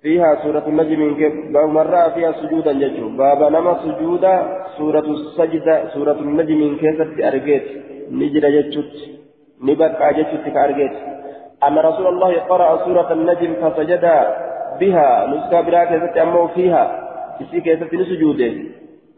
فيها 0.02 0.30
سورة 0.42 0.64
النجم 0.66 1.00
باب 1.52 1.68
مرة 1.68 2.08
فيها 2.14 2.32
سجودا 2.32 2.70
يجو. 2.70 3.16
باب 3.18 3.40
نما 3.52 3.72
سجودا 3.84 4.34
سورة 4.78 5.06
السجدة 5.16 5.88
سورة 5.94 6.18
النجم 6.26 6.60
كيست 6.80 7.10
أرجيت. 7.28 7.66
نجد 8.10 8.44
يجوت. 8.44 8.94
نبقى 9.62 10.08
يجوت 10.18 10.44
كأرجيت 10.54 10.94
أن 11.66 11.78
رسول 11.78 12.06
الله 12.06 12.32
قرأ 12.50 12.70
سورة 12.84 13.12
النجم 13.12 13.50
فسجد 13.62 14.04
بها. 14.80 15.10
نسكا 15.26 15.60
براكزة 15.60 16.22
أمه 16.22 16.46
فيها. 16.46 16.84
في 17.50 17.60
كيست 17.60 17.90
سجوده 18.10 18.52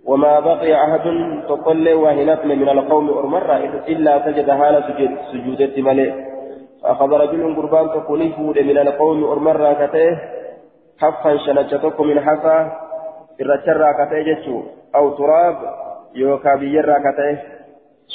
وما 0.06 0.40
بقي 0.40 0.74
أحد 0.84 1.00
تقل 1.48 1.94
وهنتن 1.94 2.48
من 2.48 2.68
القوم 2.68 3.10
أرمرة 3.10 3.56
إلا 3.88 4.24
سجد 4.24 4.50
هال 4.50 4.84
سجد 4.88 5.16
سجودة 5.32 5.82
ملئ 5.82 6.12
فأخذ 6.82 7.12
رجل 7.12 7.56
قربان 7.56 7.88
تقولي 7.88 8.34
من 8.62 8.78
القوم 8.78 9.24
أرمرة 9.24 9.86
كتيه 9.86 10.18
حفا 11.00 11.36
شنجتك 11.36 12.00
من 12.00 12.20
حفا 12.20 12.72
الرجرة 13.40 14.22
جتشو 14.26 14.62
أو 14.94 15.10
تراب 15.10 15.56
يوكا 16.14 16.56
بيرة 16.56 16.94
كتيه 16.98 17.42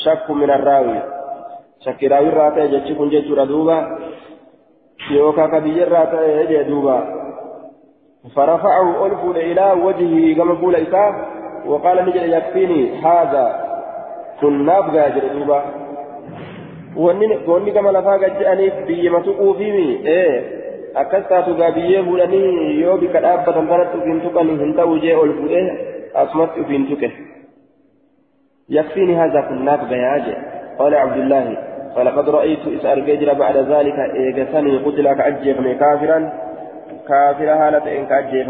شك 0.06 0.32
من 0.32 0.50
الراوي. 0.50 1.02
شك 1.86 2.04
راوي 2.04 2.30
راتيه 2.30 2.66
جتشكم 2.66 3.10
جتشو 3.10 3.34
ردوبا 3.34 3.98
يوكا 5.12 5.48
كبيرة 5.48 6.06
كتيه 6.06 6.62
جدوبا 6.62 6.98
فرفعه 8.36 9.06
ألف 9.06 9.22
إلى 9.38 9.72
وجهه 9.72 10.36
كما 10.38 10.54
قول 10.62 10.76
إساء 10.76 11.35
وقال 11.68 12.06
نجري 12.06 12.32
يكفيني 12.32 12.82
هذا 13.06 13.46
كنا 14.42 14.80
بغا 14.80 15.08
جريبا 15.10 15.62
وني 17.48 17.72
كما 17.72 17.90
لفا 17.90 18.18
جاني 18.18 18.70
بي 18.88 19.10
ما 19.10 19.20
تقو 19.20 19.54
فيني 19.54 20.08
إيه 20.08 20.44
أكستا 20.96 21.42
تغا 21.42 21.70
بي 21.70 22.02
بولاني 22.02 22.44
يو 22.82 22.98
بي 22.98 23.08
كداب 23.08 23.46
بطن 23.46 23.66
بنات 23.66 23.88
تبين 23.94 24.22
تبا 24.24 24.44
نهن 24.44 24.76
توجي 24.76 25.16
أول 25.16 25.32
بولين 25.38 25.78
أسمت 26.16 26.50
تبين 26.56 26.90
تبا 26.90 27.10
يكفيني 28.70 29.16
هذا 29.22 29.42
كنا 29.42 29.76
بغا 29.76 30.18
جاني 30.18 30.36
قال 30.80 30.96
عبد 30.96 31.18
الله 31.18 31.58
ولقد 31.98 32.30
رأيت 32.30 32.60
إسأل 32.68 33.06
قجر 33.08 33.34
بعد 33.34 33.58
ذلك 33.58 34.00
إيه 34.00 34.44
قتلك 34.86 35.20
عجيخ 35.22 35.58
كافرا. 35.80 36.20
كافرا 37.08 37.54
هالة 37.54 38.00
إن 38.00 38.06
كعجيخ 38.06 38.48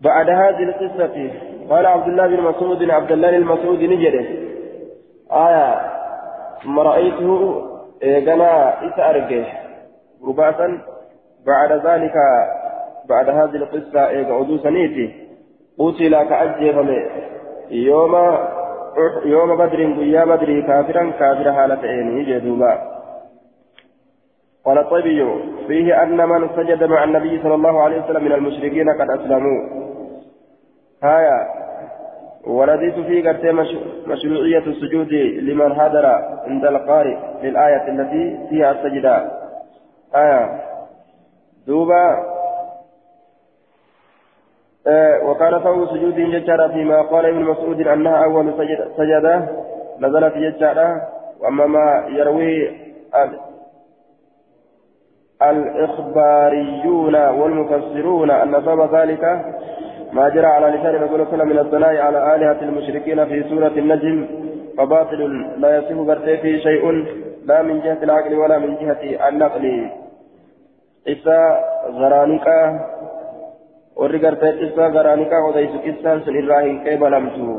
بعد 0.00 0.30
هذه 0.30 0.62
القصة 0.62 1.30
قال 1.70 1.86
عبد 1.86 2.08
الله 2.08 2.26
بن 2.26 2.42
مسعود 2.42 2.90
عبد 2.90 3.12
الله 3.12 3.30
بن 3.30 3.44
مسعود 3.44 3.82
نجده. 3.82 4.24
آية 5.32 5.80
ثم 6.64 6.78
رأيته 6.78 7.62
إيقنا 8.02 8.52
إسأرجه 8.88 9.44
رباطا 10.28 10.78
بعد 11.46 11.72
ذلك 11.72 12.14
بعد 13.08 13.28
هذه 13.28 13.56
القصة 13.56 14.08
إيقعدوا 14.08 14.58
سنيتي. 14.58 15.26
قتل 15.78 16.22
كأجيهم 16.22 16.88
يوم 17.70 18.14
يوم 19.24 19.56
بدر 19.56 19.80
يا 20.02 20.24
بدر 20.24 20.60
كافرا 20.60 21.10
كافر 21.10 21.52
حالة 21.52 21.82
عينه 21.88 22.28
جدوبا 22.28 22.96
قال 24.64 24.78
الطيبي 24.78 25.20
فيه 25.66 26.02
أن 26.02 26.28
من 26.28 26.48
سجد 26.56 26.84
مع 26.84 27.04
النبي 27.04 27.42
صلى 27.42 27.54
الله 27.54 27.80
عليه 27.80 28.04
وسلم 28.04 28.24
من 28.24 28.32
المشركين 28.32 28.90
قد 28.90 29.10
أسلموا. 29.10 29.85
هايا 31.02 31.66
ورديت 32.46 32.94
في 32.94 33.28
قرتي 33.28 33.52
مشروعية 34.06 34.58
السجود 34.66 35.12
لمن 35.42 35.74
حضر 35.74 36.06
عند 36.46 36.64
القارئ 36.64 37.16
للآية 37.42 37.88
التي 37.88 38.48
فيها 38.48 38.70
السجدة. 38.72 39.30
آية 40.14 40.60
دوبا 41.66 42.36
آه 44.86 45.24
وكان 45.24 45.58
فهو 45.58 45.86
سجود 45.86 46.14
ججارة 46.14 46.68
فيما 46.68 47.02
قال 47.02 47.26
ابن 47.26 47.42
مسعود 47.44 47.80
أنها 47.80 48.24
أول 48.24 48.54
سجد 48.58 48.88
سجدة 48.96 49.48
نزلت 50.00 50.34
ججارة 50.36 51.02
وأما 51.40 51.66
ما 51.66 52.04
يروي 52.08 52.70
الإخباريون 55.42 57.16
والمفسرون 57.16 58.30
أن 58.30 58.52
سبب 58.52 58.94
ذلك 58.94 59.54
ما 60.16 60.28
جرى 60.34 60.48
على 60.56 60.66
لسان 60.74 60.94
رسول 61.04 61.20
الله 61.20 61.44
من 61.52 61.58
الثناء 61.64 61.94
على 62.06 62.18
آلهة 62.34 62.60
المشركين 62.68 63.18
في 63.30 63.38
سورة 63.50 63.74
النجم 63.82 64.16
فباطل 64.76 65.20
لا 65.62 65.70
يصح 65.76 65.96
برتي 66.08 66.36
فيه 66.42 66.54
شيء 66.66 66.84
لا 67.50 67.62
من 67.62 67.80
جهة 67.84 68.00
العقل 68.06 68.32
ولا 68.34 68.56
من 68.58 68.70
جهة 68.80 69.02
النقل 69.28 69.64
إسا 71.12 71.40
غرانيكا 72.00 72.58
warri 73.96 74.18
gartee 74.20 74.52
qissaa 74.60 74.90
garaanikaa 74.94 75.44
odeysu 75.48 75.78
qissaan 75.84 76.18
sun 76.24 76.36
irraa 76.40 76.60
hin 76.64 76.80
qeebalamtu 76.86 77.54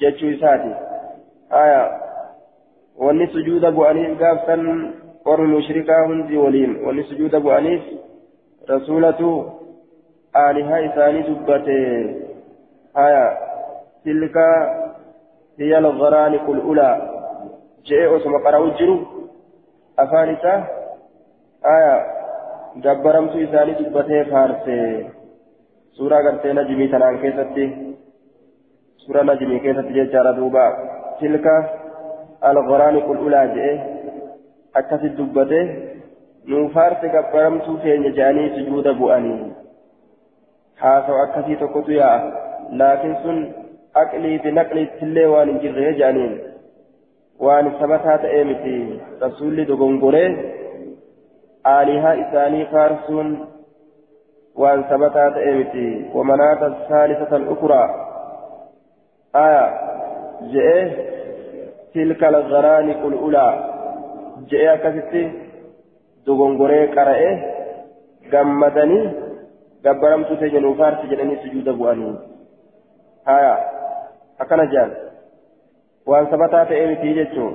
jechuu 0.00 0.30
isaati 0.34 0.70
aya 1.62 1.82
wanni 3.06 3.26
sujuuda 3.34 3.72
bu'aniif 3.78 4.14
gaafsan 4.22 4.62
warri 5.26 5.48
mushrikaa 5.50 6.00
hundi 6.06 6.40
waliin 6.44 6.72
wanni 6.86 7.04
sujuuda 7.10 7.40
bu'aniif 7.48 7.82
rasuulatu 8.72 9.28
aalihaa 10.42 10.80
isaanii 10.88 11.26
dubbate 11.28 11.76
aya 13.04 13.24
tilka 14.04 14.46
hiya 15.62 15.78
algharaaniqu 15.84 16.54
lulaa 16.58 16.94
je'e 17.90 18.06
osuma 18.16 18.42
qara'u 18.46 18.70
jiru 18.80 18.96
afaan 20.04 20.32
isaa 20.36 20.58
aya 21.74 21.94
gabbaramtuu 22.86 23.42
isaanii 23.46 23.78
dubbatee 23.80 24.22
faarse 24.30 24.76
suuraa 25.98 26.22
gartee 26.28 26.52
najimii 26.60 26.88
tanaan 26.94 27.18
keessatti 27.24 27.66
suuraa 29.04 29.26
najimii 29.32 29.60
keessatti 29.66 29.98
jechaadha 29.98 30.36
duuba 30.38 30.64
tilka 31.20 31.54
algoraani 32.50 33.04
qul'ulaa 33.10 33.44
je'e 33.58 33.74
akkasit 34.80 35.14
dubbate 35.20 35.60
nuufaarse 36.50 37.14
gabbaramtuu 37.14 37.76
keenya 37.84 38.10
je'anii 38.18 38.50
sujuuda 38.56 38.92
bu'anii 39.00 39.38
haasawu 40.82 41.18
akkasii 41.24 41.56
tokkotu 41.62 41.92
yaa'a 41.92 42.20
laakiin 42.82 43.16
sun 43.22 43.38
aqlii 44.02 44.38
fi 44.44 44.52
naqliittillee 44.58 45.26
waan 45.34 45.48
hin 45.52 45.60
jirre 45.64 45.92
je'aniin 46.00 46.38
waan 47.48 47.74
sabataa 47.82 48.16
ta'ee 48.24 48.44
miti 48.52 48.76
rasuulli 49.26 49.68
dogongoree 49.72 50.30
aalihaa 51.74 52.16
isaanii 52.24 52.66
faarsuun 52.72 53.36
وأن 54.56 54.82
ثبتت 54.90 55.36
إيمتي 55.36 56.10
ومناة 56.14 56.66
الثالثة 56.66 57.36
الأخرى 57.36 57.82
آية 59.36 59.64
جئه 60.52 60.86
تلك 61.94 62.24
الغرانق 62.24 63.06
الأولى 63.06 63.48
جئه 64.50 64.76
كستي 64.76 65.32
دغنغوري 66.26 66.86
قرأه 66.86 67.36
gammadanii 68.32 69.10
gabbaramtuu 69.86 70.36
ta'e 70.42 70.52
jenuu 70.56 70.74
faarsi 70.82 71.10
jedhanii 71.12 71.40
sujuuda 71.46 71.78
bu'anii 71.80 72.12
haya 73.30 73.54
akkana 74.44 74.68
jedhan 74.74 74.92
waan 76.12 76.30
sabataa 76.34 76.66
ta'ee 76.70 76.86
miti 76.92 77.16
jechuun 77.18 77.54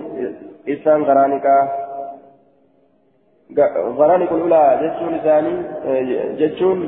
isaan 0.75 1.07
garaaniqaa 1.11 1.61
غرانق 3.99 4.31
الأولى 4.33 4.63
جتشون 4.81 5.17
ثاني 5.23 5.53
جتشون 6.39 6.79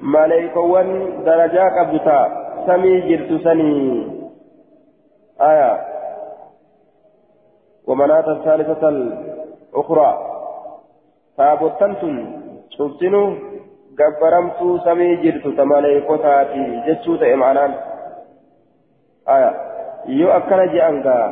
ملائكوان 0.00 0.88
درجة 1.24 1.64
قبضتا 1.76 2.20
سمي 2.66 3.00
جرت 3.08 3.30
سني 3.44 3.72
آية 5.40 5.72
ومناة 7.86 8.32
الثالثة 8.32 8.88
الأخرى 8.88 10.10
تابوتنتن 11.36 12.16
شفتنو 12.70 13.34
gabbaramtuu 14.00 14.78
samii 14.84 15.16
jirtu 15.24 15.52
ta 15.58 15.64
maleekotaati 15.72 16.62
jechuu 16.86 17.16
ta'e 17.22 17.36
ma'anaan 17.42 17.72
yoo 20.18 20.32
akkana 20.38 20.66
je'an 20.74 21.00
gaa 21.06 21.24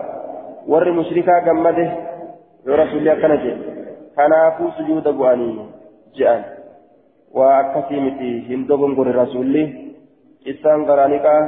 warri 0.74 0.92
mushrikaa 0.98 1.40
gammade 1.48 1.84
yoo 2.66 2.76
rasulli 2.82 3.10
akkana 3.14 3.36
jedhe 3.44 3.84
kanaafuu 4.16 4.70
sujuuda 4.78 5.12
bu'anii 5.20 5.66
je'an 6.18 6.42
waa 7.40 7.52
akkasii 7.58 8.00
miti 8.06 8.32
hin 8.48 8.66
dogongore 8.72 9.12
rasulli 9.20 9.64
isaan 10.54 10.84
garaaniqaa 10.90 11.40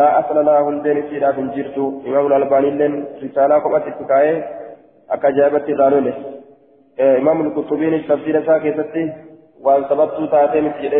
laa 0.00 0.10
asla 0.22 0.42
laa 0.50 0.58
hundeen 0.70 0.98
isiidhaaf 1.04 1.36
hin 1.42 1.54
jirtu 1.58 1.92
imaamul 2.08 2.38
albaaniilleen 2.40 2.98
risaalaa 3.22 3.60
kophatti 3.66 3.90
itti 3.94 4.10
kaa'ee 4.12 4.36
akka 5.16 5.28
ajaa'ibatti 5.32 5.72
irraa 5.76 5.90
lole 5.94 6.12
imaamul 7.20 7.50
quxubiinis 7.56 8.06
tafsiira 8.12 8.40
isaa 8.46 8.60
keessatti 8.66 9.08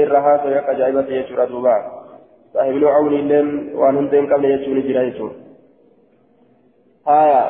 irra 0.03 0.21
haasa'e 0.21 0.59
akka 0.59 0.73
ajaa'ibatti 0.73 1.13
jechuudha 1.19 1.47
duuba 1.47 1.75
saahibni 2.53 2.87
cawniilleen 2.95 3.51
waan 3.81 3.97
hundee 3.97 4.21
hin 4.21 4.29
qabne 4.29 4.49
jechuun 4.55 4.83
jira 4.87 5.05
jechuudha. 5.05 5.35
haya 7.11 7.43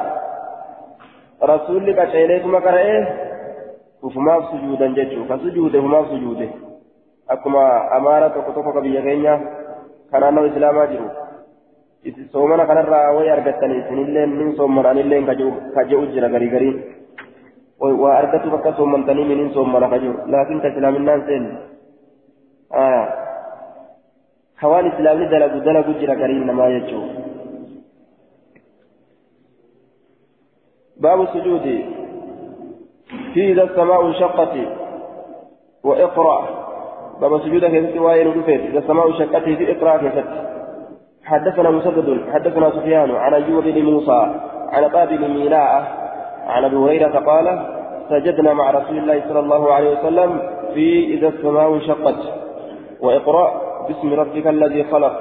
rasuulli 1.53 1.95
qaceeleetuma 2.01 2.61
qara'ee 2.67 2.99
ufumaaf 4.11 4.51
sujuudan 4.51 4.99
jechuudha 4.99 5.29
ka 5.29 5.41
sujuude 5.45 5.79
ufumaaf 5.79 6.11
sujuude 6.11 6.51
akkuma 7.37 7.65
amaara 8.01 8.31
tokko 8.37 8.53
tokko 8.53 8.73
ka 8.73 8.81
biyya 8.81 9.03
keenya 9.09 9.39
kan 10.11 10.21
naannoo 10.21 10.47
islaamaa 10.51 10.87
jiru 10.93 11.09
soomana 12.33 12.67
kanarraa 12.67 13.13
wayi 13.17 13.31
argattanii 13.31 13.81
isinillee 13.85 14.27
nin 14.27 14.57
soommananillee 14.57 15.25
ka 15.27 15.85
je'u 15.85 16.07
jira 16.13 16.29
garii 16.29 16.55
gariin. 16.57 16.97
Bakka 17.81 18.72
soomantanii 18.76 19.24
miniin 19.24 19.55
soommana 19.55 19.89
ka 19.89 19.99
jiru 19.99 20.18
laakiin 20.26 20.61
ka 20.61 20.68
islaaminaan 20.68 21.22
seenne 21.26 21.55
hawaan 24.62 24.87
islaamni 24.87 25.31
dalagu 25.31 25.61
dalagu 25.64 25.93
jira 26.01 26.14
gariin 26.16 26.47
namaa 26.47 26.70
jechuu 26.70 27.07
باب 30.99 31.20
السجود 31.20 31.62
في 33.35 33.53
إذا 33.53 33.62
السماء 33.62 34.07
انشقت 34.07 34.55
وإقرأ 35.85 36.39
باب 37.20 37.35
السجود 37.35 37.64
كيف 37.64 38.03
وائل 38.03 38.37
رفيت 38.37 38.61
إذا 38.61 38.79
السماء 38.79 39.09
انشقت 39.09 39.43
في 39.43 39.72
إقرأ 39.72 39.97
كيف 39.97 40.24
حدثنا 41.24 41.70
مسدد 41.70 42.09
حدثنا 42.33 42.70
سفيان 42.70 43.11
عن 43.11 43.35
أيوب 43.35 43.64
بن 43.64 43.83
موسى 43.83 44.20
عن 44.68 44.85
قابل 44.85 45.31
ميلاء 45.31 46.08
عن 46.49 46.64
أبي 46.64 46.76
هريرة 46.76 47.18
قال 47.30 47.46
سجدنا 48.11 48.53
مع 48.53 48.70
رسول 48.70 48.99
الله 48.99 49.22
صلى 49.28 49.40
الله 49.40 49.72
عليه 49.72 49.90
وسلم 49.99 50.30
في 50.74 51.14
إذا 51.14 51.28
السماء 51.28 51.74
انشقت. 51.74 52.20
وإقرأ 53.01 53.46
باسم 53.88 54.14
ربك 54.14 54.46
الذي 54.46 54.84
خلق. 54.84 55.14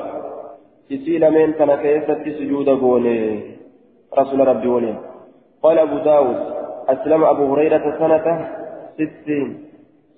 تسيل 0.89 1.31
من 1.31 1.53
كان 1.53 1.75
كيست 1.75 2.23
سجود 2.39 2.69
قولي 2.69 3.41
رسول 4.19 4.47
ربي 4.47 4.67
ولي. 4.67 4.95
قال 5.63 5.79
أبو 5.79 5.97
داود 5.97 6.39
أسلم 6.89 7.23
أبو 7.23 7.43
هريرة 7.53 7.85
سنة 7.99 8.25
ست 8.97 9.27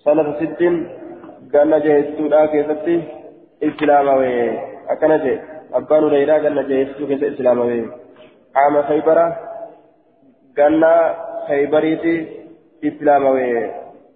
سنة 0.05 0.28
ست 0.39 0.62
قال 1.53 1.72
جهزت 1.86 2.20
لا 2.22 2.45
كيست 2.45 2.88
اسلام 3.64 4.07
اكنت 4.89 5.26
أبان 5.74 6.03
ليلى 6.14 6.36
قال 6.43 6.57
جهزت 6.70 7.24
اسلام 7.24 7.60
عام 8.55 8.76
خيبرة. 8.82 9.49
Ganna 10.60 10.91
kaybariiti 11.47 12.16
islaamawe. 12.82 13.47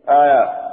Aya. 0.07 0.63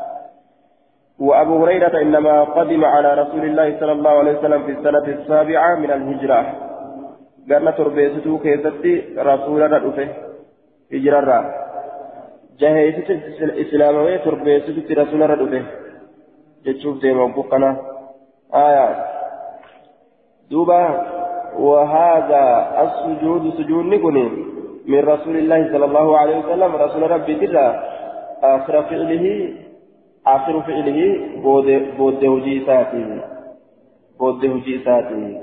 وأبو 1.20 1.64
هريرة 1.64 2.00
إنما 2.02 2.44
قدم 2.44 2.84
على 2.84 3.14
رسول 3.14 3.44
الله 3.44 3.80
صلى 3.80 3.92
الله 3.92 4.10
عليه 4.10 4.38
وسلم 4.38 4.62
في 4.62 4.72
السنة 4.72 5.06
السابعة 5.20 5.74
من 5.74 5.90
الهجرة 5.90 6.40
قال 7.50 7.76
تربيته 7.76 8.38
كيفتي 8.38 8.94
رسول 9.18 9.62
الله 9.62 10.08
هجرة 10.92 11.54
جاهيت 12.60 13.10
الإسلام 13.48 14.16
تربيته 14.24 15.02
رسول 15.02 15.22
الله 15.22 15.64
جتشوف 16.64 17.00
ديما 17.00 17.26
بقنا 17.36 17.76
آية 18.54 18.86
دوبا 20.50 20.82
وهذا 21.58 22.44
السجود 22.82 23.54
سجود 23.58 23.84
نكوني 23.84 24.26
من 24.86 24.98
رسول 24.98 25.36
الله 25.36 25.72
صلى 25.72 25.84
الله 25.84 26.18
عليه 26.18 26.38
وسلم 26.38 26.76
رسول 26.76 27.10
ربي 27.10 27.34
تلا 27.46 27.66
آخر 28.42 28.82
فعله 28.82 29.54
آخر 30.26 30.60
فعله 30.60 30.98
بود 31.96 32.24
وجي 32.24 32.66
ساتي 32.66 33.20
بود 34.18 34.44
وجي 34.44 34.84
ساتي 34.84 35.40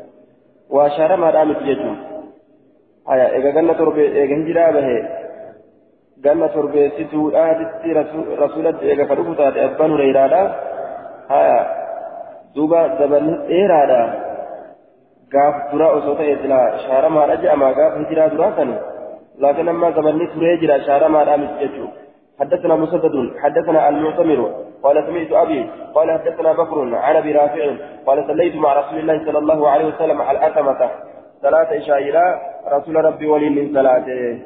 وأشار 0.70 1.16
ما 1.16 1.32
دامت 1.32 1.62
يجو 1.62 1.94
آية 3.12 3.28
إذا 3.38 3.50
قلنا 3.56 3.74
تربي 3.74 4.24
إذا 4.24 4.36
هنجرا 4.36 4.72
به 4.72 4.90
قلنا 6.26 6.48
تربي 6.48 6.90
ستو 6.90 7.30
آدتي 7.30 7.90
رسول 8.44 8.68
إذا 8.68 9.06
فرقتا 9.06 9.66
أبان 9.66 9.92
هريرادا 9.92 10.42
آية 11.32 11.60
دوبا 12.56 12.82
زبن 13.00 13.42
إيرادا 13.50 14.28
gaaf 15.32 15.72
dura 15.72 15.88
osoo 15.98 16.16
ta'e 16.16 16.36
sila 16.42 16.60
shaaramaadha 16.88 17.36
jedhama 17.44 17.74
gaaf 17.78 17.96
hijiraa 18.00 18.30
duraa 18.34 18.52
sani 19.38 19.42
laakiin 19.42 19.70
amma 19.70 19.92
zabanni 19.92 20.28
turee 20.28 20.58
jira 20.58 20.80
shaaramaadha 20.80 21.38
miti 21.38 21.60
jechuudha 21.64 22.08
حدثنا 22.40 22.76
مسدد 22.76 23.16
حدثنا 23.44 23.90
المعتمر 23.90 24.52
قال 24.84 24.98
سمعت 25.08 25.32
أبي 25.32 25.70
قال 25.94 26.12
حدثنا 26.12 26.54
بكر 26.54 26.96
عن 26.96 27.16
أبي 27.16 27.32
رافع 27.32 27.66
قال 28.06 28.28
صليت 28.28 28.56
مع 28.56 28.74
رسول 28.74 29.00
الله 29.00 29.26
صلى 29.26 29.38
الله 29.38 29.70
عليه 29.70 29.86
وسلم 29.86 30.22
على 30.22 30.38
الأتمة. 30.38 30.90
صلاة 31.42 31.78
إشائرة 31.78 32.42
رسول 32.68 32.96
ربي 33.06 33.28
ولي 33.28 33.50
من 33.50 33.74
صلاته. 33.74 34.40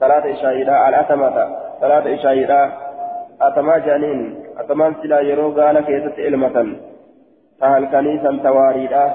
صلاة 0.00 0.32
إشائرة 0.32 0.72
على 0.72 0.96
الأتمة. 0.96 1.56
صلاة 1.80 2.14
إشائرة 2.14 2.72
أتما 3.40 3.78
جانين. 3.78 4.44
أتمان 4.58 4.94
سلا 5.02 5.20
يرو 5.20 5.50
قال 5.50 5.80
كيست 5.80 6.20
علمة 6.20 6.76
فهل 7.60 7.84
كنيسا 7.84 8.40
تواريدا؟ 8.44 9.14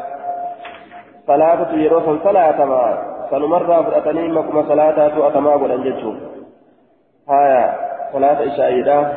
صلاة 1.27 1.71
يروح 1.73 2.05
صلاة 2.23 2.65
ما 2.65 3.16
سنمر 3.31 3.83
فرأتني 3.83 4.27
مكما 4.27 4.61
صلاة 4.67 5.27
أتما 5.27 5.51
قل 5.51 5.83
جتشو 5.83 6.13
هايا 7.29 7.75
صلاة 8.13 8.39
إشائرة 8.47 9.13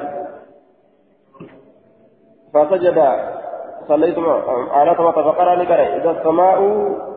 فسجد 2.54 2.98
صليت 3.88 4.18
على 4.72 4.94
ثمة 4.94 5.12
فقرأ 5.12 5.54
لقرأ 5.54 5.86
إذا 5.96 6.10
السماء 6.10 6.58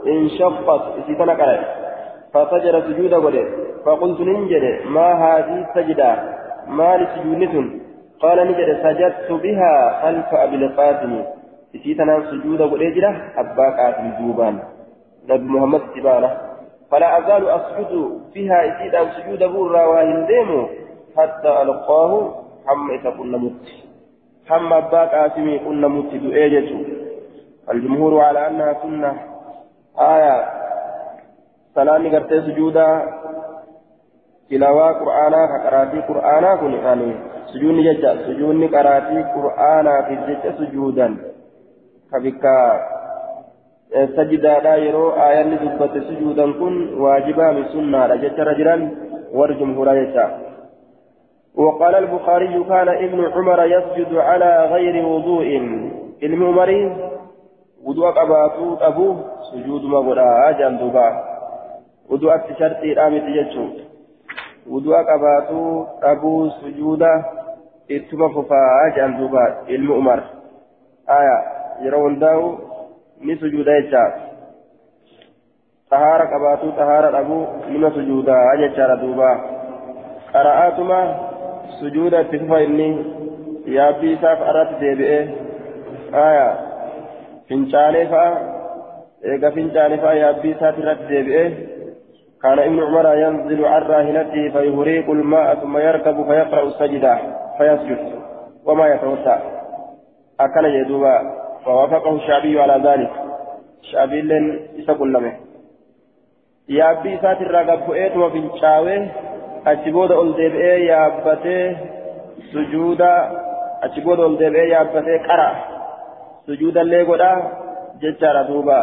انشقت 0.08 0.82
إسيتنا 1.00 1.34
قرأ 1.34 1.60
فسجد 2.34 2.76
سجود 2.88 3.14
قل 3.14 3.36
فقلت 3.86 4.20
ننجد 4.22 4.86
ما 4.86 5.08
هذه 5.14 5.66
السجدة 5.66 6.12
ما 6.68 6.98
لسجود 6.98 7.82
قال 8.22 8.38
نجد 8.48 8.70
سجدت 8.84 9.32
بها 9.32 10.02
خلف 10.02 10.34
أبي 10.34 10.56
القاسم 10.56 11.24
إسيتنا 11.76 12.24
سجود 12.32 12.62
قل 12.62 12.82
أبا 13.38 13.68
قاسم 13.78 14.12
دوبان 14.20 14.60
نبي 15.30 15.48
محمد 15.54 15.82
سبحانه 15.96 16.53
فلا 16.94 17.18
أزال 17.18 17.50
أسجد 17.50 18.22
فيها 18.34 18.58
إسيدا 18.66 19.10
سجود 19.14 19.44
بورا 19.44 19.86
وهنديمو 19.86 20.68
حتى 21.18 21.62
ألقاه 21.62 22.12
حم 22.68 22.92
إذا 22.92 23.10
كنا 23.10 23.38
مت. 23.38 23.66
حم 24.50 24.74
أباك 24.74 25.14
آسمي 25.14 25.60
كنا 25.60 25.88
مت 25.88 26.14
الجمهور 27.72 28.22
على 28.22 28.48
أنها 28.48 28.74
سنة. 28.74 29.14
آية. 30.00 30.38
سلامي 31.76 32.16
قرتي 32.16 32.42
سجودا. 32.42 32.90
تلاوة 34.50 34.92
قرآنا 34.92 35.42
كقراتي 35.52 36.00
قرآنا 36.00 36.56
كن 36.56 36.74
يعني 36.74 37.16
سجوني 37.54 37.94
ججا 37.94 38.16
سجوني 38.26 38.68
قراتي 38.68 39.24
قرآنا 39.36 40.02
في 40.02 40.16
ججا 40.16 40.52
سجودا. 40.58 41.18
كبكا 42.12 42.58
سجدادا 43.94 44.76
يرو 44.76 45.10
آيان 45.10 45.58
دبت 45.62 45.94
سجودا 46.08 46.52
كن 46.52 46.94
واجبا 46.98 47.52
من 47.52 47.66
سنة 47.74 48.16
جت 48.16 48.40
رجلا 48.40 48.92
والجمهور 49.34 49.88
يجا 49.96 50.26
وقال 51.56 51.96
البخاري 51.96 52.64
كان 52.70 52.88
ابن 52.90 53.20
عمر 53.36 53.60
يسجد 53.66 54.16
على 54.16 54.66
غير 54.74 55.06
وضوء. 55.06 55.48
علم 56.24 56.44
عمري 56.44 56.82
وضوء 57.86 58.10
قباتو 58.12 58.78
أبوه 58.82 59.16
سجود 59.52 59.84
مغدا 59.84 60.52
جندوبا 60.60 61.08
وضوء 62.10 62.36
التشرطي 62.36 62.94
رامي 62.94 63.20
تججو 63.20 63.66
وضوء 64.70 64.98
قباتو 65.10 65.86
أبوه 66.04 66.50
سجودا 66.50 67.14
اتما 67.92 68.28
ففا 68.30 68.94
جندوبا 68.98 69.46
علم 69.70 69.92
عمر. 69.94 70.20
آية 71.10 71.38
يرون 71.86 72.20
داو 72.20 72.73
ni 73.24 73.36
sujuuda 73.42 73.76
jecha 73.82 74.04
xahaara 75.92 76.26
qabaatu 76.34 76.72
xahaara 76.78 77.12
dhabu 77.16 77.38
nima 77.74 77.92
sujuudaa 77.98 78.56
jechaadha 78.62 79.02
duuba 79.04 79.30
qara'aatuma 80.34 81.00
sujuuda 81.80 82.22
itti 82.26 82.40
fufa 82.44 82.62
inni 82.68 82.90
yaabbii 83.78 84.14
isaa 84.18 84.36
fa'arratti 84.42 84.82
deebi'ee 84.86 85.22
aya 86.24 86.48
fincaalee 87.52 88.08
fa'a 88.16 88.32
eega 89.34 89.52
fincaalee 89.60 90.02
fa'a 90.08 90.16
yaabbii 90.24 90.56
isaati 90.58 90.84
irratti 90.86 91.14
deebi'ee 91.14 91.48
كان 92.44 92.60
ابن 92.60 92.80
عمر 92.84 93.08
ينزل 93.18 93.66
عن 93.66 93.82
راهنته 93.82 94.50
فيهريق 94.56 95.10
الماء 95.10 95.56
ثم 95.56 95.78
يركب 95.78 96.26
فيقرأ 96.28 96.64
السجدة 96.64 97.18
فيسجد 97.58 98.00
وما 98.66 98.88
يتوسع 98.88 99.38
أكل 100.40 100.66
يدوبا 100.66 101.43
فوافقه 101.66 102.16
الشعبي 102.16 102.62
على 102.62 102.90
ذلك 102.90 103.12
الشعبي 103.84 104.22
لن 104.22 104.60
يسقل 104.76 105.14
لمه 105.14 105.34
yaabbii 106.68 107.14
isaati 107.14 107.44
irraa 107.44 107.64
gabbu'eetuma 107.64 108.30
fincaawee 108.32 109.00
achi 109.72 109.92
booda 109.92 110.16
ol 110.20 110.30
deebi'ee 110.38 110.86
yaabbatee 110.86 111.66
sujuuda 112.52 113.10
achi 113.86 114.02
booda 114.06 114.26
ol 114.26 114.38
deebi'ee 114.40 114.70
yaabbatee 114.70 115.20
qara 115.28 115.50
sujuudallee 116.46 117.04
godha 117.10 117.32
jechaadha 118.02 118.44
duuba 118.48 118.80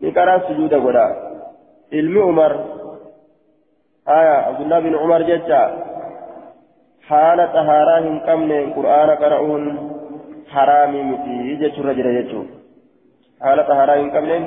ni 0.00 0.12
qara 0.12 0.34
sujuuda 0.48 0.78
godha 0.86 1.06
ilmi 1.90 2.20
umar 2.20 2.52
haya 4.06 4.36
abdullah 4.46 4.82
bin 4.84 4.94
umar 4.94 5.24
jecha 5.24 5.62
haala 7.08 7.48
xahaaraa 7.56 8.00
hin 8.06 8.20
qabne 8.28 8.58
qur'aana 8.76 9.16
qara'uun 9.24 9.64
haraamii 10.52 11.04
miti 11.10 11.56
jechuurra 11.62 11.94
jira 11.98 12.12
jechuun 12.18 12.46
haala 13.44 13.62
xahaaraa 13.68 13.96
hin 14.00 14.10
qabneen 14.16 14.44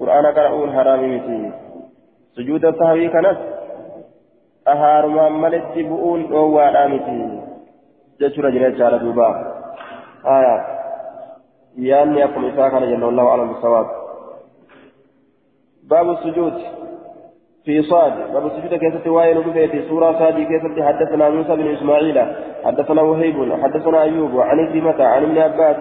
qur'aana 0.00 0.30
qara'uun 0.38 0.74
haraamii 0.76 1.10
miti 1.14 1.38
sujuuda 2.36 2.72
sahawii 2.80 3.08
kanas 3.16 3.38
xahaarumaan 4.68 5.40
malitti 5.44 5.80
bu'uun 5.90 6.20
dhoowwaadhaa 6.34 6.88
miti 6.94 7.16
jechuurra 8.20 8.50
jira 8.58 8.70
jechaadha 8.74 8.98
duuba 9.06 9.26
haya 10.28 10.54
yaanni 11.88 12.22
akkuma 12.28 12.48
isaa 12.52 12.70
kana 12.76 12.86
jenna 12.92 13.06
wallahu 13.10 13.34
alam 13.34 13.48
bisawaab 13.54 13.88
باب 15.92 16.10
السجود 16.10 16.54
في 17.64 17.82
صاد. 17.82 18.12
باب 18.32 18.46
السجود 18.46 18.74
كيف 18.74 19.06
وائل 19.06 19.42
في 19.70 19.88
سورة 19.88 20.18
صاد 20.18 20.34
كيف 20.34 20.62
حدثنا 20.88 21.28
موسى 21.30 21.56
بن 21.56 21.66
إسماعيل. 21.74 22.18
حدثنا 22.64 23.02
وهيب. 23.02 23.52
حدثنا 23.62 24.02
أيوب. 24.02 24.40
عن 24.40 24.72
كلمة 24.72 25.04
عن 25.04 25.22
ابن 25.22 25.38
عباس. 25.38 25.76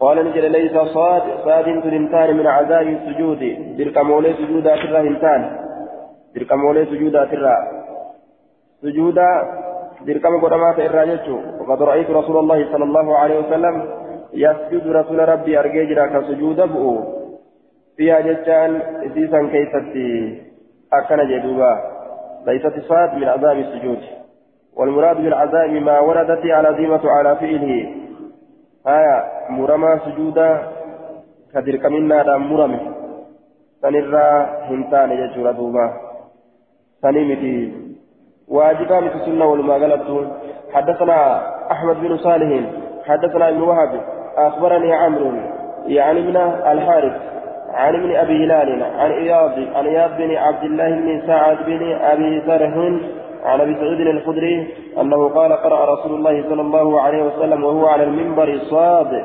قال 0.00 0.16
نجل 0.26 0.50
ليس 0.50 0.76
صاد. 0.94 1.22
صاد 1.44 1.64
تلمتان 1.64 2.36
من 2.36 2.46
عذاب 2.46 2.86
السجود. 2.88 3.42
بركمولي 3.78 4.34
سجودا 4.34 4.76
ترى 4.76 5.08
هنتان 5.08 5.42
بركمولي 6.34 6.84
سجودا 6.84 7.24
ترى 7.24 7.56
سجودا 8.82 9.30
بركم 10.06 10.40
قدمات 10.40 10.78
الراجل 10.78 11.40
وقد 11.60 11.82
رأيت 11.82 12.10
رسول 12.10 12.36
الله 12.38 12.72
صلى 12.72 12.84
الله 12.84 13.16
عليه 13.16 13.38
وسلم 13.38 13.74
يسجد 14.34 14.86
رسول 14.86 15.28
ربي 15.28 15.58
أرجيجرا 15.58 16.06
كسجود 16.06 16.60
بؤو 16.60 17.17
فيها 17.98 18.20
جتان 18.20 18.80
إسيسا 19.06 19.48
كيفتي 19.52 20.42
أكن 20.92 21.28
جدوبا 21.28 21.72
ليست 22.46 22.74
صاد 22.88 23.14
من 23.14 23.28
عذاب 23.28 23.56
السجود 23.58 23.98
والمراد 24.76 25.16
بالعذاب 25.16 25.70
ما 25.70 26.00
وردت 26.00 26.46
على 26.46 26.68
ذمة 26.78 27.10
على 27.10 27.36
فعله 27.36 27.94
آية 28.86 29.24
مرمى 29.50 30.00
سجودا 30.04 30.62
كذلك 31.54 31.86
منا 31.86 32.36
مرمى 32.36 32.80
سنرى 33.82 34.46
هنتان 34.70 35.10
يجور 35.10 35.52
دوبا 35.52 35.92
سنمتي 37.02 37.72
واجبا 38.48 39.00
مثل 39.00 39.24
سنة 39.24 39.44
والما 39.44 39.74
غلبت 39.74 40.30
حدثنا 40.72 41.18
أحمد 41.72 41.96
بن 42.00 42.16
صالح 42.16 42.60
حدثنا 43.06 43.48
ابن 43.48 43.60
وهب 43.60 44.00
أخبرني 44.36 44.92
عمرو 44.92 45.32
يعني 45.86 46.20
من 46.20 46.36
الحارث 46.72 47.37
عن 47.78 47.94
ابن 47.94 48.16
أبي 48.16 48.44
هلال 48.44 48.82
عن 48.98 49.10
إياض 49.10 49.52
عن 49.74 49.86
إياض 49.86 50.10
بن 50.18 50.36
عبد 50.36 50.64
الله 50.64 50.90
بن 50.90 51.22
سعد 51.26 51.56
بن 51.66 51.92
أبي 51.92 52.42
زرح 52.46 52.72
عن 53.44 53.60
أبي 53.60 53.74
سعيد 53.74 54.00
الخدري 54.00 54.66
أنه 55.00 55.28
قال 55.28 55.52
قرأ 55.52 55.94
رسول 55.94 56.14
الله 56.14 56.44
صلى 56.48 56.62
الله 56.62 57.00
عليه 57.00 57.22
وسلم 57.22 57.64
وهو 57.64 57.86
على 57.86 58.04
المنبر 58.04 58.58
صاد 58.70 59.24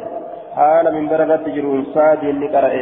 حال 0.56 0.94
من 0.94 1.08
برغة 1.08 1.44
جرون 1.56 1.86
صاد 1.94 2.26
نقرأ 2.26 2.74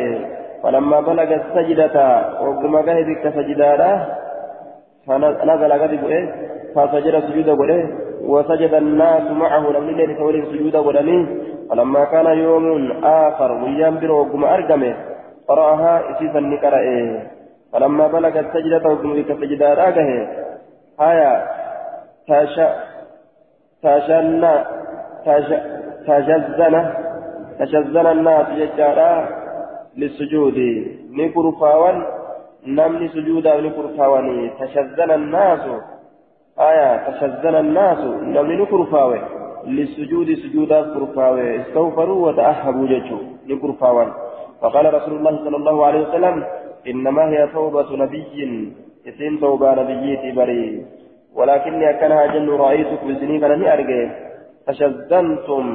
فلما 0.63 0.99
بلغ 0.99 1.29
السجدة 1.41 1.95
وقم 2.41 2.81
بك 2.81 3.33
سجدانا 3.35 4.05
فنزل 5.07 5.71
غضب 5.81 6.03
إيه؟ 6.05 6.25
فسجد 6.75 7.19
سجود 7.19 7.49
قوله 7.49 7.89
وسجد 8.23 8.73
الناس 8.73 9.31
معه 9.31 9.71
لم 9.71 9.89
يلد 9.89 10.45
سجود 10.51 10.75
قوله 10.75 11.25
فلما 11.69 12.05
كان 12.05 12.25
يوم 12.37 12.91
آخر 13.03 13.51
ويام 13.51 13.99
بروكم 13.99 14.43
أرقمه 14.43 15.10
قرأها 15.51 15.93
إسيسا 16.11 16.39
نقرأ 16.39 16.85
فلما 17.71 18.07
بلغ 18.07 18.39
السجدة 18.39 18.85
وقم 18.91 19.11
بك 19.17 19.29
سجدا 19.41 19.73
راقه 19.73 20.09
آية 21.09 21.31
تاشا 22.27 22.67
تاشنا 23.83 24.53
تشزن 26.07 26.75
تشزن 27.59 28.07
الناس 28.15 28.47
ججارا 28.59 29.11
للسجود 29.99 30.57
نكر 31.19 31.45
فاوان 31.61 31.97
نمني 32.77 33.07
سجودا 33.15 33.61
نكر 33.61 33.85
فاواني 33.97 34.49
تشزن 34.59 35.11
الناس 35.19 35.63
آية 36.69 36.89
تشزن 37.07 37.55
الناس 37.55 38.01
نمني 38.35 38.55
نكر 38.61 38.83
فاوي 38.91 39.21
للسجود 39.67 40.33
سجودا 40.33 40.81
كرفاوي 40.81 41.61
استغفروا 41.61 42.27
وتأهبوا 42.27 42.87
ججو 42.87 43.17
نكر 43.49 43.71
فاوان 43.81 44.11
فقال 44.61 44.93
رسول 44.93 45.13
الله 45.17 45.37
صلى 45.45 45.57
الله 45.57 45.85
عليه 45.85 46.01
وسلم 46.07 46.43
إنما 46.87 47.23
هي 47.29 47.47
توبة 47.53 47.89
نبي 47.95 48.73
إثنين 49.07 49.39
توبة 49.39 49.73
نبيتي 49.73 50.31
بري 50.31 50.85
ولكني 51.35 51.89
أكنها 51.89 52.25
جن 52.25 52.49
رأيتك 52.49 53.01
بسنين 53.03 53.41
لني 53.41 53.73
أرجع. 53.73 54.09
فشزنتم 54.67 55.65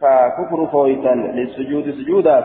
ككفر 0.00 0.66
فويتا 0.72 1.14
للسجود 1.36 1.90
سجودا. 1.90 2.38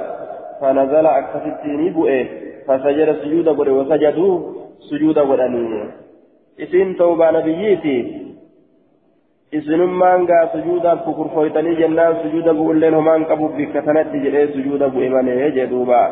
فنزل 0.61 1.05
أكفتني 1.05 1.89
بؤه 1.89 2.25
فسجد 2.67 3.09
سجودا 3.21 3.51
بره 3.51 3.71
وسجدوا 3.71 4.39
سجودا 4.89 5.21
ودني 5.21 5.83
إثنين 6.63 6.95
توبة 6.95 7.31
نبيتي 7.31 7.97
isinummaan 9.57 10.29
gaa 10.29 10.45
sujuudaaf 10.53 11.03
kukurfooytanii 11.07 11.79
jennaan 11.81 12.21
sujuuda 12.21 12.53
bu'ulleen 12.61 12.95
homaan 12.99 13.25
qabu 13.31 13.49
bikka 13.57 13.85
sanatti 13.89 14.23
jedhee 14.27 14.47
sujuuda 14.53 14.93
bu'e 14.95 15.09
malee 15.17 15.51
jee 15.57 15.67
duuba 15.73 16.05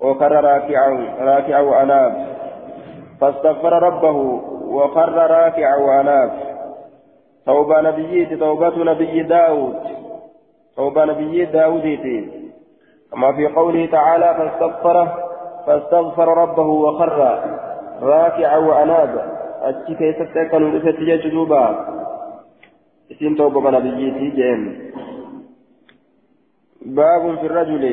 وكر 0.00 0.32
راكعا 0.32 1.14
راكعا 1.20 1.60
وأناب 1.60 2.26
فاستغفر 3.20 3.72
ربه 3.82 4.16
وخر 4.64 5.30
راكعا 5.30 5.76
وأناب 5.76 6.30
توبة 7.46 7.80
نبيتي 7.80 8.36
توبة 8.36 8.84
نبي 8.84 9.22
داود 9.22 9.76
توبة 10.76 11.04
نبي 11.04 11.44
داود 11.44 11.98
كما 13.12 13.32
في 13.32 13.46
قوله 13.46 13.86
تعالى 13.86 14.34
فاستغفر 14.38 15.08
فاستغفر 15.66 16.28
ربه 16.38 16.66
وخر 16.66 17.40
راكعا 18.02 18.56
وأناب 18.56 19.40
أتي 19.62 19.94
كيف 19.94 20.16
تكن 20.34 20.76
رفت 20.76 21.00
جدوبا 21.00 21.99
اسم 23.10 23.34
توبة 23.34 23.70
نبيتي 23.70 24.30
جيم 24.36 24.62
باب 26.82 27.38
في 27.38 27.46
الرجل 27.46 27.84